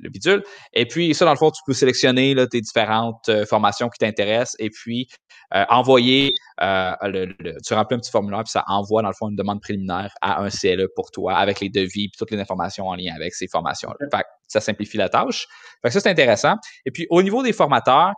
le, 0.00 0.10
bidule. 0.10 0.42
Et 0.72 0.86
puis, 0.86 1.14
ça, 1.14 1.24
dans 1.24 1.32
le 1.32 1.36
fond, 1.36 1.50
tu 1.50 1.62
peux 1.66 1.72
sélectionner 1.72 2.34
là, 2.34 2.46
tes 2.46 2.60
différentes 2.60 3.28
euh, 3.28 3.46
formations 3.46 3.88
qui 3.88 3.98
t'intéressent 3.98 4.56
et 4.58 4.70
puis 4.70 5.08
euh, 5.54 5.64
envoyer, 5.68 6.32
euh, 6.62 6.92
le, 7.02 7.56
tu 7.64 7.74
remplis 7.74 7.96
un 7.96 8.00
petit 8.00 8.10
formulaire 8.10 8.42
puis 8.44 8.50
ça 8.50 8.64
envoie, 8.66 9.02
dans 9.02 9.08
le 9.08 9.14
fond, 9.14 9.28
une 9.28 9.36
demande 9.36 9.60
préliminaire 9.60 10.12
à 10.20 10.40
un 10.42 10.48
CLE 10.48 10.88
pour 10.94 11.10
toi 11.10 11.36
avec 11.36 11.60
les 11.60 11.68
devis 11.68 12.08
puis 12.08 12.18
toutes 12.18 12.30
les 12.30 12.40
informations 12.40 12.88
en 12.88 12.94
lien 12.94 13.14
avec 13.14 13.34
ces 13.34 13.46
formations-là. 13.48 14.06
Fait 14.10 14.24
ça 14.48 14.60
simplifie 14.60 14.96
la 14.96 15.08
tâche. 15.08 15.46
Fait 15.82 15.88
que 15.88 15.92
ça, 15.92 16.00
c'est 16.00 16.10
intéressant. 16.10 16.56
Et 16.84 16.90
puis, 16.90 17.06
au 17.10 17.22
niveau 17.22 17.42
des 17.42 17.52
formateurs, 17.52 18.14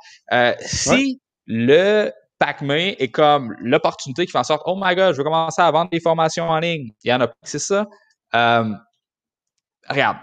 si 0.60 1.20
le 1.46 2.10
PACME 2.38 2.94
est 2.98 3.10
comme 3.10 3.54
l'opportunité 3.60 4.24
qui 4.24 4.32
fait 4.32 4.38
en 4.38 4.44
sorte, 4.44 4.62
oh 4.64 4.78
my 4.80 4.96
god, 4.96 5.12
je 5.12 5.18
veux 5.18 5.24
commencer 5.24 5.60
à 5.60 5.70
vendre 5.70 5.90
des 5.90 6.00
formations 6.00 6.48
en 6.48 6.58
ligne. 6.58 6.88
Il 7.04 7.10
y 7.10 7.12
en 7.14 7.20
a, 7.20 7.28
c'est 7.42 7.58
ça? 7.58 7.86
Regarde, 8.32 10.18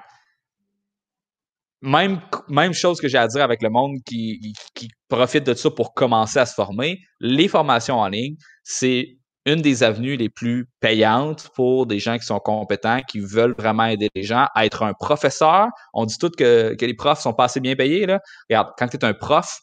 même, 1.81 2.19
même 2.49 2.73
chose 2.73 2.99
que 2.99 3.07
j'ai 3.07 3.17
à 3.17 3.27
dire 3.27 3.43
avec 3.43 3.61
le 3.61 3.69
monde 3.69 3.97
qui, 4.05 4.53
qui, 4.75 4.89
profite 5.07 5.43
de 5.43 5.55
ça 5.55 5.71
pour 5.71 5.93
commencer 5.95 6.37
à 6.37 6.45
se 6.45 6.53
former. 6.53 6.99
Les 7.19 7.47
formations 7.47 7.99
en 7.99 8.07
ligne, 8.09 8.35
c'est 8.63 9.17
une 9.45 9.61
des 9.61 9.81
avenues 9.81 10.17
les 10.17 10.29
plus 10.29 10.69
payantes 10.81 11.49
pour 11.55 11.87
des 11.87 11.97
gens 11.97 12.17
qui 12.17 12.25
sont 12.25 12.39
compétents, 12.39 13.01
qui 13.07 13.19
veulent 13.19 13.55
vraiment 13.57 13.85
aider 13.85 14.09
les 14.13 14.21
gens 14.21 14.45
à 14.53 14.65
être 14.67 14.83
un 14.83 14.93
professeur. 14.93 15.67
On 15.93 16.05
dit 16.05 16.17
tout 16.19 16.29
que, 16.29 16.75
que 16.75 16.85
les 16.85 16.93
profs 16.93 17.21
sont 17.21 17.33
pas 17.33 17.45
assez 17.45 17.59
bien 17.59 17.75
payés. 17.75 18.05
Regarde, 18.49 18.69
quand 18.77 18.87
tu 18.87 18.97
es 18.97 19.05
un 19.05 19.13
prof, 19.13 19.59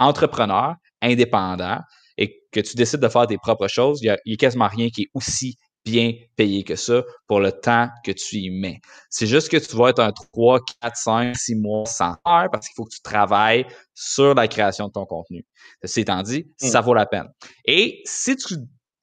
entrepreneur, 0.00 0.74
indépendant, 1.00 1.78
et 2.16 2.42
que 2.50 2.58
tu 2.58 2.74
décides 2.74 3.00
de 3.00 3.08
faire 3.08 3.28
tes 3.28 3.38
propres 3.38 3.68
choses, 3.68 4.00
il 4.02 4.06
n'y 4.06 4.10
a, 4.10 4.14
a, 4.14 4.36
quasiment 4.36 4.66
rien 4.66 4.88
qui 4.88 5.02
est 5.02 5.10
aussi 5.14 5.56
bien 5.84 6.12
payé 6.36 6.64
que 6.64 6.76
ça 6.76 7.02
pour 7.26 7.40
le 7.40 7.52
temps 7.52 7.88
que 8.04 8.12
tu 8.12 8.36
y 8.36 8.50
mets. 8.50 8.80
C'est 9.10 9.26
juste 9.26 9.48
que 9.48 9.56
tu 9.56 9.76
vas 9.76 9.90
être 9.90 10.00
un 10.00 10.12
3, 10.12 10.60
4, 10.82 10.96
5, 10.96 11.36
6 11.36 11.54
mois 11.56 11.86
sans 11.86 12.14
faire 12.26 12.48
parce 12.52 12.66
qu'il 12.68 12.74
faut 12.76 12.84
que 12.84 12.94
tu 12.94 13.00
travailles 13.00 13.66
sur 13.94 14.34
la 14.34 14.48
création 14.48 14.88
de 14.88 14.92
ton 14.92 15.06
contenu. 15.06 15.44
Ceci 15.82 16.00
étant 16.00 16.22
dit, 16.22 16.46
mmh. 16.62 16.66
ça 16.66 16.80
vaut 16.80 16.94
la 16.94 17.06
peine. 17.06 17.28
Et 17.64 18.02
si 18.04 18.36
tu 18.36 18.56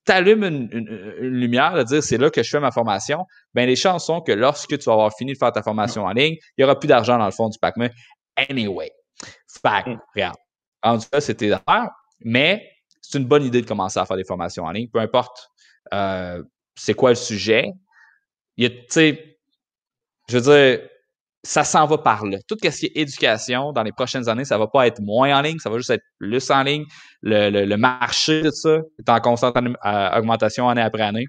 t'allumes 0.05 0.43
une, 0.43 0.67
lumière 1.19 1.73
de 1.73 1.83
dire 1.83 2.03
c'est 2.03 2.17
là 2.17 2.29
que 2.29 2.43
je 2.43 2.49
fais 2.49 2.59
ma 2.59 2.71
formation, 2.71 3.25
ben 3.53 3.65
les 3.65 3.75
chances 3.75 4.05
sont 4.05 4.21
que 4.21 4.31
lorsque 4.31 4.77
tu 4.77 4.85
vas 4.85 4.93
avoir 4.93 5.15
fini 5.15 5.33
de 5.33 5.37
faire 5.37 5.51
ta 5.51 5.63
formation 5.63 6.03
en 6.03 6.11
ligne, 6.11 6.35
il 6.57 6.61
y 6.61 6.63
aura 6.63 6.79
plus 6.79 6.87
d'argent 6.87 7.17
dans 7.17 7.25
le 7.25 7.31
fond 7.31 7.49
du 7.49 7.57
PACME 7.57 7.89
anyway. 8.35 8.91
Fait 9.47 9.89
mmh. 9.89 9.99
regarde. 10.13 10.37
En 10.83 10.99
tout 10.99 11.07
cas, 11.11 11.19
c'était 11.19 11.49
d'affaires, 11.49 11.89
mais 12.19 12.69
c'est 13.01 13.17
une 13.17 13.25
bonne 13.25 13.43
idée 13.43 13.61
de 13.61 13.67
commencer 13.67 13.99
à 13.99 14.05
faire 14.05 14.17
des 14.17 14.23
formations 14.23 14.65
en 14.65 14.71
ligne, 14.71 14.87
peu 14.91 14.99
importe 14.99 15.49
euh, 15.93 16.43
c'est 16.75 16.93
quoi 16.93 17.09
le 17.09 17.15
sujet? 17.15 17.71
Il 18.57 18.69
tu 18.69 18.85
sais, 18.89 19.37
je 20.29 20.37
veux 20.37 20.41
dire, 20.41 20.89
ça 21.43 21.63
s'en 21.63 21.85
va 21.85 21.97
par 21.99 22.25
là. 22.25 22.37
Tout 22.47 22.57
ce 22.61 22.69
qui 22.69 22.85
est 22.87 22.91
éducation, 22.95 23.71
dans 23.71 23.83
les 23.83 23.91
prochaines 23.91 24.27
années, 24.27 24.45
ça 24.45 24.57
va 24.57 24.67
pas 24.67 24.87
être 24.87 24.99
moins 24.99 25.37
en 25.37 25.41
ligne, 25.41 25.59
ça 25.59 25.69
va 25.69 25.77
juste 25.77 25.91
être 25.91 26.03
plus 26.17 26.49
en 26.49 26.63
ligne. 26.63 26.85
Le, 27.21 27.49
le, 27.65 27.77
marché 27.77 28.41
de 28.41 28.49
ça 28.49 28.79
est 28.99 29.09
en 29.09 29.19
constante 29.19 29.55
augmentation 29.57 30.67
année 30.67 30.81
après 30.81 31.03
année. 31.03 31.25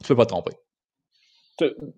Tu 0.00 0.08
peux 0.08 0.16
pas 0.16 0.24
te 0.24 0.30
tromper. 0.30 0.52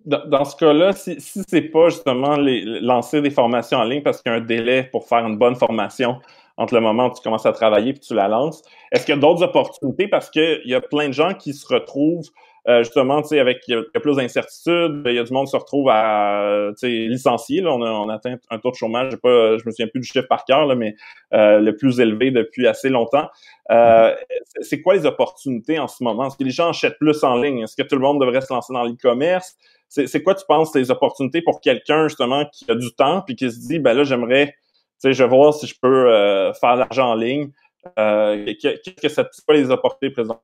Dans 0.05 0.45
ce 0.45 0.55
cas-là, 0.55 0.93
si, 0.93 1.19
si 1.19 1.41
c'est 1.47 1.61
pas 1.61 1.89
justement 1.89 2.37
lancer 2.37 3.21
des 3.21 3.31
formations 3.31 3.79
en 3.79 3.83
ligne 3.83 4.03
parce 4.03 4.21
qu'il 4.21 4.31
y 4.31 4.35
a 4.35 4.37
un 4.37 4.41
délai 4.41 4.83
pour 4.83 5.07
faire 5.07 5.25
une 5.25 5.37
bonne 5.37 5.55
formation 5.55 6.19
entre 6.57 6.73
le 6.73 6.81
moment 6.81 7.07
où 7.07 7.13
tu 7.13 7.21
commences 7.21 7.45
à 7.45 7.53
travailler 7.53 7.91
et 7.91 7.99
tu 7.99 8.13
la 8.13 8.27
lances, 8.27 8.61
est-ce 8.91 9.05
qu'il 9.05 9.15
y 9.15 9.17
a 9.17 9.21
d'autres 9.21 9.43
opportunités? 9.43 10.07
Parce 10.07 10.29
qu'il 10.29 10.61
y 10.65 10.75
a 10.75 10.81
plein 10.81 11.07
de 11.07 11.13
gens 11.13 11.33
qui 11.33 11.53
se 11.53 11.67
retrouvent 11.71 12.29
euh, 12.69 12.83
justement, 12.83 13.21
tu 13.21 13.29
sais, 13.29 13.39
avec 13.39 13.61
il 13.69 13.75
y, 13.75 13.97
a 13.97 13.99
plus 14.01 14.17
d'incertitudes, 14.17 15.01
il 15.05 15.13
y 15.13 15.19
a 15.19 15.23
du 15.23 15.31
monde 15.31 15.45
qui 15.45 15.51
se 15.51 15.57
retrouve 15.57 15.87
à, 15.89 16.71
licencié. 16.83 17.61
Là, 17.61 17.71
on 17.73 17.81
a, 17.81 17.89
on 17.89 18.09
atteint 18.09 18.35
un 18.49 18.59
taux 18.59 18.71
de 18.71 18.75
chômage, 18.75 19.15
pas, 19.17 19.57
je 19.57 19.63
me 19.65 19.71
souviens 19.71 19.87
plus 19.87 20.01
du 20.01 20.07
chiffre 20.07 20.27
par 20.27 20.43
cœur, 20.43 20.65
là, 20.65 20.75
mais 20.75 20.95
euh, 21.33 21.59
le 21.59 21.77
plus 21.77 22.01
élevé 22.01 22.29
depuis 22.29 22.67
assez 22.67 22.89
longtemps. 22.89 23.29
Euh, 23.71 24.13
c'est 24.59 24.81
quoi 24.81 24.95
les 24.95 25.05
opportunités 25.05 25.79
en 25.79 25.87
ce 25.87 26.03
moment? 26.03 26.27
Est-ce 26.27 26.35
que 26.35 26.43
les 26.43 26.49
gens 26.49 26.69
achètent 26.69 26.99
plus 26.99 27.23
en 27.23 27.37
ligne? 27.37 27.59
Est-ce 27.59 27.81
que 27.81 27.87
tout 27.87 27.95
le 27.95 28.01
monde 28.01 28.19
devrait 28.19 28.41
se 28.41 28.51
lancer 28.51 28.73
dans 28.73 28.83
l'e-commerce? 28.83 29.55
C'est 29.87 30.21
quoi, 30.21 30.35
tu 30.35 30.43
penses, 30.45 30.75
les 30.75 30.91
opportunités 30.91 31.41
pour 31.41 31.61
quelqu'un, 31.61 32.09
justement, 32.09 32.45
qui 32.51 32.69
a 32.69 32.75
du 32.75 32.93
temps 32.93 33.21
puis 33.21 33.37
qui 33.37 33.49
se 33.49 33.65
dit, 33.65 33.79
ben 33.79 33.93
là, 33.93 34.03
j'aimerais, 34.03 34.47
tu 34.47 34.53
sais, 34.97 35.13
je 35.13 35.23
vais 35.23 35.29
voir 35.29 35.53
si 35.53 35.67
je 35.67 35.75
peux 35.81 36.51
faire 36.59 36.75
l'argent 36.75 37.11
en 37.11 37.15
ligne. 37.15 37.49
Qu'est-ce 37.95 39.01
que 39.01 39.07
ça, 39.07 39.25
quoi 39.45 39.55
les 39.55 39.71
opportunités 39.71 40.13
présentes? 40.13 40.41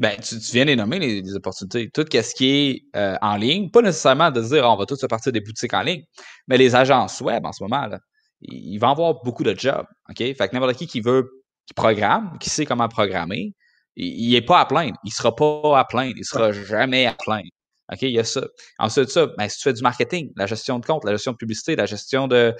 Ben, 0.00 0.18
tu, 0.18 0.36
viens 0.52 0.64
de 0.64 0.74
nommer 0.74 0.98
les, 0.98 1.34
opportunités. 1.34 1.90
Tout 1.90 2.06
ce 2.10 2.34
qui 2.34 2.48
est 2.48 2.82
euh, 2.96 3.16
en 3.20 3.36
ligne, 3.36 3.70
pas 3.70 3.82
nécessairement 3.82 4.30
de 4.30 4.40
dire 4.40 4.64
on 4.64 4.74
va 4.74 4.86
tous 4.86 4.96
se 4.96 5.04
partir 5.04 5.30
des 5.30 5.42
boutiques 5.42 5.74
en 5.74 5.82
ligne, 5.82 6.02
mais 6.48 6.56
les 6.56 6.74
agences 6.74 7.20
web 7.20 7.44
en 7.44 7.52
ce 7.52 7.62
moment, 7.62 7.86
là, 7.86 7.98
ils 8.40 8.78
vont 8.78 8.88
avoir 8.88 9.22
beaucoup 9.22 9.44
de 9.44 9.54
jobs. 9.54 9.84
OK? 10.08 10.16
Fait 10.16 10.34
que 10.34 10.54
n'importe 10.54 10.76
qui 10.76 10.86
qui 10.86 11.02
veut, 11.02 11.44
qui 11.66 11.74
programme, 11.74 12.38
qui 12.40 12.48
sait 12.48 12.64
comment 12.64 12.88
programmer, 12.88 13.52
il 13.94 14.32
n'est 14.32 14.40
pas 14.40 14.60
à 14.60 14.64
plaindre. 14.64 14.96
Il 15.04 15.12
sera 15.12 15.36
pas 15.36 15.78
à 15.78 15.84
plaindre. 15.84 16.14
Il 16.16 16.24
sera 16.24 16.50
jamais 16.50 17.04
à 17.04 17.12
plaindre. 17.12 17.50
OK? 17.92 18.00
Il 18.00 18.12
y 18.12 18.18
a 18.18 18.24
ça. 18.24 18.40
Ensuite 18.78 19.10
ça, 19.10 19.26
ben, 19.36 19.50
si 19.50 19.58
tu 19.58 19.64
fais 19.64 19.74
du 19.74 19.82
marketing, 19.82 20.32
la 20.34 20.46
gestion 20.46 20.78
de 20.78 20.86
compte, 20.86 21.04
la 21.04 21.12
gestion 21.12 21.32
de 21.32 21.36
publicité, 21.36 21.76
la 21.76 21.84
gestion 21.84 22.26
de, 22.26 22.54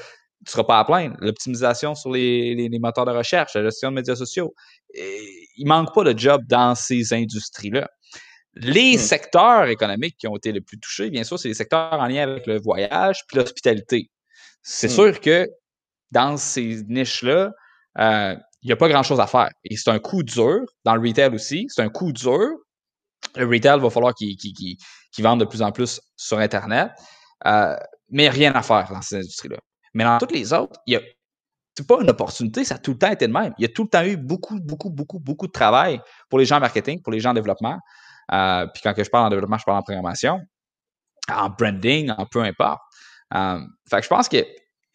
tu 0.46 0.53
seras 0.53 0.64
pas 0.64 0.79
à 0.79 0.85
plaindre. 0.85 1.16
L'optimisation 1.20 1.94
sur 1.94 2.11
les, 2.11 2.55
les, 2.55 2.79
moteurs 2.79 3.05
de 3.05 3.11
recherche, 3.11 3.55
la 3.55 3.64
gestion 3.64 3.90
de 3.90 3.96
médias 3.96 4.16
sociaux. 4.16 4.55
Et, 4.94 5.48
il 5.57 5.66
manque 5.66 5.94
pas 5.94 6.05
de 6.05 6.18
job 6.18 6.42
dans 6.46 6.74
ces 6.74 7.12
industries-là. 7.12 7.88
Les 8.55 8.96
hmm. 8.96 9.00
secteurs 9.00 9.66
économiques 9.66 10.16
qui 10.18 10.26
ont 10.26 10.37
été 10.37 10.53
les 10.53 10.61
plus 10.61 10.79
touchés, 10.79 11.11
bien 11.11 11.24
sûr, 11.24 11.38
c'est 11.38 11.48
les 11.48 11.55
secteurs 11.55 11.92
en 11.92 12.07
lien 12.07 12.22
avec 12.22 12.46
le 12.46 12.61
voyage 12.61 13.20
puis 13.29 13.37
l'hospitalité. 13.37 14.11
C'est 14.62 14.88
hmm. 14.88 14.90
sûr 14.90 15.20
que 15.20 15.48
dans 16.11 16.37
ces 16.37 16.83
niches-là, 16.88 17.53
euh, 17.98 18.37
il 18.62 18.66
n'y 18.66 18.72
a 18.72 18.76
pas 18.76 18.88
grand-chose 18.88 19.20
à 19.20 19.26
faire. 19.26 19.50
Et 19.64 19.76
c'est 19.76 19.90
un 19.90 19.98
coup 19.98 20.22
dur. 20.22 20.61
Dans 20.85 20.94
le 20.94 21.07
retail 21.07 21.35
aussi, 21.35 21.66
c'est 21.68 21.83
un 21.83 21.88
coup 21.88 22.12
dur. 22.12 22.48
Le 23.37 23.46
retail 23.46 23.79
va 23.81 23.90
falloir 23.90 24.14
qu'il 24.14 24.37
qu 24.37 25.22
vende 25.22 25.40
de 25.40 25.44
plus 25.44 25.62
en 25.62 25.70
plus 25.70 26.00
sur 26.16 26.38
Internet. 26.38 26.90
Euh, 27.46 27.76
mais 28.11 28.29
rien 28.29 28.53
à 28.53 28.62
faire 28.62 28.90
dans 28.90 29.03
ces 29.03 29.16
industries-là. 29.16 29.59
Mais 29.94 30.05
dans 30.05 30.18
toutes 30.18 30.33
les 30.33 30.53
autres, 30.53 30.81
il 30.87 30.94
y 30.94 30.96
a 30.96 31.00
c'est 31.76 31.87
pas 31.87 32.00
une 32.00 32.11
opportunité, 32.11 32.64
ça 32.64 32.74
a 32.74 32.79
tout 32.79 32.92
le 32.92 32.98
temps 32.98 33.11
été 33.11 33.26
de 33.26 33.33
même. 33.33 33.55
Il 33.59 33.62
y 33.62 33.64
a 33.64 33.68
tout 33.68 33.85
le 33.85 33.88
temps 33.88 34.05
eu 34.05 34.16
beaucoup, 34.16 34.59
beaucoup, 34.61 34.90
beaucoup, 34.90 35.18
beaucoup 35.18 35.46
de 35.46 35.53
travail 35.53 36.00
pour 36.29 36.38
les 36.38 36.44
gens 36.44 36.57
en 36.57 36.61
marketing, 36.61 37.00
pour 37.00 37.12
les 37.12 37.20
gens 37.20 37.31
en 37.31 37.35
développement. 37.35 37.79
Euh, 38.33 38.66
puis 38.72 38.83
quand 38.83 38.92
je 38.96 39.09
parle 39.09 39.26
en 39.26 39.31
développement, 39.31 39.57
je 39.57 39.64
parle 39.64 39.79
en 39.79 39.83
programmation, 39.83 40.40
en 41.33 41.48
branding, 41.48 42.11
en 42.11 42.26
peu 42.26 42.42
importe. 42.42 42.81
Euh, 43.35 43.61
fait 43.88 43.98
que 43.98 44.03
je 44.03 44.09
pense 44.09 44.29
que 44.29 44.44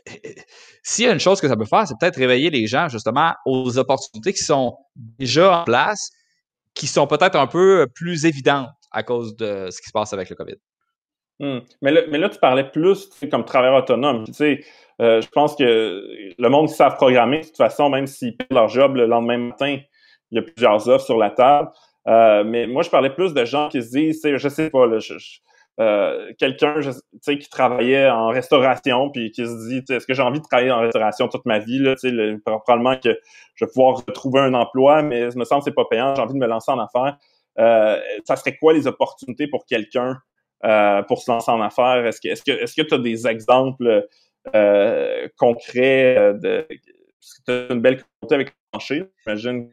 s'il 0.83 1.05
y 1.05 1.07
a 1.07 1.11
une 1.11 1.19
chose 1.19 1.41
que 1.41 1.47
ça 1.47 1.55
peut 1.55 1.65
faire, 1.65 1.87
c'est 1.87 1.95
peut-être 1.99 2.17
réveiller 2.17 2.49
les 2.49 2.67
gens 2.67 2.87
justement 2.89 3.33
aux 3.45 3.77
opportunités 3.77 4.33
qui 4.33 4.43
sont 4.43 4.77
déjà 4.95 5.61
en 5.61 5.63
place, 5.63 6.11
qui 6.73 6.87
sont 6.87 7.07
peut-être 7.07 7.37
un 7.37 7.47
peu 7.47 7.87
plus 7.95 8.25
évidentes 8.25 8.69
à 8.91 9.03
cause 9.03 9.35
de 9.37 9.69
ce 9.71 9.81
qui 9.81 9.87
se 9.87 9.91
passe 9.91 10.13
avec 10.13 10.29
le 10.29 10.35
COVID. 10.35 10.55
Hmm. 11.39 11.59
Mais, 11.81 11.91
là, 11.91 12.01
mais, 12.09 12.17
là, 12.17 12.29
tu 12.29 12.39
parlais 12.39 12.69
plus 12.69 13.09
comme 13.29 13.43
travailleur 13.43 13.83
autonome. 13.83 14.25
Tu 14.25 14.33
sais, 14.33 14.63
euh, 15.01 15.21
je 15.21 15.27
pense 15.29 15.55
que 15.55 16.03
le 16.37 16.49
monde 16.49 16.67
qui 16.67 16.73
savent 16.73 16.95
programmer, 16.95 17.41
de 17.41 17.45
toute 17.45 17.57
façon, 17.57 17.89
même 17.89 18.07
s'ils 18.07 18.35
perdent 18.35 18.53
leur 18.53 18.69
job 18.69 18.95
le 18.95 19.05
lendemain 19.05 19.37
matin, 19.37 19.77
il 20.31 20.35
y 20.35 20.39
a 20.39 20.41
plusieurs 20.41 20.87
offres 20.89 21.05
sur 21.05 21.17
la 21.17 21.29
table. 21.29 21.69
Euh, 22.07 22.43
mais 22.43 22.67
moi, 22.67 22.83
je 22.83 22.89
parlais 22.89 23.09
plus 23.09 23.33
de 23.33 23.45
gens 23.45 23.69
qui 23.69 23.81
se 23.81 23.91
disent, 23.91 24.21
je 24.23 24.49
sais 24.49 24.69
pas, 24.69 24.85
là, 24.85 24.99
euh, 25.81 26.31
quelqu'un 26.39 26.75
qui 27.21 27.49
travaillait 27.49 28.09
en 28.09 28.29
restauration 28.29 29.09
puis 29.09 29.31
qui 29.31 29.45
se 29.45 29.67
dit 29.67 29.83
est-ce 29.93 30.07
que 30.07 30.13
j'ai 30.13 30.21
envie 30.21 30.39
de 30.39 30.45
travailler 30.45 30.71
en 30.71 30.79
restauration 30.79 31.27
toute 31.27 31.45
ma 31.45 31.59
vie 31.59 31.79
là, 31.79 31.95
le, 32.01 32.37
probablement 32.37 32.95
que 32.95 33.19
je 33.55 33.65
vais 33.65 33.71
pouvoir 33.71 33.97
retrouver 33.97 34.39
un 34.39 34.53
emploi 34.53 35.01
mais 35.01 35.29
ça 35.31 35.37
me 35.37 35.43
semble 35.43 35.63
que 35.63 35.65
c'est 35.65 35.75
pas 35.75 35.83
payant 35.83 36.15
j'ai 36.15 36.21
envie 36.21 36.33
de 36.33 36.39
me 36.39 36.47
lancer 36.47 36.71
en 36.71 36.79
affaires. 36.79 37.17
Euh, 37.59 37.99
ça 38.23 38.37
serait 38.37 38.55
quoi 38.55 38.71
les 38.71 38.87
opportunités 38.87 39.47
pour 39.47 39.65
quelqu'un 39.65 40.17
euh, 40.63 41.03
pour 41.03 41.21
se 41.21 41.29
lancer 41.29 41.51
en 41.51 41.59
affaires? 41.59 42.05
Est-ce 42.05 42.21
que 42.21 42.29
est-ce 42.29 42.43
que 42.43 42.51
est-ce 42.51 42.73
que 42.73 42.87
tu 42.87 42.93
as 42.93 42.99
des 42.99 43.27
exemples 43.27 44.07
euh, 44.53 45.27
concrets 45.37 46.33
de 46.35 46.67
tu 47.45 47.51
as 47.51 47.73
une 47.73 47.81
belle 47.81 48.03
communauté 48.03 48.35
avec 48.35 48.47
le 48.49 48.53
marché 48.73 49.03
j'imagine 49.25 49.71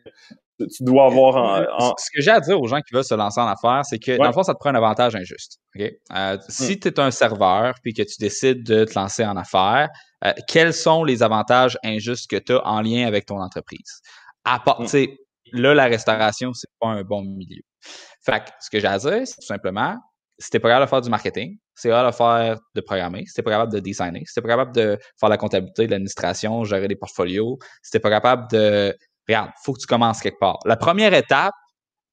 tu 0.59 0.85
dois 0.85 1.07
avoir 1.07 1.37
en, 1.37 1.95
Ce 1.99 2.11
que 2.15 2.23
j'ai 2.23 2.31
à 2.31 2.41
dire 2.41 2.61
aux 2.61 2.67
gens 2.67 2.81
qui 2.81 2.95
veulent 2.95 3.05
se 3.05 3.15
lancer 3.15 3.41
en 3.41 3.49
affaires, 3.49 3.83
c'est 3.85 3.99
que 3.99 4.17
dans 4.17 4.27
le 4.27 4.33
fond, 4.33 4.43
ça 4.43 4.55
te 4.55 4.59
prend 4.59 4.71
un 4.71 4.75
avantage 4.75 5.15
injuste. 5.17 5.59
Euh, 5.79 6.39
si 6.49 6.75
hmm. 6.75 6.81
tu 6.81 6.89
es 6.89 7.01
un 7.01 7.11
serveur 7.11 7.75
puis 7.83 7.95
que 7.95 8.03
tu 8.03 8.17
décides 8.19 8.65
de 8.65 8.85
te 8.85 8.95
lancer 8.99 9.25
en 9.25 9.37
affaires, 9.37 9.89
euh, 10.25 10.33
quels 10.49 10.75
sont 10.75 11.05
les 11.05 11.23
avantages 11.23 11.79
injustes 11.83 12.31
que 12.31 12.37
tu 12.37 12.53
as 12.53 12.67
en 12.67 12.81
lien 12.81 13.07
avec 13.07 13.27
ton 13.27 13.41
entreprise? 13.41 14.01
À 14.45 14.61
part, 14.61 14.83
hmm. 14.83 15.07
là, 15.53 15.75
la 15.75 15.85
restauration, 15.87 16.53
c'est 16.53 16.71
pas 16.81 16.89
un 16.89 17.03
bon 17.03 17.23
milieu. 17.23 17.63
Fait 18.25 18.41
que 18.41 18.51
ce 18.61 18.71
que 18.71 18.79
j'ai 18.79 18.87
à 18.87 18.99
dire, 18.99 19.27
c'est 19.27 19.41
tout 19.41 19.47
simplement, 19.47 19.97
si 20.38 20.51
pas 20.51 20.68
capable 20.68 20.87
de 20.87 20.90
faire 20.90 21.01
du 21.01 21.11
marketing, 21.11 21.59
si 21.75 21.83
t'es 21.83 21.88
capable 21.88 22.11
de 22.11 22.16
faire 22.16 22.59
de 22.75 22.81
programmer, 22.81 23.25
si 23.27 23.42
pas 23.42 23.51
capable 23.51 23.73
de 23.73 23.81
designer, 23.81 24.23
si 24.27 24.40
pas 24.40 24.49
capable 24.49 24.75
de 24.75 24.99
faire 25.18 25.29
la 25.29 25.37
comptabilité, 25.37 25.87
l'administration, 25.87 26.64
gérer 26.64 26.88
des 26.88 26.97
portfolios, 26.97 27.59
si 27.83 27.99
pas 27.99 28.11
capable 28.11 28.51
de 28.51 28.97
regarde, 29.29 29.51
faut 29.62 29.73
que 29.73 29.81
tu 29.81 29.87
commences 29.87 30.21
quelque 30.21 30.38
part. 30.38 30.59
La 30.64 30.77
première 30.77 31.14
étape 31.14 31.55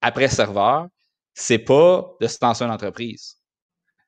après 0.02 0.28
serveur, 0.28 0.88
c'est 1.34 1.60
pas 1.60 2.06
de 2.20 2.28
se 2.28 2.38
lancer 2.42 2.64
une 2.64 2.72
entreprise. 2.72 3.38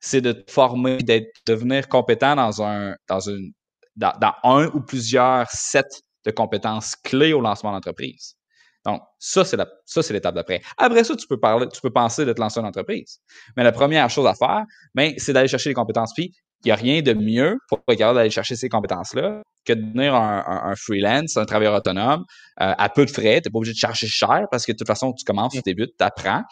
C'est 0.00 0.20
de 0.20 0.32
te 0.32 0.50
former, 0.50 0.98
d'être, 0.98 1.30
devenir 1.46 1.88
compétent 1.88 2.34
dans 2.36 2.62
un, 2.62 2.96
dans 3.08 3.20
une, 3.20 3.52
dans, 3.96 4.12
un 4.42 4.66
ou 4.68 4.80
plusieurs 4.80 5.48
sets 5.50 6.02
de 6.24 6.30
compétences 6.30 6.96
clés 6.96 7.32
au 7.32 7.40
lancement 7.40 7.72
d'entreprise. 7.72 8.36
Donc, 8.84 9.00
ça, 9.18 9.44
c'est 9.44 9.56
la, 9.56 9.66
ça, 9.86 10.02
c'est 10.02 10.12
l'étape 10.12 10.34
d'après. 10.34 10.60
Après 10.76 11.04
ça, 11.04 11.14
tu 11.14 11.26
peux 11.26 11.38
parler, 11.38 11.68
tu 11.72 11.80
peux 11.80 11.92
penser 11.92 12.24
de 12.24 12.32
te 12.32 12.40
lancer 12.40 12.60
une 12.60 12.66
entreprise. 12.66 13.20
Mais 13.56 13.62
la 13.62 13.72
première 13.72 14.10
chose 14.10 14.26
à 14.26 14.34
faire, 14.34 14.64
ben, 14.94 15.12
c'est 15.18 15.32
d'aller 15.32 15.48
chercher 15.48 15.70
les 15.70 15.74
compétences. 15.74 16.12
Puis, 16.14 16.34
il 16.64 16.68
n'y 16.68 16.72
a 16.72 16.76
rien 16.76 17.02
de 17.02 17.12
mieux 17.12 17.58
pour 17.68 17.80
être 17.88 17.98
capable 17.98 18.18
d'aller 18.18 18.30
chercher 18.30 18.56
ces 18.56 18.68
compétences-là 18.68 19.42
que 19.64 19.72
de 19.72 19.80
devenir 19.80 20.14
un, 20.14 20.74
freelance, 20.76 21.36
un 21.36 21.44
travailleur 21.44 21.74
autonome 21.74 22.24
euh, 22.60 22.74
à 22.76 22.88
peu 22.88 23.04
de 23.04 23.10
frais. 23.10 23.40
Tu 23.40 23.48
n'es 23.48 23.52
pas 23.52 23.58
obligé 23.58 23.72
de 23.72 23.78
chercher 23.78 24.06
cher 24.06 24.46
parce 24.50 24.64
que 24.64 24.72
de 24.72 24.76
toute 24.76 24.86
façon, 24.86 25.12
tu 25.12 25.24
commences, 25.24 25.52
tu 25.52 25.60
débutes, 25.60 25.92
tu 25.98 26.04
apprends. 26.04 26.42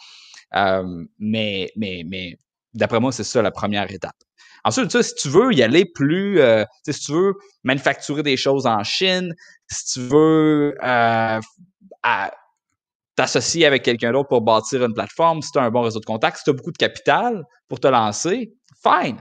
Euh, 0.55 1.05
mais 1.19 1.69
mais, 1.77 2.03
mais 2.07 2.37
d'après 2.73 2.99
moi, 2.99 3.11
c'est 3.11 3.23
ça 3.23 3.41
la 3.41 3.51
première 3.51 3.89
étape. 3.91 4.15
Ensuite, 4.63 5.01
si 5.01 5.15
tu 5.15 5.29
veux 5.29 5.53
y 5.53 5.63
aller 5.63 5.85
plus, 5.85 6.39
euh, 6.39 6.65
si 6.87 6.99
tu 6.99 7.13
veux 7.13 7.33
manufacturer 7.63 8.21
des 8.21 8.37
choses 8.37 8.67
en 8.67 8.83
Chine, 8.83 9.33
si 9.69 9.93
tu 9.93 10.07
veux 10.07 10.75
t'associer 13.15 13.65
avec 13.65 13.83
quelqu'un 13.83 14.11
d'autre 14.11 14.29
pour 14.29 14.41
bâtir 14.41 14.83
une 14.83 14.93
plateforme, 14.93 15.41
si 15.41 15.51
tu 15.51 15.59
as 15.59 15.63
un 15.63 15.71
bon 15.71 15.81
réseau 15.81 15.99
de 15.99 16.05
contacts, 16.05 16.37
si 16.37 16.43
tu 16.43 16.49
as 16.49 16.53
beaucoup 16.53 16.71
de 16.71 16.77
capital 16.77 17.43
pour 17.67 17.79
te 17.79 17.87
lancer, 17.87 18.53
fine. 18.83 19.17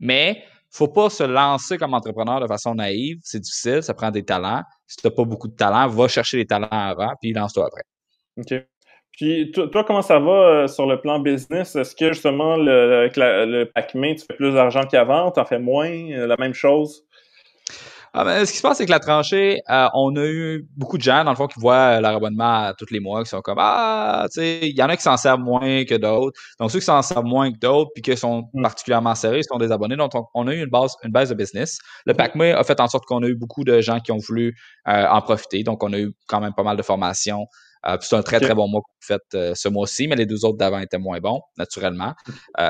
Mais 0.00 0.42
faut 0.70 0.88
pas 0.88 1.08
se 1.08 1.22
lancer 1.22 1.78
comme 1.78 1.94
entrepreneur 1.94 2.40
de 2.40 2.46
façon 2.46 2.74
naïve. 2.74 3.18
C'est 3.22 3.40
difficile, 3.40 3.82
ça 3.82 3.94
prend 3.94 4.10
des 4.10 4.24
talents. 4.24 4.62
Si 4.86 4.96
tu 4.96 5.06
n'as 5.06 5.10
pas 5.10 5.24
beaucoup 5.24 5.48
de 5.48 5.56
talents, 5.56 5.88
va 5.88 6.08
chercher 6.08 6.36
les 6.36 6.46
talents 6.46 6.68
avant, 6.70 7.12
puis 7.20 7.32
lance-toi 7.32 7.66
après. 7.66 7.82
OK. 8.38 8.66
Puis 9.12 9.50
toi, 9.52 9.82
comment 9.84 10.02
ça 10.02 10.18
va 10.18 10.30
euh, 10.30 10.66
sur 10.66 10.84
le 10.84 11.00
plan 11.00 11.18
business? 11.18 11.74
Est-ce 11.74 11.96
que 11.96 12.12
justement 12.12 12.56
le, 12.58 12.98
avec 12.98 13.16
le 13.16 13.64
Pac-Man, 13.64 14.16
tu 14.16 14.26
fais 14.26 14.34
plus 14.36 14.52
d'argent 14.52 14.82
qu'avant, 14.82 15.30
tu 15.30 15.40
en 15.40 15.46
fais 15.46 15.58
moins, 15.58 15.90
euh, 15.90 16.26
la 16.26 16.36
même 16.36 16.52
chose? 16.52 17.06
Ah 18.18 18.46
ce 18.46 18.50
qui 18.50 18.56
se 18.56 18.62
passe, 18.62 18.78
c'est 18.78 18.86
que 18.86 18.90
la 18.90 18.98
tranchée, 18.98 19.60
euh, 19.68 19.88
on 19.92 20.16
a 20.16 20.24
eu 20.24 20.66
beaucoup 20.74 20.96
de 20.96 21.02
gens, 21.02 21.22
dans 21.22 21.32
le 21.32 21.36
fond, 21.36 21.48
qui 21.48 21.60
voient 21.60 22.00
leur 22.00 22.16
abonnement 22.16 22.72
tous 22.78 22.86
les 22.90 22.98
mois, 22.98 23.22
qui 23.22 23.28
sont 23.28 23.42
comme 23.42 23.58
Ah, 23.58 24.24
tu 24.32 24.40
sais, 24.40 24.60
il 24.62 24.74
y 24.74 24.82
en 24.82 24.88
a 24.88 24.96
qui 24.96 25.02
s'en 25.02 25.18
servent 25.18 25.40
moins 25.40 25.84
que 25.84 25.96
d'autres. 25.96 26.32
Donc, 26.58 26.70
ceux 26.70 26.78
qui 26.78 26.86
s'en 26.86 27.02
servent 27.02 27.26
moins 27.26 27.52
que 27.52 27.58
d'autres, 27.58 27.90
puis 27.94 28.00
qui 28.00 28.16
sont 28.16 28.48
mm. 28.54 28.62
particulièrement 28.62 29.14
serrés, 29.14 29.42
sont 29.42 29.58
des 29.58 29.70
abonnés. 29.70 29.96
Donc, 29.96 30.12
on, 30.32 30.48
a 30.48 30.54
eu 30.54 30.62
une 30.62 30.70
base, 30.70 30.94
une 31.04 31.12
base 31.12 31.28
de 31.28 31.34
business. 31.34 31.78
Le 32.06 32.14
PACME 32.14 32.54
a 32.56 32.64
fait 32.64 32.80
en 32.80 32.88
sorte 32.88 33.04
qu'on 33.04 33.22
a 33.22 33.26
eu 33.26 33.34
beaucoup 33.34 33.64
de 33.64 33.82
gens 33.82 34.00
qui 34.00 34.12
ont 34.12 34.18
voulu 34.18 34.56
euh, 34.88 35.06
en 35.06 35.20
profiter. 35.20 35.62
Donc, 35.62 35.82
on 35.82 35.92
a 35.92 35.98
eu 35.98 36.14
quand 36.26 36.40
même 36.40 36.54
pas 36.54 36.62
mal 36.62 36.78
de 36.78 36.82
formations. 36.82 37.44
Euh, 37.86 37.98
c'est 38.00 38.16
un 38.16 38.22
très, 38.22 38.40
très 38.40 38.54
bon 38.54 38.66
mois 38.66 38.80
qu'on 38.80 39.14
fait 39.14 39.22
euh, 39.34 39.52
ce 39.54 39.68
mois-ci, 39.68 40.08
mais 40.08 40.16
les 40.16 40.26
deux 40.26 40.42
autres 40.46 40.56
d'avant 40.56 40.78
étaient 40.78 40.96
moins 40.96 41.20
bons, 41.20 41.42
naturellement. 41.58 42.14
Mm. 42.58 42.68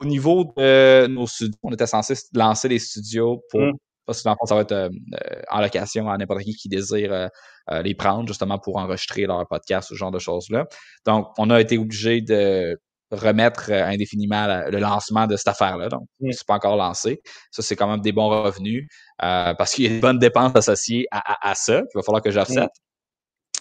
au 0.00 0.04
niveau 0.06 0.52
de 0.56 1.06
nos 1.06 1.28
studios, 1.28 1.54
on 1.62 1.70
était 1.70 1.86
censé 1.86 2.14
lancer 2.34 2.68
les 2.68 2.80
studios 2.80 3.44
pour 3.48 3.60
mm. 3.60 3.74
Parce 4.06 4.22
que 4.22 4.24
dans 4.24 4.32
le 4.32 4.36
fond, 4.40 4.46
ça 4.46 4.54
va 4.54 4.62
être 4.62 4.72
euh, 4.72 4.88
euh, 4.88 5.42
en 5.50 5.60
location 5.60 6.08
à 6.10 6.16
n'importe 6.16 6.42
qui 6.42 6.54
qui 6.54 6.68
désire 6.68 7.12
euh, 7.12 7.82
les 7.82 7.94
prendre 7.94 8.26
justement 8.26 8.58
pour 8.58 8.76
enregistrer 8.76 9.26
leur 9.26 9.46
podcast, 9.46 9.88
ce 9.90 9.94
genre 9.94 10.10
de 10.10 10.18
choses-là. 10.18 10.66
Donc, 11.06 11.28
on 11.38 11.50
a 11.50 11.60
été 11.60 11.78
obligé 11.78 12.20
de 12.20 12.78
remettre 13.12 13.70
indéfiniment 13.70 14.64
le 14.70 14.78
lancement 14.78 15.26
de 15.26 15.36
cette 15.36 15.48
affaire-là. 15.48 15.88
Donc, 15.88 16.02
mmh. 16.20 16.32
c'est 16.32 16.46
pas 16.46 16.54
encore 16.54 16.76
lancé. 16.76 17.20
Ça, 17.50 17.62
c'est 17.62 17.76
quand 17.76 17.86
même 17.86 18.00
des 18.00 18.12
bons 18.12 18.28
revenus 18.28 18.88
parce 19.18 19.74
qu'il 19.74 19.84
y 19.84 19.86
a 19.86 19.90
des 19.90 20.00
bonnes 20.00 20.18
dépenses 20.18 20.56
associées 20.56 21.06
à, 21.10 21.54
ça. 21.54 21.78
Il 21.78 21.94
va 21.94 22.02
falloir 22.02 22.22
que 22.22 22.30
j'offsette. 22.30 22.70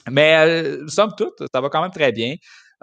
Mmh. 0.08 0.12
Mais 0.14 0.78
somme 0.88 1.12
toute, 1.18 1.44
ça 1.54 1.60
va 1.60 1.70
quand 1.70 1.82
même 1.82 1.92
très 1.92 2.14
bien. 2.14 2.36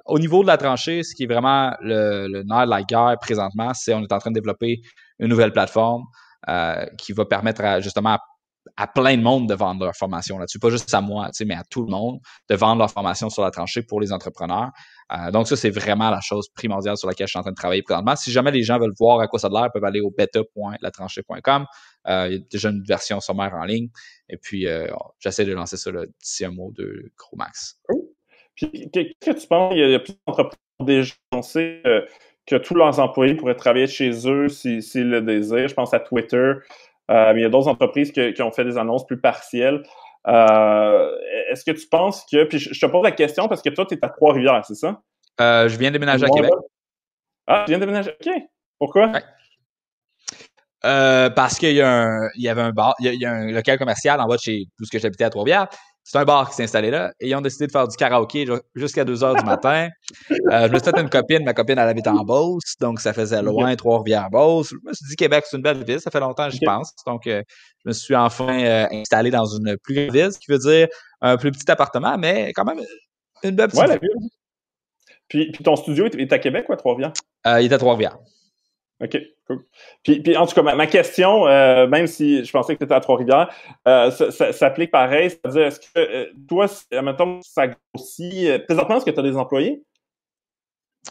Au 0.05 0.19
niveau 0.19 0.43
de 0.43 0.47
la 0.47 0.59
tranchée, 0.59 1.03
ce 1.03 1.15
qui 1.15 1.25
est 1.25 1.27
vraiment 1.27 1.75
le, 1.81 2.29
le 2.29 2.43
nerf 2.45 2.67
de 2.67 2.71
la 2.71 2.83
guerre 2.83 3.17
présentement, 3.21 3.73
c'est 3.75 3.95
on 3.95 4.03
est 4.03 4.13
en 4.13 4.19
train 4.19 4.31
de 4.31 4.35
développer 4.35 4.81
une 5.19 5.29
nouvelle 5.29 5.53
plateforme. 5.53 6.05
Euh, 6.47 6.87
qui 6.97 7.13
va 7.13 7.25
permettre 7.25 7.65
à, 7.65 7.81
justement 7.81 8.17
à, 8.77 8.87
plein 8.87 9.17
de 9.17 9.23
monde 9.23 9.49
de 9.49 9.55
vendre 9.55 9.85
leur 9.85 9.97
formation 9.97 10.39
là-dessus, 10.39 10.61
pas 10.61 10.71
juste 10.71 10.95
à 10.95 11.01
moi, 11.01 11.31
mais 11.45 11.57
à 11.57 11.65
tout 11.69 11.83
le 11.83 11.91
monde, 11.91 12.21
de 12.49 12.55
vendre 12.55 12.79
leur 12.79 12.93
formation 12.93 13.29
sur 13.29 13.43
la 13.43 13.51
tranchée 13.51 13.83
pour 13.83 14.01
les 14.01 14.13
entrepreneurs. 14.13 14.71
Euh, 15.13 15.33
donc 15.33 15.49
ça, 15.49 15.57
c'est 15.57 15.71
vraiment 15.71 16.11
la 16.11 16.21
chose 16.21 16.49
primordiale 16.55 16.97
sur 16.97 17.09
laquelle 17.09 17.27
je 17.27 17.33
suis 17.33 17.39
en 17.41 17.43
train 17.43 17.51
de 17.51 17.57
travailler 17.57 17.83
présentement. 17.83 18.15
Si 18.15 18.31
jamais 18.31 18.53
les 18.53 18.63
gens 18.63 18.79
veulent 18.79 18.95
voir 19.01 19.19
à 19.19 19.27
quoi 19.27 19.41
ça 19.41 19.49
a 19.49 19.51
l'air, 19.51 19.65
ils 19.67 19.71
peuvent 19.73 19.85
aller 19.85 20.01
au 20.01 20.13
beta.latranchée.com. 20.17 21.67
Euh, 22.07 22.29
il 22.29 22.33
y 22.35 22.37
a 22.37 22.45
déjà 22.49 22.69
une 22.69 22.85
version 22.85 23.19
sommaire 23.19 23.55
en 23.55 23.65
ligne. 23.65 23.89
Et 24.29 24.37
puis, 24.37 24.67
j'essaie 25.19 25.45
de 25.45 25.53
lancer 25.53 25.77
ça 25.77 25.91
d'ici 26.21 26.45
un 26.45 26.53
mois 26.53 26.71
de 26.77 27.11
gros 27.19 27.37
max. 27.37 27.81
Puis, 28.55 28.91
qu'est-ce 28.93 29.33
que 29.33 29.41
tu 29.41 29.47
penses? 29.49 29.73
Il 29.75 29.91
y 29.91 29.95
a, 29.95 29.99
plusieurs 29.99 30.21
entrepreneurs 30.27 30.57
déjà 30.81 31.15
lancé 31.33 31.83
que 32.49 32.57
tous 32.57 32.75
leurs 32.75 32.99
employés 32.99 33.35
pourraient 33.35 33.55
travailler 33.55 33.87
chez 33.87 34.11
eux 34.27 34.49
s'ils 34.49 34.83
si, 34.83 35.03
le 35.03 35.21
désirent. 35.21 35.69
Je 35.69 35.75
pense 35.75 35.93
à 35.93 36.01
Twitter. 36.01 36.55
Euh, 37.11 37.33
mais 37.33 37.41
il 37.41 37.43
y 37.43 37.47
a 37.47 37.49
d'autres 37.49 37.69
entreprises 37.69 38.13
qui 38.13 38.43
ont 38.43 38.51
fait 38.51 38.65
des 38.65 38.77
annonces 38.77 39.07
plus 39.07 39.21
partielles. 39.21 39.83
Euh, 40.27 41.17
Est-ce 41.51 41.65
que 41.65 41.71
tu 41.71 41.87
penses 41.89 42.27
que. 42.31 42.45
Puis 42.45 42.59
je, 42.59 42.79
te 42.79 42.87
pose 42.87 43.05
la 43.05 43.13
question 43.13 43.49
parce 43.49 43.63
que 43.63 43.71
toi, 43.71 43.87
tu 43.87 43.95
es 43.95 44.05
à 44.05 44.09
Trois-Rivières, 44.09 44.65
c'est 44.67 44.75
ça? 44.75 45.01
Euh, 45.41 45.69
je 45.69 45.79
viens 45.79 45.91
de 45.91 45.95
déménager 45.95 46.25
à 46.25 46.29
Québec. 46.29 46.51
Ah, 47.47 47.63
tu 47.67 47.71
viens 47.71 47.79
de 47.79 47.85
déménager. 47.85 48.11
OK. 48.11 48.33
Pourquoi? 48.79 49.13
Euh, 50.85 51.31
parce 51.31 51.59
qu'il 51.59 51.73
y, 51.73 51.77
y 51.77 52.49
avait 52.49 52.63
un 52.63 52.71
bar, 52.71 52.95
il 53.01 53.15
y, 53.15 53.25
a, 53.25 53.33
un 53.33 53.51
local 53.51 53.79
commercial 53.79 54.21
en 54.21 54.27
bas 54.27 54.37
de 54.37 54.41
chez 54.41 54.65
tout 54.77 54.85
ce 54.85 54.91
que 54.91 54.99
j'habitais 54.99 55.25
à 55.25 55.31
Trois-Rivières. 55.31 55.69
C'est 56.11 56.17
un 56.17 56.25
bar 56.25 56.49
qui 56.49 56.57
s'est 56.57 56.63
installé 56.63 56.91
là 56.91 57.13
et 57.21 57.29
ils 57.29 57.35
ont 57.35 57.43
décidé 57.43 57.67
de 57.67 57.71
faire 57.71 57.87
du 57.87 57.95
karaoké 57.95 58.47
jusqu'à 58.75 59.05
2 59.05 59.23
heures 59.25 59.35
du 59.35 59.45
matin. 59.45 59.91
Euh, 60.51 60.67
je 60.67 60.73
me 60.73 60.79
suis 60.79 60.91
fait 60.91 60.99
une 60.99 61.11
copine, 61.11 61.45
ma 61.45 61.53
copine 61.53 61.79
elle 61.79 61.87
habite 61.87 62.07
en 62.07 62.25
Beauce, 62.25 62.79
donc 62.81 62.99
ça 62.99 63.13
faisait 63.13 63.43
loin, 63.43 63.77
Trois-Rivières-Beauce. 63.77 64.71
Je 64.71 64.89
me 64.89 64.95
suis 64.95 65.07
dit 65.07 65.17
Québec, 65.17 65.45
c'est 65.47 65.59
une 65.59 65.63
belle 65.63 65.85
ville, 65.85 66.01
ça 66.01 66.11
fait 66.11 66.21
longtemps 66.21 66.49
que 66.49 66.55
j'y 66.55 66.65
pense. 66.65 66.95
Donc 67.07 67.27
euh, 67.27 67.43
je 67.85 67.91
me 67.91 67.93
suis 67.93 68.17
enfin 68.17 68.59
euh, 68.59 68.87
installé 68.91 69.31
dans 69.31 69.45
une 69.45 69.77
plus 69.77 69.97
grande 69.97 70.15
ville, 70.15 70.33
ce 70.33 70.39
qui 70.39 70.51
veut 70.51 70.57
dire 70.57 70.89
un 71.21 71.37
plus 71.37 71.51
petit 71.51 71.71
appartement, 71.71 72.17
mais 72.17 72.55
quand 72.55 72.65
même 72.65 72.81
une 73.43 73.55
belle 73.55 73.69
petite 73.69 74.01
ville. 74.01 74.31
Puis, 75.29 75.53
puis, 75.53 75.63
ton 75.63 75.77
studio 75.77 76.07
est 76.07 76.33
à 76.33 76.39
Québec 76.39 76.71
ou 76.71 76.73
à 76.73 76.77
Trois-Rivières? 76.79 77.13
il 77.45 77.71
est 77.71 77.73
à 77.75 77.77
Trois-Rivières. 77.77 78.17
OK, 79.01 79.17
cool. 79.47 79.65
Puis, 80.03 80.21
puis 80.21 80.37
en 80.37 80.47
tout 80.47 80.55
cas, 80.55 80.63
ma, 80.63 80.87
question, 80.87 81.47
euh, 81.47 81.87
même 81.87 82.09
si 82.09 82.45
je 82.45 82.51
pensais 82.51 82.75
que 82.75 82.79
tu 82.79 82.85
étais 82.85 82.95
à 82.95 83.01
Trois-Rivières, 83.01 83.49
euh, 83.87 84.11
ça, 84.11 84.33
ça, 84.33 84.53
s'applique 84.53 84.91
pareil. 84.91 85.31
C'est-à-dire, 85.31 85.67
est-ce 85.67 85.81
que 85.81 85.99
euh, 85.99 86.27
toi, 86.49 86.67
mettons, 87.03 87.41
ça 87.43 87.69
grossit. 87.69 88.49
Euh, 88.49 88.59
présentement, 88.59 88.97
est-ce 88.97 89.05
que 89.05 89.11
tu 89.11 89.21
as 89.21 89.23
des 89.23 89.37
employés? 89.37 89.83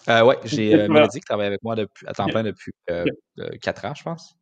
Euh, 0.10 0.22
oui, 0.22 0.36
j'ai 0.44 0.76
euh, 0.76 0.90
Mélodie 0.90 1.20
qui 1.20 1.26
travaille 1.26 1.48
avec 1.48 1.64
moi 1.64 1.76
depuis, 1.76 2.06
à 2.08 2.14
temps 2.14 2.28
plein 2.28 2.44
depuis 2.44 2.74
quatre 3.62 3.86
ans, 3.86 3.94
je 3.96 4.04
pense. 4.04 4.36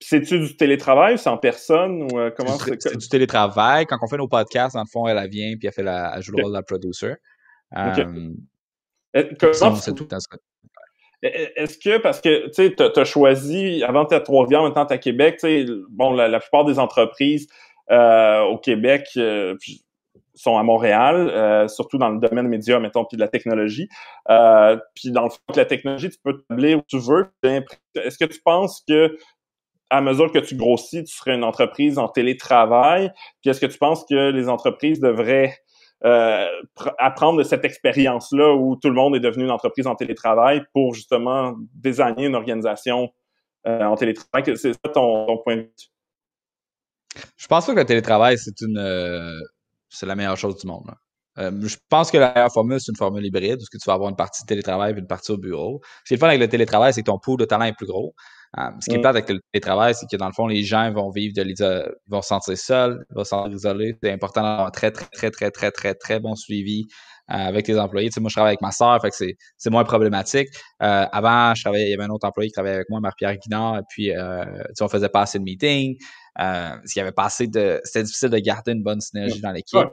C'est-tu 0.00 0.40
du 0.40 0.56
télétravail, 0.56 1.16
c'est 1.16 1.30
en 1.30 1.38
personne 1.38 2.02
ou 2.02 2.08
comment 2.36 2.58
c'est? 2.58 2.96
du 2.96 3.08
télétravail. 3.08 3.86
Quand 3.86 3.98
on 4.02 4.08
fait 4.08 4.16
nos 4.16 4.28
podcasts, 4.28 4.74
dans 4.74 4.82
le 4.82 4.88
fond, 4.90 5.06
elle, 5.06 5.16
vient 5.30 5.56
puis 5.56 5.68
elle 5.68 5.72
fait 5.72 5.84
la, 5.84 6.12
elle 6.16 6.22
joue 6.22 6.32
le 6.32 6.42
rôle 6.42 6.52
de 6.52 6.56
la 6.56 6.62
producer. 6.62 7.14
Comment 7.72 7.94
c'est 9.76 9.94
tout 9.94 10.06
dans 10.06 10.20
ce 10.20 10.28
cas. 10.28 10.38
Est-ce 11.24 11.78
que, 11.78 11.98
parce 11.98 12.20
que 12.20 12.50
tu 12.50 13.00
as 13.00 13.04
choisi, 13.04 13.82
avant 13.82 14.04
tu 14.04 14.20
Trois-Rivières, 14.22 14.62
maintenant 14.62 14.86
tu 14.86 14.92
à 14.92 14.98
Québec, 14.98 15.40
bon, 15.90 16.12
la, 16.12 16.38
plupart 16.38 16.64
des 16.64 16.78
entreprises 16.78 17.48
euh, 17.90 18.42
au 18.42 18.58
Québec 18.58 19.08
euh, 19.16 19.56
sont 20.34 20.58
à 20.58 20.62
Montréal, 20.62 21.30
euh, 21.30 21.68
surtout 21.68 21.96
dans 21.96 22.10
le 22.10 22.18
domaine 22.18 22.48
média, 22.48 22.78
mettons, 22.78 23.04
puis 23.04 23.16
de 23.16 23.22
la 23.22 23.28
technologie. 23.28 23.88
puis 24.94 25.10
dans 25.10 25.24
le 25.24 25.30
fond, 25.30 25.38
la 25.56 25.64
technologie, 25.64 26.10
tu 26.10 26.18
peux 26.22 26.42
tabler 26.48 26.74
où 26.74 26.82
tu 26.86 26.98
veux. 26.98 27.30
Est-ce 27.42 28.18
que 28.18 28.26
tu 28.26 28.40
penses 28.42 28.82
que 28.86 29.16
à 29.90 30.00
mesure 30.00 30.32
que 30.32 30.38
tu 30.38 30.56
grossis, 30.56 31.04
tu 31.04 31.14
serais 31.14 31.34
une 31.34 31.44
entreprise 31.44 31.98
en 31.98 32.08
télétravail? 32.08 33.12
Puis 33.40 33.50
est-ce 33.50 33.60
que 33.60 33.66
tu 33.66 33.78
penses 33.78 34.04
que 34.04 34.30
les 34.30 34.48
entreprises 34.48 35.00
devraient 35.00 35.56
euh, 36.04 36.46
apprendre 36.98 37.38
de 37.38 37.44
cette 37.44 37.64
expérience-là 37.64 38.54
où 38.54 38.76
tout 38.76 38.88
le 38.88 38.94
monde 38.94 39.16
est 39.16 39.20
devenu 39.20 39.44
une 39.44 39.50
entreprise 39.50 39.86
en 39.86 39.94
télétravail 39.94 40.62
pour 40.72 40.94
justement 40.94 41.56
désigner 41.74 42.26
une 42.26 42.34
organisation 42.34 43.10
euh, 43.66 43.84
en 43.84 43.96
télétravail. 43.96 44.56
C'est 44.56 44.72
ça 44.72 44.90
ton, 44.92 45.38
point 45.42 45.56
de 45.56 45.60
vue? 45.62 45.72
Je 47.36 47.46
pense 47.46 47.66
pas 47.66 47.72
que 47.72 47.78
le 47.78 47.86
télétravail, 47.86 48.36
c'est 48.36 48.60
une 48.60 48.76
euh, 48.76 49.40
c'est 49.88 50.06
la 50.06 50.16
meilleure 50.16 50.36
chose 50.36 50.58
du 50.58 50.66
monde. 50.66 50.90
je 51.36 51.76
pense 51.88 52.10
que 52.10 52.18
la 52.18 52.34
meilleure 52.34 52.52
formule, 52.52 52.80
c'est 52.80 52.90
une 52.90 52.98
formule 52.98 53.24
hybride, 53.24 53.60
où 53.62 53.64
tu 53.70 53.78
vas 53.86 53.94
avoir 53.94 54.10
une 54.10 54.16
partie 54.16 54.42
de 54.42 54.46
télétravail 54.46 54.92
et 54.92 54.98
une 54.98 55.06
partie 55.06 55.30
au 55.30 55.38
bureau. 55.38 55.80
Ce 56.04 56.08
qui 56.08 56.14
est 56.14 56.16
le 56.16 56.20
fun 56.20 56.28
avec 56.28 56.40
le 56.40 56.48
télétravail, 56.48 56.92
c'est 56.92 57.02
que 57.02 57.10
ton 57.10 57.18
pool 57.18 57.38
de 57.38 57.44
talent 57.44 57.64
est 57.64 57.76
plus 57.76 57.86
gros. 57.86 58.14
Euh, 58.58 58.70
ce 58.80 58.88
qui 58.88 58.94
est 58.94 58.98
mm. 58.98 59.02
plate 59.02 59.16
avec 59.16 59.28
le 59.28 59.40
télétravail, 59.52 59.94
c'est 59.94 60.06
que 60.08 60.16
dans 60.16 60.26
le 60.26 60.32
fond, 60.32 60.46
les 60.46 60.62
gens 60.62 60.90
vont 60.92 61.10
vivre 61.10 61.34
de 61.34 61.42
ils 61.42 62.10
vont 62.10 62.22
se 62.22 62.28
sentir 62.28 62.56
seuls, 62.56 63.04
vont 63.10 63.24
se 63.24 63.30
sentir 63.30 63.52
isolés. 63.52 63.96
C'est 64.02 64.12
important 64.12 64.42
d'avoir 64.42 64.66
un 64.68 64.70
très, 64.70 64.90
très, 64.90 65.06
très, 65.06 65.30
très, 65.30 65.50
très, 65.50 65.70
très, 65.70 65.94
très 65.94 66.20
bon 66.20 66.36
suivi 66.36 66.84
euh, 67.30 67.34
avec 67.34 67.66
les 67.66 67.78
employés. 67.78 68.08
Tu 68.10 68.14
sais, 68.14 68.20
moi, 68.20 68.28
je 68.28 68.34
travaille 68.34 68.50
avec 68.50 68.60
ma 68.60 68.70
soeur, 68.70 69.00
fait 69.00 69.10
que 69.10 69.34
c'est 69.56 69.70
moins 69.70 69.84
problématique. 69.84 70.48
Euh, 70.82 71.06
avant, 71.10 71.54
je 71.54 71.62
travaillais, 71.62 71.86
il 71.86 71.90
y 71.90 71.94
avait 71.94 72.04
un 72.04 72.10
autre 72.10 72.28
employé 72.28 72.48
qui 72.48 72.52
travaillait 72.52 72.76
avec 72.76 72.90
moi, 72.90 73.00
Marc-Pierre 73.00 73.36
Guinard, 73.36 73.78
et 73.78 73.82
puis 73.88 74.16
euh, 74.16 74.44
tu 74.44 74.74
sais, 74.74 74.84
on 74.84 74.88
faisait 74.88 75.08
pas 75.08 75.22
assez 75.22 75.38
de 75.38 75.44
meetings. 75.44 75.96
Euh, 76.40 76.76
y 76.94 77.00
avait 77.00 77.12
pas 77.12 77.24
assez 77.24 77.46
de. 77.46 77.80
C'était 77.84 78.04
difficile 78.04 78.30
de 78.30 78.38
garder 78.38 78.72
une 78.72 78.82
bonne 78.82 79.00
synergie 79.00 79.40
dans 79.40 79.52
l'équipe. 79.52 79.88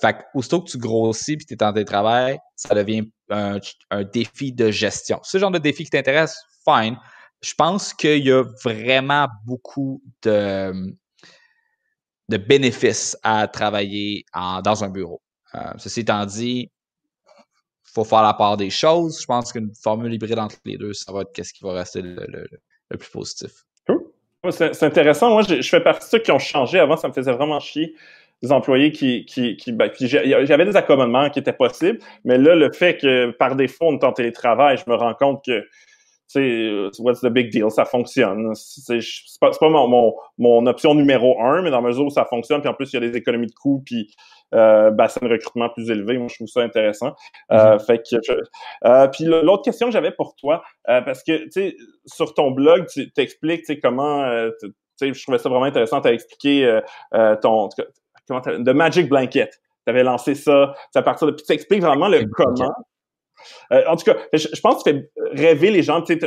fait 0.00 0.12
que, 0.12 0.22
aussitôt 0.34 0.60
que 0.62 0.70
tu 0.70 0.78
grossis 0.78 1.36
puis 1.36 1.46
tu 1.46 1.54
es 1.54 1.62
en 1.62 1.72
télétravail, 1.72 2.38
ça 2.56 2.74
devient 2.74 3.02
un, 3.30 3.58
un, 3.90 4.02
défi 4.04 4.52
de 4.52 4.70
gestion. 4.70 5.20
Ce 5.22 5.38
genre 5.38 5.50
de 5.50 5.58
défi 5.58 5.84
qui 5.84 5.90
t'intéresse, 5.90 6.36
fine 6.64 6.96
je 7.44 7.54
pense 7.54 7.92
qu'il 7.92 8.24
y 8.24 8.32
a 8.32 8.42
vraiment 8.64 9.28
beaucoup 9.44 10.02
de, 10.22 10.72
bénéfices 12.28 13.16
à 13.22 13.46
travailler 13.48 14.24
dans 14.34 14.82
un 14.82 14.88
bureau. 14.88 15.20
Euh, 15.54 15.58
ceci 15.76 16.00
étant 16.00 16.24
dit, 16.24 16.70
il 17.26 17.90
faut 17.92 18.04
faire 18.04 18.22
la 18.22 18.32
part 18.32 18.56
des 18.56 18.70
choses. 18.70 19.20
Je 19.20 19.26
pense 19.26 19.52
qu'une 19.52 19.72
formule 19.74 20.12
hybride 20.12 20.38
entre 20.38 20.56
les 20.64 20.78
deux, 20.78 20.94
ça 20.94 21.12
va 21.12 21.20
être 21.20 21.44
ce 21.44 21.52
qui 21.52 21.62
va 21.62 21.74
rester 21.74 22.00
le, 22.02 22.48
plus 22.98 23.10
positif. 23.10 23.50
C'est 24.50 24.82
intéressant. 24.82 25.30
Moi, 25.30 25.42
je, 25.42 25.68
fais 25.68 25.80
partie 25.80 26.06
de 26.06 26.10
ceux 26.10 26.18
qui 26.18 26.32
ont 26.32 26.38
changé. 26.38 26.78
Avant, 26.78 26.96
ça 26.96 27.08
me 27.08 27.12
faisait 27.12 27.32
vraiment 27.32 27.60
chier 27.60 27.94
des 28.42 28.52
employés 28.52 28.90
qui, 28.90 29.24
qui, 29.26 29.56
qui 29.56 29.72
ben, 29.72 29.90
j'avais 30.00 30.64
des 30.64 30.76
accommodements 30.76 31.30
qui 31.30 31.38
étaient 31.38 31.52
possibles, 31.52 31.98
mais 32.24 32.36
là, 32.36 32.54
le 32.54 32.70
fait 32.72 32.98
que 32.98 33.30
par 33.30 33.54
défaut, 33.54 33.86
on 33.86 33.98
est 33.98 34.04
en 34.04 34.12
télétravail, 34.12 34.76
je 34.76 34.90
me 34.90 34.96
rends 34.96 35.14
compte 35.14 35.44
que 35.44 35.64
what's 36.98 37.20
the 37.20 37.28
big 37.28 37.50
deal? 37.50 37.70
Ça 37.70 37.84
fonctionne. 37.84 38.54
C'est 38.54 39.00
pas, 39.40 39.50
pas 39.50 39.68
mon, 39.68 39.88
mon, 39.88 40.14
mon, 40.38 40.66
option 40.66 40.94
numéro 40.94 41.40
un, 41.40 41.62
mais 41.62 41.70
dans 41.70 41.80
la 41.80 41.88
mesure 41.88 42.06
où 42.06 42.10
ça 42.10 42.24
fonctionne, 42.24 42.60
puis 42.60 42.68
en 42.68 42.74
plus, 42.74 42.92
il 42.92 42.94
y 42.94 43.04
a 43.04 43.08
des 43.08 43.16
économies 43.16 43.46
de 43.46 43.54
coûts, 43.54 43.82
puis 43.84 44.14
euh, 44.54 44.90
bassin 44.90 45.20
de 45.26 45.30
recrutement 45.30 45.68
plus 45.68 45.90
élevé. 45.90 46.18
Moi, 46.18 46.28
je 46.28 46.36
trouve 46.36 46.48
ça 46.48 46.60
intéressant. 46.60 47.14
Euh, 47.50 47.76
mm-hmm. 47.76 47.86
fait 47.86 47.98
que, 47.98 48.16
euh, 48.84 49.08
puis 49.08 49.24
l'autre 49.24 49.62
question 49.62 49.86
que 49.88 49.92
j'avais 49.92 50.12
pour 50.12 50.34
toi, 50.36 50.62
euh, 50.88 51.00
parce 51.02 51.22
que, 51.22 51.44
tu 51.44 51.50
sais, 51.50 51.76
sur 52.06 52.34
ton 52.34 52.50
blog, 52.50 52.86
tu 52.86 53.10
t'expliques, 53.12 53.62
tu 53.62 53.74
sais, 53.74 53.80
comment, 53.80 54.24
tu 54.60 54.72
sais, 54.96 55.12
je 55.12 55.22
trouvais 55.22 55.38
ça 55.38 55.48
vraiment 55.48 55.64
intéressant, 55.64 56.00
tu 56.00 56.08
as 56.08 56.12
expliqué 56.12 56.80
ton, 57.42 57.68
comment 58.28 58.40
The 58.40 58.68
Magic 58.68 59.08
Blanket. 59.08 59.50
Tu 59.86 59.90
avais 59.90 60.02
lancé 60.02 60.34
ça, 60.34 60.74
à 60.94 61.02
partir 61.02 61.26
de, 61.26 61.32
puis 61.32 61.44
tu 61.44 61.52
expliques 61.52 61.82
vraiment 61.82 62.08
le 62.08 62.24
comment. 62.26 62.72
Euh, 63.72 63.82
en 63.88 63.96
tout 63.96 64.04
cas, 64.04 64.16
je, 64.32 64.60
pense 64.60 64.82
que 64.82 64.90
tu 64.90 64.96
fais 64.96 65.10
rêver 65.32 65.70
les 65.70 65.82
gens. 65.82 66.02
Tu 66.02 66.18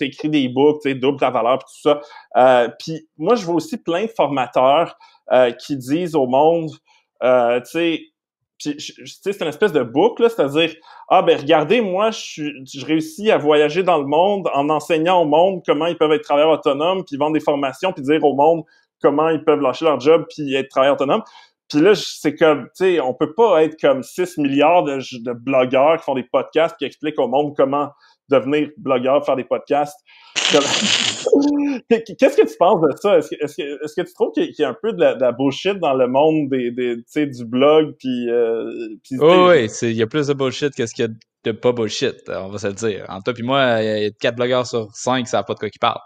écrit 0.00 0.28
des 0.28 0.48
books, 0.48 0.82
tu 0.82 0.94
double 0.94 1.18
ta 1.18 1.30
valeur, 1.30 1.58
tout 1.58 1.80
ça. 1.82 2.00
Euh, 2.36 2.68
puis 2.78 3.08
moi, 3.18 3.34
je 3.34 3.44
vois 3.44 3.56
aussi 3.56 3.76
plein 3.76 4.04
de 4.04 4.10
formateurs 4.10 4.96
euh, 5.32 5.52
qui 5.52 5.76
disent 5.76 6.14
au 6.14 6.26
monde, 6.26 6.70
tu 7.22 7.28
sais, 7.64 8.00
c'est 8.58 9.40
une 9.40 9.46
espèce 9.46 9.72
de 9.72 9.82
boucle, 9.82 10.28
c'est-à-dire, 10.28 10.74
ah 11.08 11.22
ben 11.22 11.38
regardez, 11.38 11.80
moi, 11.80 12.10
je, 12.10 12.44
je 12.70 12.84
réussis 12.84 13.30
à 13.30 13.38
voyager 13.38 13.82
dans 13.82 13.96
le 13.96 14.04
monde 14.04 14.50
en 14.52 14.68
enseignant 14.68 15.22
au 15.22 15.24
monde 15.24 15.62
comment 15.64 15.86
ils 15.86 15.96
peuvent 15.96 16.12
être 16.12 16.24
travailleurs 16.24 16.50
autonomes, 16.50 17.02
puis 17.06 17.16
vendre 17.16 17.32
des 17.32 17.40
formations, 17.40 17.92
puis 17.92 18.02
dire 18.02 18.22
au 18.22 18.34
monde 18.34 18.64
comment 19.00 19.28
ils 19.30 19.42
peuvent 19.44 19.60
lâcher 19.60 19.84
leur 19.84 19.98
job 19.98 20.26
puis 20.28 20.54
être 20.54 20.68
travailleurs 20.68 20.94
autonomes. 20.94 21.22
Puis 21.70 21.80
là, 21.80 21.92
c'est 21.94 22.34
comme, 22.34 22.64
tu 22.76 22.84
sais, 22.84 23.00
on 23.00 23.14
peut 23.14 23.32
pas 23.32 23.62
être 23.62 23.80
comme 23.80 24.02
6 24.02 24.38
milliards 24.38 24.82
de, 24.82 24.98
de, 24.98 25.32
blogueurs 25.32 25.98
qui 25.98 26.04
font 26.04 26.14
des 26.14 26.24
podcasts 26.24 26.76
qui 26.76 26.84
expliquent 26.84 27.18
au 27.20 27.28
monde 27.28 27.54
comment 27.56 27.90
devenir 28.28 28.70
blogueur, 28.76 29.24
faire 29.24 29.36
des 29.36 29.44
podcasts. 29.44 29.98
Qu'est-ce 31.88 32.36
que 32.36 32.48
tu 32.48 32.56
penses 32.58 32.80
de 32.80 32.96
ça? 33.00 33.18
Est-ce 33.18 33.28
que, 33.28 33.34
est 33.36 33.56
que, 33.56 33.84
est 33.84 33.94
que, 33.96 34.06
tu 34.06 34.14
trouves 34.14 34.32
qu'il 34.32 34.52
y, 34.58 34.64
a 34.64 34.68
un 34.68 34.76
peu 34.80 34.92
de 34.92 35.00
la, 35.00 35.32
bullshit 35.32 35.78
dans 35.78 35.94
le 35.94 36.08
monde 36.08 36.48
des, 36.48 36.72
des 36.72 37.26
du 37.26 37.44
blog? 37.44 37.94
Puis, 37.98 38.28
euh, 38.28 38.64
oui, 39.12 39.68
il 39.82 39.92
y 39.92 40.02
a 40.02 40.06
plus 40.06 40.26
de 40.26 40.34
bullshit 40.34 40.74
que 40.74 40.86
ce 40.86 40.94
qu'il 40.94 41.04
y 41.04 41.08
a 41.08 41.12
de 41.44 41.52
pas 41.52 41.72
bullshit, 41.72 42.16
on 42.28 42.48
va 42.48 42.58
se 42.58 42.66
le 42.66 42.74
dire. 42.74 43.06
En 43.08 43.20
toi 43.20 43.32
puis 43.32 43.42
moi, 43.44 43.82
il 43.82 44.02
y 44.02 44.06
a 44.06 44.10
4 44.10 44.36
blogueurs 44.36 44.66
sur 44.66 44.88
5 44.92 45.24
qui 45.24 45.30
savent 45.30 45.44
pas 45.44 45.54
de 45.54 45.58
quoi 45.58 45.68
ils 45.72 45.78
parlent. 45.78 46.00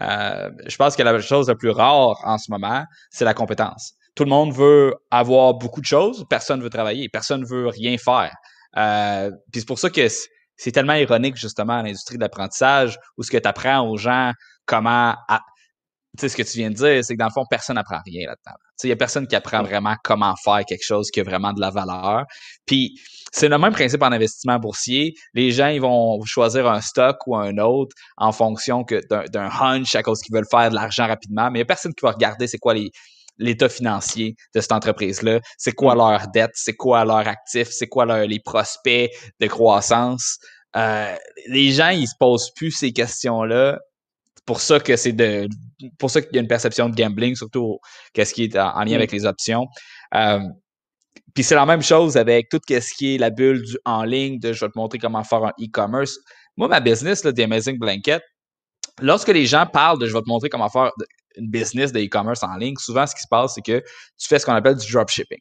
Euh, 0.00 0.50
je 0.66 0.76
pense 0.76 0.94
que 0.94 1.02
la 1.02 1.18
chose 1.20 1.48
la 1.48 1.54
plus 1.54 1.70
rare 1.70 2.20
en 2.24 2.38
ce 2.38 2.50
moment, 2.50 2.84
c'est 3.10 3.24
la 3.24 3.34
compétence 3.34 3.94
tout 4.16 4.24
le 4.24 4.30
monde 4.30 4.52
veut 4.52 4.94
avoir 5.10 5.54
beaucoup 5.54 5.80
de 5.80 5.86
choses, 5.86 6.24
personne 6.28 6.62
veut 6.62 6.70
travailler, 6.70 7.08
personne 7.08 7.44
veut 7.44 7.68
rien 7.68 7.96
faire. 7.98 8.34
Euh, 8.76 9.30
puis 9.52 9.60
c'est 9.60 9.66
pour 9.66 9.78
ça 9.78 9.90
que 9.90 10.08
c'est 10.56 10.72
tellement 10.72 10.94
ironique 10.94 11.36
justement 11.36 11.82
l'industrie 11.82 12.16
de 12.16 12.22
l'apprentissage 12.22 12.98
où 13.16 13.22
ce 13.22 13.30
que 13.30 13.36
tu 13.36 13.46
apprends 13.46 13.88
aux 13.88 13.96
gens 13.96 14.32
comment 14.64 15.14
tu 15.28 16.22
sais 16.22 16.28
ce 16.30 16.36
que 16.36 16.42
tu 16.42 16.58
viens 16.58 16.70
de 16.70 16.74
dire 16.74 17.04
c'est 17.04 17.14
que 17.14 17.18
dans 17.18 17.26
le 17.26 17.30
fond 17.30 17.44
personne 17.48 17.76
n'apprend 17.76 18.00
rien 18.04 18.26
là-dedans. 18.26 18.56
Il 18.84 18.88
y 18.88 18.92
a 18.92 18.96
personne 18.96 19.26
qui 19.26 19.36
apprend 19.36 19.62
vraiment 19.62 19.96
comment 20.02 20.34
faire 20.42 20.64
quelque 20.66 20.84
chose 20.84 21.10
qui 21.10 21.20
a 21.20 21.22
vraiment 21.22 21.52
de 21.52 21.60
la 21.60 21.70
valeur. 21.70 22.24
Puis 22.64 22.98
c'est 23.32 23.48
le 23.48 23.58
même 23.58 23.72
principe 23.72 24.02
en 24.02 24.12
investissement 24.12 24.58
boursier. 24.58 25.14
Les 25.34 25.50
gens 25.50 25.68
ils 25.68 25.80
vont 25.80 26.22
choisir 26.24 26.66
un 26.66 26.80
stock 26.80 27.18
ou 27.26 27.36
un 27.36 27.58
autre 27.58 27.94
en 28.16 28.32
fonction 28.32 28.82
que 28.82 29.00
d'un 29.28 29.50
hunch 29.60 29.94
à 29.94 30.02
cause 30.02 30.22
qu'ils 30.22 30.34
veulent 30.34 30.48
faire 30.50 30.70
de 30.70 30.74
l'argent 30.74 31.06
rapidement, 31.06 31.50
mais 31.50 31.58
il 31.58 31.60
y 31.60 31.62
a 31.62 31.66
personne 31.66 31.92
qui 31.92 32.02
va 32.02 32.12
regarder 32.12 32.46
c'est 32.46 32.58
quoi 32.58 32.72
les 32.72 32.90
l'état 33.38 33.68
financier 33.68 34.34
de 34.54 34.60
cette 34.60 34.72
entreprise-là, 34.72 35.40
c'est 35.58 35.72
quoi 35.72 35.94
leur 35.94 36.28
dette, 36.28 36.52
c'est 36.54 36.74
quoi 36.74 37.04
leur 37.04 37.28
actif, 37.28 37.68
c'est 37.70 37.88
quoi 37.88 38.04
leur, 38.04 38.26
les 38.26 38.40
prospects 38.40 39.10
de 39.40 39.46
croissance? 39.46 40.38
Euh, 40.76 41.14
les 41.48 41.72
gens, 41.72 41.88
ils 41.88 42.06
se 42.06 42.14
posent 42.18 42.50
plus 42.54 42.70
ces 42.70 42.92
questions-là. 42.92 43.78
Pour 44.44 44.60
ça 44.60 44.78
que 44.78 44.96
c'est 44.96 45.12
de, 45.12 45.48
pour 45.98 46.10
ça 46.10 46.22
qu'il 46.22 46.34
y 46.34 46.38
a 46.38 46.40
une 46.40 46.48
perception 46.48 46.88
de 46.88 46.94
gambling, 46.94 47.34
surtout 47.34 47.78
qu'est-ce 48.12 48.32
qui 48.32 48.44
est 48.44 48.56
en, 48.56 48.84
lien 48.84 48.92
mm. 48.92 48.94
avec 48.94 49.12
les 49.12 49.24
options. 49.24 49.66
Euh, 50.14 50.40
puis 51.34 51.44
c'est 51.44 51.54
la 51.54 51.66
même 51.66 51.82
chose 51.82 52.16
avec 52.16 52.48
tout 52.48 52.60
ce 52.68 52.94
qui 52.94 53.14
est 53.14 53.18
la 53.18 53.30
bulle 53.30 53.62
du 53.62 53.76
en 53.84 54.04
ligne, 54.04 54.38
de 54.38 54.52
je 54.52 54.64
vais 54.64 54.70
te 54.70 54.78
montrer 54.78 54.98
comment 54.98 55.24
faire 55.24 55.44
un 55.44 55.52
e-commerce. 55.60 56.18
Moi, 56.56 56.68
ma 56.68 56.80
business, 56.80 57.24
là, 57.24 57.32
The 57.32 57.40
Amazing 57.40 57.78
Blanket, 57.78 58.22
lorsque 59.00 59.28
les 59.28 59.46
gens 59.46 59.66
parlent 59.66 59.98
de 59.98 60.06
je 60.06 60.12
vais 60.12 60.22
te 60.22 60.28
montrer 60.28 60.48
comment 60.48 60.70
faire 60.70 60.92
une 61.36 61.48
business 61.48 61.92
de 61.92 62.00
e-commerce 62.00 62.42
en 62.42 62.56
ligne, 62.56 62.76
souvent, 62.78 63.06
ce 63.06 63.14
qui 63.14 63.22
se 63.22 63.28
passe, 63.28 63.54
c'est 63.54 63.62
que 63.62 63.80
tu 64.18 64.28
fais 64.28 64.38
ce 64.38 64.46
qu'on 64.46 64.54
appelle 64.54 64.76
du 64.76 64.90
dropshipping. 64.90 65.38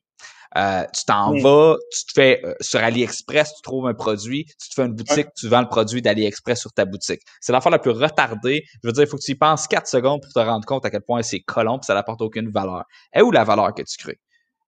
Euh, 0.58 0.86
tu 0.93 1.03
t'en 1.03 1.38
vas, 1.39 1.75
tu 1.91 2.05
te 2.05 2.12
fais 2.13 2.41
euh, 2.45 2.53
sur 2.62 2.79
AliExpress, 2.79 3.55
tu 3.55 3.62
trouves 3.62 3.88
un 3.88 3.93
produit, 3.93 4.45
tu 4.45 4.69
te 4.69 4.73
fais 4.75 4.84
une 4.84 4.93
boutique, 4.93 5.27
tu 5.36 5.49
vends 5.49 5.60
le 5.60 5.67
produit 5.67 6.01
d'AliExpress 6.01 6.62
sur 6.62 6.71
ta 6.71 6.86
boutique. 6.86 7.19
C'est 7.41 7.51
l'affaire 7.51 7.71
la 7.71 7.79
plus 7.79 7.91
retardée. 7.91 8.63
Je 8.81 8.88
veux 8.88 8.93
dire, 8.93 9.03
il 9.03 9.10
faut 9.10 9.17
que 9.17 9.23
tu 9.23 9.31
y 9.31 9.36
penses 9.36 9.67
4 9.67 9.86
secondes 9.86 10.21
pour 10.21 10.31
te 10.31 10.39
rendre 10.39 10.65
compte 10.65 10.86
à 10.86 10.91
quel 10.91 11.01
point 11.01 11.21
c'est 11.23 11.41
colon 11.41 11.77
et 11.77 11.86
ça 11.86 11.93
n'apporte 11.93 12.21
aucune 12.21 12.49
valeur. 12.51 12.86
Et 13.13 13.21
où 13.21 13.31
la 13.31 13.43
valeur 13.43 13.73
que 13.73 13.81
tu 13.81 13.97
crées? 13.97 14.19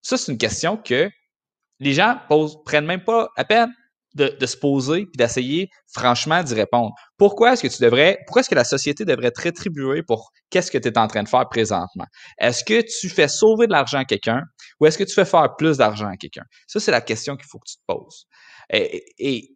Ça, 0.02 0.18
c'est 0.18 0.32
une 0.32 0.38
question 0.38 0.76
que 0.76 1.10
les 1.80 1.94
gens 1.94 2.20
posent, 2.28 2.58
prennent 2.66 2.86
même 2.86 3.04
pas 3.04 3.30
la 3.38 3.46
peine 3.46 3.74
de, 4.15 4.36
de 4.39 4.46
se 4.46 4.58
poser 4.58 5.06
puis 5.06 5.17
d'essayer 5.17 5.70
franchement 5.93 6.43
d'y 6.43 6.54
répondre. 6.54 6.91
Pourquoi 7.17 7.54
est-ce 7.54 7.63
que 7.63 7.67
tu 7.67 7.82
devrais, 7.82 8.17
pourquoi 8.26 8.41
est-ce 8.41 8.50
que 8.50 8.56
la 8.56 8.63
société 8.63 9.06
devrait 9.06 9.32
te 9.32 9.41
rétribuer 9.41 10.04
pour 10.04 10.32
qu'est-ce 10.50 10.72
que 10.72 10.78
tu 10.78 10.88
es 10.88 10.98
en 10.98 11.08
train 11.08 11.24
de 11.24 11.30
faire 11.30 11.48
présentement? 11.50 12.06
Est-ce 12.39 12.63
que 12.63 12.82
tu 12.82 13.10
fais 13.10 13.28
sauver 13.28 13.67
de 13.67 13.72
l'argent 13.72 14.00
à 14.00 14.06
quelqu'un 14.06 14.41
ou 14.80 14.86
est-ce 14.86 14.98
que 14.98 15.04
tu 15.04 15.13
fais 15.13 15.26
faire 15.26 15.56
plus 15.58 15.78
d'argent 15.78 16.08
à 16.08 16.17
quelqu'un? 16.17 16.43
Ça, 16.67 16.80
c'est 16.80 16.91
la 16.91 17.02
question 17.02 17.36
qu'il 17.36 17.48
faut 17.50 17.60
que 17.60 17.70
tu 17.70 17.76
te 17.78 17.84
poses. 17.88 18.26
Et, 18.72 19.04
et 19.20 19.50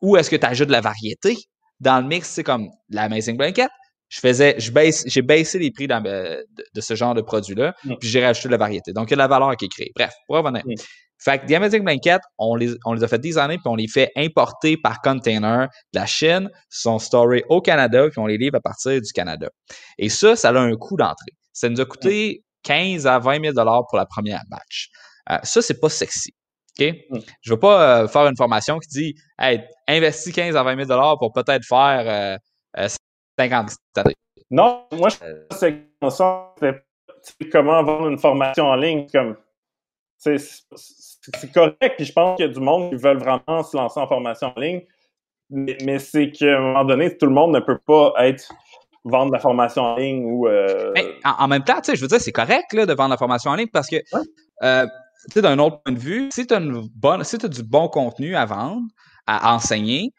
ou 0.00 0.16
est-ce 0.16 0.30
que 0.30 0.36
tu 0.36 0.46
ajoutes 0.46 0.68
de 0.68 0.72
la 0.72 0.80
variété? 0.80 1.36
Dans 1.80 2.00
le 2.00 2.06
mix, 2.06 2.28
c'est 2.28 2.44
comme 2.44 2.68
l'Amazing 2.88 3.36
Blanket. 3.36 3.70
Je 4.08 4.20
faisais, 4.20 4.58
je 4.58 4.72
baisse, 4.72 5.04
j'ai 5.06 5.20
baissé 5.20 5.58
les 5.58 5.70
prix 5.70 5.86
de, 5.86 6.46
de, 6.74 6.80
ce 6.80 6.94
genre 6.94 7.14
de 7.14 7.20
produit-là, 7.20 7.74
mm. 7.84 7.96
puis 8.00 8.08
j'ai 8.08 8.24
rajouté 8.24 8.48
de 8.48 8.52
la 8.52 8.58
variété. 8.58 8.92
Donc, 8.92 9.08
il 9.08 9.10
y 9.10 9.14
a 9.14 9.16
de 9.16 9.20
la 9.20 9.26
valeur 9.28 9.54
qui 9.56 9.66
est 9.66 9.68
créée. 9.68 9.92
Bref, 9.94 10.14
pour 10.26 10.36
revenir. 10.36 10.62
Mm. 10.64 10.74
Fait 11.18 11.38
que 11.38 11.46
The 11.46 11.52
Amazing 11.52 11.82
Blanket, 11.82 12.20
on 12.38 12.54
les, 12.54 12.74
on 12.84 12.92
les 12.92 13.02
a 13.02 13.08
fait 13.08 13.18
10 13.18 13.38
années, 13.38 13.56
puis 13.56 13.66
on 13.66 13.74
les 13.74 13.88
fait 13.88 14.10
importer 14.16 14.76
par 14.76 15.00
container 15.00 15.68
de 15.92 15.98
la 15.98 16.06
Chine, 16.06 16.50
son 16.70 16.98
story 16.98 17.42
au 17.48 17.60
Canada, 17.60 18.08
puis 18.08 18.18
on 18.18 18.26
les 18.26 18.38
livre 18.38 18.56
à 18.56 18.60
partir 18.60 19.00
du 19.00 19.12
Canada. 19.12 19.50
Et 19.98 20.08
ça, 20.08 20.36
ça 20.36 20.50
a 20.50 20.58
un 20.58 20.74
coût 20.76 20.96
d'entrée. 20.96 21.32
Ça 21.52 21.68
nous 21.68 21.80
a 21.80 21.84
coûté 21.84 22.44
15 22.62 23.06
à 23.06 23.18
20 23.18 23.52
000 23.52 23.54
pour 23.88 23.98
la 23.98 24.06
première 24.06 24.42
batch. 24.48 24.90
Euh, 25.30 25.38
ça, 25.42 25.60
c'est 25.60 25.80
pas 25.80 25.88
sexy. 25.88 26.32
OK? 26.78 26.94
Mm. 27.10 27.18
Je 27.42 27.50
veux 27.50 27.58
pas 27.58 28.02
euh, 28.02 28.08
faire 28.08 28.26
une 28.26 28.36
formation 28.36 28.78
qui 28.78 28.88
dit 28.88 29.14
hey, 29.38 29.64
investis 29.86 30.32
15 30.32 30.56
à 30.56 30.62
20 30.62 30.84
000 30.86 31.16
pour 31.18 31.32
peut-être 31.32 31.64
faire 31.64 32.38
euh, 32.76 32.88
50 33.38 33.70
euh, 33.98 34.02
Non, 34.50 34.86
moi, 34.92 35.08
je 35.08 35.16
pense 36.00 36.18
que 36.60 36.82
comment 37.50 37.82
vendre 37.82 38.08
une 38.08 38.18
formation 38.18 38.66
en 38.66 38.76
ligne. 38.76 39.06
comme 39.10 39.36
C'est 40.18 40.36
correct, 41.52 41.94
puis 41.96 42.04
je 42.04 42.12
pense 42.12 42.36
qu'il 42.36 42.46
y 42.46 42.48
a 42.48 42.52
du 42.52 42.60
monde 42.60 42.90
qui 42.90 42.96
veulent 42.96 43.18
vraiment 43.18 43.62
se 43.62 43.76
lancer 43.76 44.00
en 44.00 44.06
formation 44.06 44.52
en 44.54 44.60
ligne. 44.60 44.82
Mais, 45.50 45.98
c'est 45.98 46.30
qu'à 46.30 46.58
un 46.58 46.60
moment 46.60 46.84
donné, 46.84 47.16
tout 47.16 47.24
le 47.24 47.32
monde 47.32 47.52
ne 47.52 47.60
peut 47.60 47.78
pas 47.78 48.12
être 48.18 48.52
vendre 49.04 49.32
la 49.32 49.38
formation 49.38 49.82
en 49.82 49.96
ligne 49.96 50.24
ou. 50.26 50.46
Euh, 50.46 50.92
en, 51.24 51.48
même 51.48 51.64
temps, 51.64 51.76
tu 51.76 51.90
sais, 51.90 51.96
je 51.96 52.02
veux 52.02 52.08
dire, 52.08 52.20
c'est 52.20 52.32
correct 52.32 52.72
là, 52.74 52.84
de 52.84 52.92
vendre 52.92 53.10
la 53.10 53.16
formation 53.16 53.50
en 53.50 53.54
ligne 53.54 53.68
parce 53.72 53.88
que 53.88 53.96
euh, 54.62 54.86
tu 55.28 55.34
sais, 55.34 55.42
d'un 55.42 55.58
autre 55.58 55.80
point 55.82 55.94
de 55.94 55.98
vue, 55.98 56.28
si 56.32 56.46
tu 56.46 56.54
as, 56.54 56.58
as, 56.58 57.48
du 57.48 57.62
bon 57.62 57.88
contenu 57.88 58.36
à 58.36 58.44
vendre, 58.44 58.82
à 59.26 59.54
enseigner, 59.54 60.12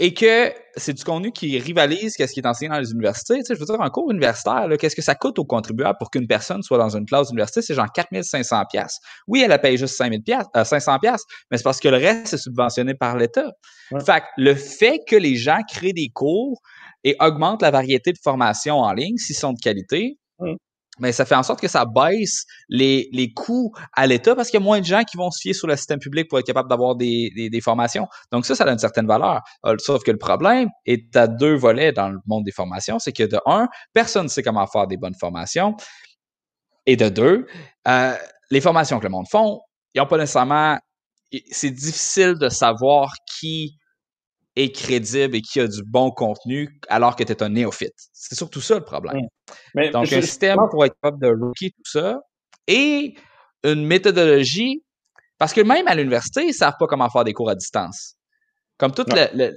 et 0.00 0.14
que 0.14 0.52
c'est 0.76 0.92
du 0.92 1.02
contenu 1.02 1.32
qui 1.32 1.58
rivalise 1.58 2.14
ce 2.16 2.24
qui 2.24 2.40
est 2.40 2.46
enseigné 2.46 2.70
dans 2.70 2.78
les 2.78 2.92
universités. 2.92 3.38
Tu 3.38 3.44
sais, 3.44 3.54
je 3.54 3.60
veux 3.60 3.66
dire, 3.66 3.80
un 3.80 3.90
cours 3.90 4.10
universitaire, 4.12 4.68
qu'est-ce 4.78 4.94
que 4.94 5.02
ça 5.02 5.16
coûte 5.16 5.38
aux 5.40 5.44
contribuables 5.44 5.98
pour 5.98 6.10
qu'une 6.10 6.28
personne 6.28 6.62
soit 6.62 6.78
dans 6.78 6.96
une 6.96 7.04
classe 7.04 7.28
d'université? 7.28 7.62
C'est 7.62 7.74
genre 7.74 7.90
4500 7.92 8.64
pièces. 8.70 9.00
Oui, 9.26 9.42
elle 9.44 9.50
a 9.50 9.58
payé 9.58 9.76
juste 9.76 9.96
5000 9.96 10.22
euh, 10.56 10.64
500 10.64 10.98
pièces, 11.00 11.24
mais 11.50 11.56
c'est 11.56 11.64
parce 11.64 11.80
que 11.80 11.88
le 11.88 11.96
reste 11.96 12.34
est 12.34 12.38
subventionné 12.38 12.94
par 12.94 13.16
l'État. 13.16 13.50
Fait 14.04 14.20
que 14.20 14.26
le 14.36 14.54
fait 14.54 15.00
que 15.06 15.16
les 15.16 15.34
gens 15.34 15.60
créent 15.68 15.92
des 15.92 16.10
cours 16.10 16.60
et 17.02 17.16
augmentent 17.20 17.62
la 17.62 17.70
variété 17.70 18.12
de 18.12 18.18
formations 18.22 18.78
en 18.78 18.92
ligne, 18.92 19.16
s'ils 19.16 19.36
sont 19.36 19.52
de 19.52 19.60
qualité, 19.60 20.18
mais 20.98 21.12
ça 21.12 21.24
fait 21.24 21.34
en 21.34 21.42
sorte 21.42 21.60
que 21.60 21.68
ça 21.68 21.84
baisse 21.84 22.44
les, 22.68 23.08
les 23.12 23.32
coûts 23.32 23.72
à 23.94 24.06
l'État 24.06 24.34
parce 24.34 24.50
qu'il 24.50 24.60
y 24.60 24.62
a 24.62 24.64
moins 24.64 24.80
de 24.80 24.84
gens 24.84 25.02
qui 25.04 25.16
vont 25.16 25.30
se 25.30 25.40
fier 25.40 25.52
sur 25.52 25.66
le 25.66 25.76
système 25.76 25.98
public 25.98 26.28
pour 26.28 26.38
être 26.38 26.46
capable 26.46 26.68
d'avoir 26.68 26.96
des, 26.96 27.30
des, 27.34 27.50
des, 27.50 27.60
formations. 27.60 28.06
Donc 28.32 28.46
ça, 28.46 28.54
ça 28.54 28.64
a 28.64 28.70
une 28.70 28.78
certaine 28.78 29.06
valeur. 29.06 29.40
Euh, 29.66 29.76
sauf 29.78 30.02
que 30.02 30.10
le 30.10 30.18
problème 30.18 30.68
est 30.86 31.16
à 31.16 31.26
deux 31.26 31.54
volets 31.54 31.92
dans 31.92 32.08
le 32.08 32.18
monde 32.26 32.44
des 32.44 32.52
formations. 32.52 32.98
C'est 32.98 33.12
que 33.12 33.24
de 33.24 33.38
un, 33.46 33.68
personne 33.92 34.24
ne 34.24 34.28
sait 34.28 34.42
comment 34.42 34.66
faire 34.66 34.86
des 34.86 34.96
bonnes 34.96 35.16
formations. 35.18 35.76
Et 36.86 36.96
de 36.96 37.08
deux, 37.08 37.46
euh, 37.86 38.14
les 38.50 38.60
formations 38.60 38.98
que 38.98 39.04
le 39.04 39.10
monde 39.10 39.28
font, 39.30 39.60
ils 39.94 39.98
n'ont 39.98 40.06
pas 40.06 40.18
nécessairement... 40.18 40.78
C'est 41.50 41.70
difficile 41.70 42.36
de 42.40 42.48
savoir 42.48 43.12
qui 43.38 43.77
est 44.58 44.72
crédible 44.72 45.36
et 45.36 45.40
qui 45.40 45.60
a 45.60 45.68
du 45.68 45.82
bon 45.84 46.10
contenu 46.10 46.80
alors 46.88 47.14
que 47.16 47.22
tu 47.22 47.32
es 47.32 47.42
un 47.42 47.48
néophyte. 47.48 47.94
C'est 48.12 48.34
surtout 48.34 48.60
ça 48.60 48.74
le 48.74 48.84
problème. 48.84 49.20
Mais 49.74 49.90
Donc, 49.90 50.12
un 50.12 50.20
système 50.20 50.58
pour 50.70 50.84
être 50.84 50.94
capable 51.00 51.22
de 51.22 51.28
rookie 51.28 51.70
tout 51.70 51.90
ça 51.90 52.18
et 52.66 53.14
une 53.64 53.86
méthodologie, 53.86 54.82
parce 55.38 55.52
que 55.52 55.60
même 55.60 55.86
à 55.86 55.94
l'université, 55.94 56.42
ils 56.42 56.48
ne 56.48 56.52
savent 56.52 56.76
pas 56.78 56.86
comment 56.86 57.08
faire 57.08 57.24
des 57.24 57.32
cours 57.32 57.50
à 57.50 57.54
distance. 57.54 58.14
Comme 58.78 58.92
tout 58.92 59.04
le, 59.08 59.56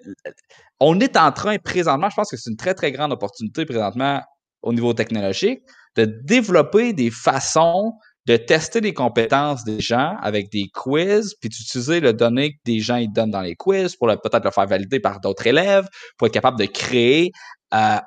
On 0.80 1.00
est 1.00 1.18
en 1.18 1.32
train 1.32 1.58
présentement, 1.58 2.10
je 2.10 2.16
pense 2.16 2.30
que 2.30 2.38
c'est 2.38 2.50
une 2.50 2.58
très, 2.58 2.74
très 2.74 2.92
grande 2.92 3.12
opportunité 3.12 3.66
présentement 3.66 4.22
au 4.62 4.74
niveau 4.74 4.94
technologique, 4.94 5.62
de 5.96 6.06
développer 6.06 6.94
des 6.94 7.10
façons 7.12 7.94
de 8.28 8.38
tester 8.38 8.82
les 8.82 8.94
compétences 8.94 9.64
des 9.64 9.80
gens 9.80 10.16
avec 10.22 10.52
des 10.52 10.68
quiz, 10.74 11.36
puis 11.40 11.50
d'utiliser 11.50 12.00
le 12.00 12.14
données 12.14 12.54
que 12.54 12.60
des 12.66 12.80
gens 12.80 12.98
ils 12.98 13.12
donnent 13.12 13.32
dans 13.32 13.42
les 13.42 13.56
quiz 13.56 13.96
pour 13.96 14.08
peut-être 14.08 14.44
le 14.44 14.52
faire 14.52 14.68
valider 14.68 15.00
par 15.00 15.20
d'autres 15.20 15.48
élèves, 15.48 15.88
pour 16.18 16.28
être 16.28 16.34
capable 16.34 16.60
de 16.60 16.66
créer 16.66 17.32
euh, 17.74 17.98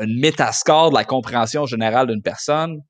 une 0.00 0.20
métascore 0.20 0.90
de 0.90 0.94
la 0.94 1.04
compréhension 1.04 1.66
générale 1.66 2.06
d'une 2.06 2.22
personne 2.22 2.80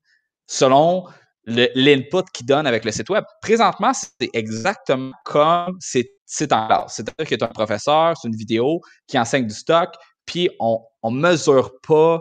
selon 0.47 1.05
l'input 1.47 2.23
qu'il 2.33 2.45
donne 2.45 2.67
avec 2.67 2.85
le 2.85 2.91
site 2.91 3.09
web. 3.09 3.23
Présentement, 3.41 3.91
c'est 3.93 4.29
exactement 4.33 5.11
comme 5.23 5.77
c'est 5.79 6.07
en 6.51 6.67
classe. 6.67 6.95
C'est-à-dire 6.95 7.27
que 7.27 7.35
tu 7.35 7.43
as 7.43 7.47
un 7.47 7.51
professeur, 7.51 8.15
c'est 8.17 8.27
une 8.27 8.35
vidéo 8.35 8.81
qui 9.07 9.17
enseigne 9.17 9.47
du 9.47 9.53
stock, 9.53 9.89
puis 10.25 10.49
on 10.59 10.81
ne 11.03 11.19
mesure 11.19 11.71
pas 11.87 12.19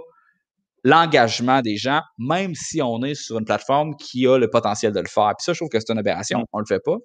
l'engagement 0.85 1.63
des 1.63 1.77
gens, 1.77 2.03
même 2.19 2.55
si 2.55 2.83
on 2.83 3.03
est 3.03 3.15
sur 3.15 3.39
une 3.39 3.45
plateforme 3.45 3.97
qui 3.97 4.27
a 4.27 4.39
le 4.39 4.49
potentiel 4.49 4.93
de 4.93 5.01
le 5.01 5.09
faire. 5.09 5.33
Puis 5.37 5.45
ça, 5.45 5.53
je 5.53 5.59
trouve 5.59 5.71
que 5.71 5.81
c'est 5.81 5.91
une 5.91 5.99
aberration. 5.99 6.45
On 6.53 6.59
le 6.59 6.67
fait 6.67 6.83
pas. 6.85 6.97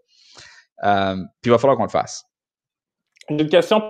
Euh, 0.84 1.16
puis 1.42 1.50
il 1.50 1.52
va 1.52 1.58
falloir 1.58 1.78
qu'on 1.78 1.84
le 1.84 1.90
fasse. 1.90 2.24
Une 3.30 3.50
question 3.50 3.82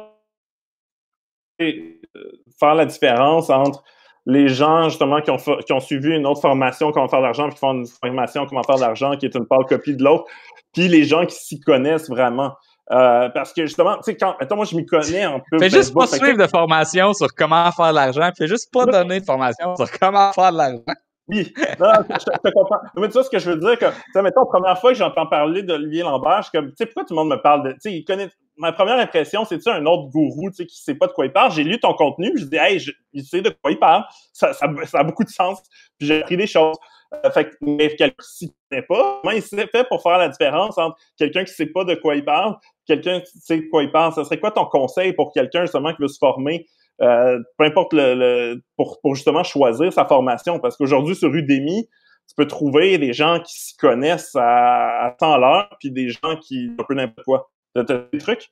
faire 1.60 2.76
la 2.76 2.86
différence 2.86 3.50
entre 3.50 3.84
les 4.26 4.48
gens 4.48 4.90
justement 4.90 5.22
qui 5.22 5.32
ont, 5.32 5.38
qui 5.38 5.74
ont 5.74 5.80
suivi 5.80 6.10
une 6.16 6.26
autre 6.26 6.42
formation 6.42 6.92
comment 6.92 7.08
faire 7.08 7.20
de 7.20 7.26
l'argent, 7.26 7.46
puis 7.46 7.56
qui 7.56 7.60
font 7.60 7.74
une 7.74 7.88
formation 7.88 8.46
comment 8.46 8.64
faire 8.64 8.76
de 8.76 8.82
l'argent, 8.82 9.18
qui 9.18 9.26
est 9.26 9.36
une 9.36 9.46
pâle 9.46 9.66
copie 9.68 9.96
de 9.96 10.04
l'autre, 10.04 10.26
puis 10.74 10.88
les 10.88 11.04
gens 11.04 11.26
qui 11.26 11.36
s'y 11.36 11.60
connaissent 11.60 12.10
vraiment. 12.10 12.54
Euh, 12.92 13.30
parce 13.30 13.54
que 13.54 13.66
justement, 13.66 13.98
tu 13.98 14.04
sais, 14.04 14.18
quand, 14.18 14.36
attends, 14.40 14.56
moi, 14.56 14.66
je 14.66 14.76
m'y 14.76 14.86
connais 14.86 15.24
un 15.24 15.40
peu. 15.40 15.60
Fais 15.60 15.70
juste 15.70 15.94
pas 15.94 16.08
suivre 16.08 16.38
de 16.38 16.48
formation 16.48 17.14
sur 17.14 17.28
comment 17.36 17.72
faire 17.72 17.90
de 17.90 17.96
l'argent. 17.96 18.32
Fais 18.36 18.48
juste 18.48 18.72
pas 18.74 18.86
donner 18.86 19.20
de 19.20 19.26
formation 19.26 19.76
sur 19.76 19.92
comment 20.00 20.32
faire 20.34 20.52
de 20.52 20.58
l'argent. 20.58 20.84
Oui, 21.30 21.54
non, 21.80 21.92
je, 22.10 22.26
te 22.26 22.50
comprends. 22.52 22.80
Mais 22.98 23.08
tu 23.08 23.14
vois 23.14 23.24
ce 23.24 23.30
que 23.30 23.38
je 23.38 23.52
veux 23.52 23.58
dire, 23.58 23.78
que, 23.78 23.86
tu 23.86 24.12
sais, 24.14 24.22
mettons, 24.24 24.42
la 24.42 24.48
première 24.48 24.80
fois 24.80 24.92
que 24.92 24.98
j'entends 24.98 25.28
parler 25.28 25.62
d'Olivier 25.62 26.02
Lambert, 26.02 26.38
je 26.38 26.50
suis 26.50 26.52
comme, 26.52 26.70
tu 26.70 26.78
sais, 26.78 26.86
pourquoi 26.88 27.04
tout 27.06 27.14
le 27.14 27.20
monde 27.20 27.30
me 27.30 27.40
parle 27.40 27.68
de, 27.68 27.72
tu 27.74 27.82
sais, 27.82 27.94
il 27.94 28.04
connaît, 28.04 28.30
ma 28.58 28.72
première 28.72 28.98
impression, 28.98 29.46
c'est 29.46 29.60
tu 29.60 29.70
un 29.70 29.86
autre 29.86 30.10
gourou, 30.10 30.50
tu 30.50 30.56
sais, 30.56 30.66
qui 30.66 30.82
sait 30.82 30.96
pas 30.96 31.06
de 31.06 31.12
quoi 31.12 31.28
il 31.28 31.32
parle? 31.32 31.52
J'ai 31.52 31.64
lu 31.64 31.80
ton 31.80 31.94
contenu, 31.94 32.32
je 32.36 32.46
dis, 32.46 32.58
hey, 32.58 32.80
je, 32.80 32.92
il 33.14 33.24
sait 33.24 33.42
de 33.42 33.52
quoi 33.62 33.70
il 33.70 33.78
parle. 33.78 34.06
Ça, 34.34 34.54
ça, 34.54 34.68
ça 34.86 35.00
a 35.00 35.04
beaucoup 35.04 35.24
de 35.24 35.30
sens. 35.30 35.62
Puis 36.00 36.08
j'ai 36.08 36.22
appris 36.24 36.36
des 36.36 36.48
choses. 36.48 36.78
Euh, 37.14 37.32
fait 37.32 37.50
que, 37.50 37.56
mais 37.62 37.96
quelqu'un 37.96 38.16
qui 38.22 38.30
s'y 38.30 38.56
connaît 38.70 38.84
pas, 38.84 39.20
comment 39.22 39.34
il 39.34 39.42
s'est 39.42 39.68
fait 39.68 39.88
pour 39.88 40.02
faire 40.02 40.18
la 40.18 40.30
différence 40.30 40.78
entre 40.78 40.98
quelqu'un 41.18 41.44
qui 41.44 41.54
sait 41.54 41.66
pas 41.68 41.84
de 41.84 41.96
quoi 41.96 42.16
il 42.16 42.24
parle, 42.24 42.56
quelqu'un 42.90 43.22
sait 43.26 43.58
de 43.58 43.70
quoi 43.70 43.84
il 43.84 43.92
parle? 43.92 44.14
Ça 44.14 44.26
serait 44.26 44.40
quoi 44.40 44.52
ton 44.52 44.66
conseil 44.66 45.14
pour 45.14 45.32
quelqu'un 45.32 45.62
justement 45.62 45.94
qui 45.94 46.02
veut 46.02 46.08
se 46.08 46.18
former, 46.18 46.66
euh, 47.02 47.40
peu 47.58 47.66
importe 47.66 47.94
le, 47.94 48.62
pour, 48.76 49.00
pour 49.02 49.16
justement 49.16 49.44
choisir 49.44 49.94
sa 49.94 50.06
formation? 50.06 50.60
Parce 50.60 50.76
qu'aujourd'hui, 50.76 51.16
sur 51.16 51.34
Udemy, 51.34 51.88
tu 52.28 52.36
peux 52.36 52.48
trouver 52.48 52.98
des 52.98 53.14
gens 53.14 53.40
qui 53.40 53.54
s'y 53.54 53.76
connaissent 53.78 54.36
à, 54.36 55.06
à 55.06 55.12
temps 55.12 55.38
l'heure, 55.38 55.70
puis 55.80 55.92
des 55.92 56.10
gens 56.10 56.36
qui 56.42 56.72
un 56.78 56.84
peu 56.84 56.94
n'importe 56.94 57.26
quoi. 57.26 57.52
T'as 57.74 57.84
des 57.84 58.20
trucs? 58.20 58.52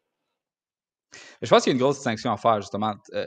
Je 1.42 1.50
pense 1.50 1.64
qu'il 1.64 1.72
y 1.72 1.74
a 1.74 1.76
une 1.76 1.82
grosse 1.82 1.98
distinction 1.98 2.32
à 2.32 2.38
faire, 2.38 2.62
justement. 2.62 2.96
Euh, 3.14 3.26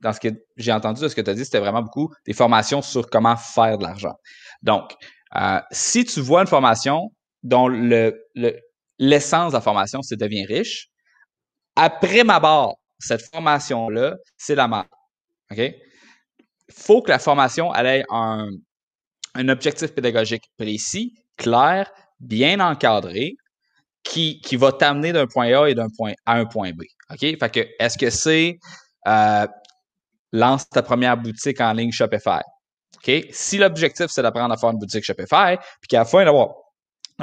dans 0.00 0.12
ce 0.12 0.20
que 0.20 0.28
j'ai 0.56 0.72
entendu 0.72 1.02
de 1.02 1.08
ce 1.08 1.14
que 1.14 1.20
tu 1.20 1.30
as 1.30 1.34
dit, 1.34 1.44
c'était 1.44 1.60
vraiment 1.60 1.82
beaucoup 1.82 2.12
des 2.26 2.32
formations 2.32 2.82
sur 2.82 3.08
comment 3.08 3.36
faire 3.36 3.78
de 3.78 3.84
l'argent. 3.84 4.14
Donc, 4.62 4.92
euh, 5.34 5.60
si 5.70 6.04
tu 6.04 6.20
vois 6.20 6.40
une 6.42 6.46
formation 6.46 7.12
dont 7.42 7.68
le, 7.68 8.14
l'essence 8.98 9.52
de 9.52 9.56
la 9.56 9.60
formation, 9.60 10.02
c'est 10.02 10.16
devenir 10.16 10.48
riche, 10.48 10.88
après 11.74 12.24
ma 12.24 12.40
barre, 12.40 12.74
cette 12.98 13.22
formation-là, 13.22 14.16
c'est 14.36 14.54
la 14.54 14.68
merde. 14.68 14.86
OK? 15.50 15.60
faut 16.72 17.02
que 17.02 17.10
la 17.10 17.18
formation 17.18 17.74
ait 17.74 18.04
un, 18.10 18.48
un 19.34 19.48
objectif 19.48 19.94
pédagogique 19.94 20.44
précis, 20.56 21.14
clair, 21.36 21.90
bien 22.20 22.60
encadré, 22.60 23.36
qui, 24.02 24.40
qui 24.40 24.56
va 24.56 24.72
t'amener 24.72 25.12
d'un 25.12 25.26
point 25.26 25.52
A 25.52 25.68
et 25.68 25.74
d'un 25.74 25.88
point 25.96 26.12
à 26.24 26.34
un 26.34 26.46
point 26.46 26.70
B. 26.70 26.82
OK? 27.10 27.18
Fait 27.20 27.52
que, 27.52 27.66
est-ce 27.78 27.98
que 27.98 28.10
c'est 28.10 28.58
euh, 29.06 29.46
lance 30.32 30.68
ta 30.68 30.82
première 30.82 31.16
boutique 31.16 31.60
en 31.60 31.72
ligne 31.72 31.92
Shopify? 31.92 32.40
OK? 32.96 33.26
Si 33.30 33.58
l'objectif, 33.58 34.06
c'est 34.08 34.22
d'apprendre 34.22 34.54
à 34.54 34.56
faire 34.56 34.70
une 34.70 34.78
boutique 34.78 35.04
Shopify, 35.04 35.56
puis 35.80 35.88
qu'à 35.88 35.98
la 35.98 36.04
fin 36.04 36.24
d'avoir 36.24 36.54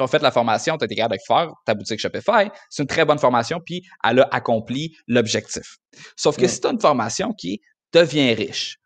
fait 0.07 0.21
la 0.21 0.31
formation, 0.31 0.77
tu 0.77 0.83
as 0.83 0.85
été 0.85 0.95
capable 0.95 1.17
de 1.17 1.23
faire 1.25 1.51
ta 1.65 1.73
boutique 1.73 1.99
Shopify, 1.99 2.49
c'est 2.69 2.83
une 2.83 2.87
très 2.87 3.05
bonne 3.05 3.19
formation, 3.19 3.59
puis 3.63 3.83
elle 4.03 4.21
a 4.21 4.27
accompli 4.31 4.95
l'objectif. 5.07 5.77
Sauf 6.15 6.37
que 6.37 6.47
si 6.47 6.59
tu 6.59 6.67
as 6.67 6.71
une 6.71 6.81
formation 6.81 7.33
qui 7.33 7.61
devient 7.91 8.33
riche, 8.33 8.77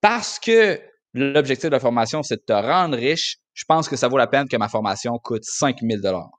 parce 0.00 0.38
que 0.38 0.80
l'objectif 1.14 1.68
de 1.68 1.74
la 1.74 1.80
formation, 1.80 2.22
c'est 2.22 2.36
de 2.36 2.44
te 2.46 2.52
rendre 2.52 2.96
riche, 2.96 3.38
je 3.52 3.64
pense 3.66 3.88
que 3.88 3.96
ça 3.96 4.08
vaut 4.08 4.18
la 4.18 4.26
peine 4.26 4.48
que 4.48 4.56
ma 4.56 4.68
formation 4.68 5.18
coûte 5.18 5.44
5000 5.44 6.00
dollars 6.00 6.30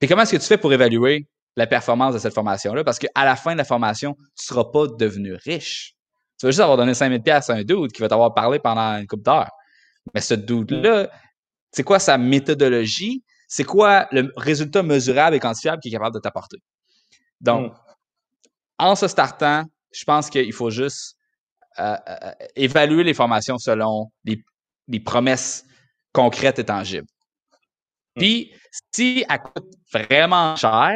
Puis 0.00 0.08
comment 0.08 0.22
est-ce 0.22 0.32
que 0.32 0.38
tu 0.38 0.46
fais 0.46 0.58
pour 0.58 0.72
évaluer 0.72 1.28
la 1.56 1.66
performance 1.66 2.14
de 2.14 2.18
cette 2.18 2.34
formation-là? 2.34 2.82
Parce 2.82 2.98
qu'à 2.98 3.24
la 3.24 3.36
fin 3.36 3.52
de 3.52 3.58
la 3.58 3.64
formation, 3.64 4.14
tu 4.14 4.22
ne 4.22 4.54
seras 4.54 4.64
pas 4.64 4.86
devenu 4.88 5.34
riche. 5.34 5.94
Tu 6.38 6.46
vas 6.46 6.50
juste 6.50 6.60
avoir 6.60 6.76
donné 6.76 6.92
5000 6.92 7.22
pièces 7.22 7.50
à 7.50 7.54
un 7.54 7.62
dude 7.62 7.92
qui 7.92 8.00
va 8.00 8.08
t'avoir 8.08 8.34
parlé 8.34 8.58
pendant 8.58 8.98
une 8.98 9.06
couple 9.06 9.22
d'heures. 9.22 9.52
Mais 10.12 10.20
ce 10.20 10.34
dude-là, 10.34 11.08
c'est 11.72 11.82
quoi 11.82 11.98
sa 11.98 12.18
méthodologie? 12.18 13.24
C'est 13.48 13.64
quoi 13.64 14.06
le 14.12 14.30
résultat 14.36 14.82
mesurable 14.82 15.36
et 15.36 15.40
quantifiable 15.40 15.80
qu'il 15.80 15.92
est 15.92 15.96
capable 15.96 16.14
de 16.14 16.20
t'apporter? 16.20 16.58
Donc, 17.40 17.72
mm. 17.72 17.76
en 18.78 18.94
se 18.94 19.08
startant, 19.08 19.64
je 19.92 20.04
pense 20.04 20.30
qu'il 20.30 20.52
faut 20.52 20.70
juste 20.70 21.16
euh, 21.78 21.96
euh, 22.08 22.32
évaluer 22.56 23.04
les 23.04 23.14
formations 23.14 23.58
selon 23.58 24.10
les, 24.24 24.42
promesses 25.00 25.64
concrètes 26.12 26.58
et 26.58 26.64
tangibles. 26.64 27.08
Mm. 28.16 28.20
Puis, 28.20 28.52
si 28.94 29.24
elle 29.28 29.40
coûte 29.40 29.72
vraiment 29.92 30.54
cher, 30.56 30.94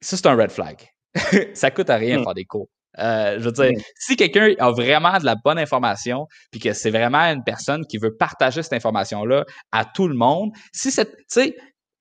ça, 0.00 0.16
c'est 0.16 0.26
un 0.26 0.36
red 0.36 0.50
flag. 0.50 0.88
ça 1.54 1.70
coûte 1.70 1.90
à 1.90 1.96
rien 1.96 2.16
de 2.16 2.20
mm. 2.20 2.24
faire 2.24 2.34
des 2.34 2.44
cours. 2.44 2.68
Euh, 2.98 3.38
je 3.38 3.44
veux 3.44 3.52
dire, 3.52 3.72
si 3.98 4.16
quelqu'un 4.16 4.54
a 4.58 4.70
vraiment 4.70 5.18
de 5.18 5.24
la 5.24 5.34
bonne 5.34 5.58
information, 5.58 6.26
puis 6.50 6.60
que 6.60 6.72
c'est 6.72 6.90
vraiment 6.90 7.18
une 7.18 7.44
personne 7.44 7.84
qui 7.86 7.98
veut 7.98 8.16
partager 8.16 8.62
cette 8.62 8.72
information-là 8.72 9.44
à 9.72 9.84
tout 9.84 10.08
le 10.08 10.14
monde, 10.14 10.50
si 10.72 10.90
cette, 10.90 11.16
tu 11.16 11.24
sais, 11.28 11.56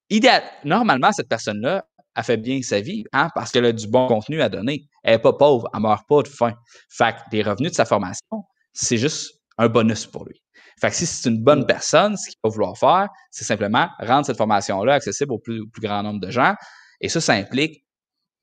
idéal, 0.09 0.43
normalement, 0.63 1.11
cette 1.11 1.29
personne-là, 1.29 1.83
a 2.15 2.23
fait 2.23 2.37
bien 2.37 2.61
sa 2.61 2.79
vie, 2.79 3.03
hein, 3.11 3.29
parce 3.35 3.51
qu'elle 3.51 3.65
a 3.65 3.73
du 3.73 3.87
bon 3.87 4.07
contenu 4.07 4.41
à 4.41 4.49
donner. 4.49 4.87
Elle 5.03 5.15
n'est 5.15 5.21
pas 5.21 5.33
pauvre, 5.33 5.67
elle 5.73 5.81
ne 5.81 5.87
meurt 5.87 6.07
pas 6.07 6.23
de 6.23 6.27
faim. 6.29 6.53
Fait 6.89 7.13
que 7.13 7.19
les 7.33 7.43
revenus 7.43 7.71
de 7.71 7.75
sa 7.75 7.85
formation, 7.85 8.43
c'est 8.73 8.97
juste 8.97 9.33
un 9.57 9.67
bonus 9.67 10.05
pour 10.05 10.25
lui. 10.25 10.41
Fait 10.79 10.89
que 10.89 10.95
si 10.95 11.05
c'est 11.05 11.29
une 11.29 11.43
bonne 11.43 11.65
personne, 11.65 12.17
ce 12.17 12.27
qu'il 12.27 12.39
va 12.43 12.49
vouloir 12.49 12.77
faire, 12.77 13.09
c'est 13.31 13.45
simplement 13.45 13.89
rendre 13.99 14.25
cette 14.25 14.37
formation-là 14.37 14.93
accessible 14.93 15.33
au 15.33 15.39
plus, 15.39 15.63
grand 15.79 16.03
nombre 16.03 16.19
de 16.19 16.31
gens. 16.31 16.55
Et 17.01 17.09
ça, 17.09 17.21
ça 17.21 17.33
implique 17.33 17.85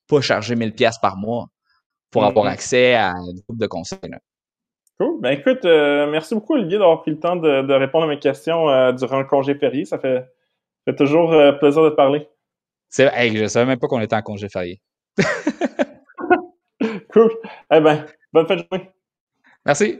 pas 0.06 0.20
charger 0.20 0.54
1000 0.54 0.74
pièces 0.74 0.98
par 0.98 1.16
mois 1.16 1.46
pour 2.12 2.24
avoir 2.24 2.46
mm-hmm. 2.46 2.52
accès 2.52 2.94
à 2.94 3.10
un 3.10 3.32
groupe 3.32 3.58
de 3.58 3.66
conseils. 3.66 3.98
Cool. 5.00 5.20
Ben 5.20 5.30
écoute, 5.30 5.64
euh, 5.64 6.08
merci 6.10 6.34
beaucoup 6.34 6.54
Olivier 6.54 6.78
d'avoir 6.78 7.00
pris 7.02 7.10
le 7.10 7.18
temps 7.18 7.34
de, 7.34 7.72
répondre 7.72 8.04
à 8.04 8.08
mes 8.08 8.18
questions 8.18 8.68
euh, 8.68 8.92
durant 8.92 9.18
le 9.18 9.24
congé 9.24 9.54
férié. 9.56 9.84
Ça 9.84 9.98
fait, 9.98 10.24
fait 10.84 10.94
toujours 10.94 11.32
euh, 11.32 11.52
plaisir 11.52 11.82
de 11.82 11.90
te 11.90 11.94
parler. 11.94 12.28
C'est, 12.88 13.10
hey, 13.14 13.34
je 13.36 13.46
savais 13.46 13.66
même 13.66 13.78
pas 13.78 13.88
qu'on 13.88 14.00
était 14.00 14.14
en 14.14 14.22
congé 14.22 14.48
férié. 14.48 14.80
cool. 17.12 17.30
Eh 17.72 17.80
ben, 17.80 18.04
bonne 18.32 18.46
fin 18.46 18.56
de 18.56 18.64
journée. 18.70 18.90
Merci. 19.64 19.98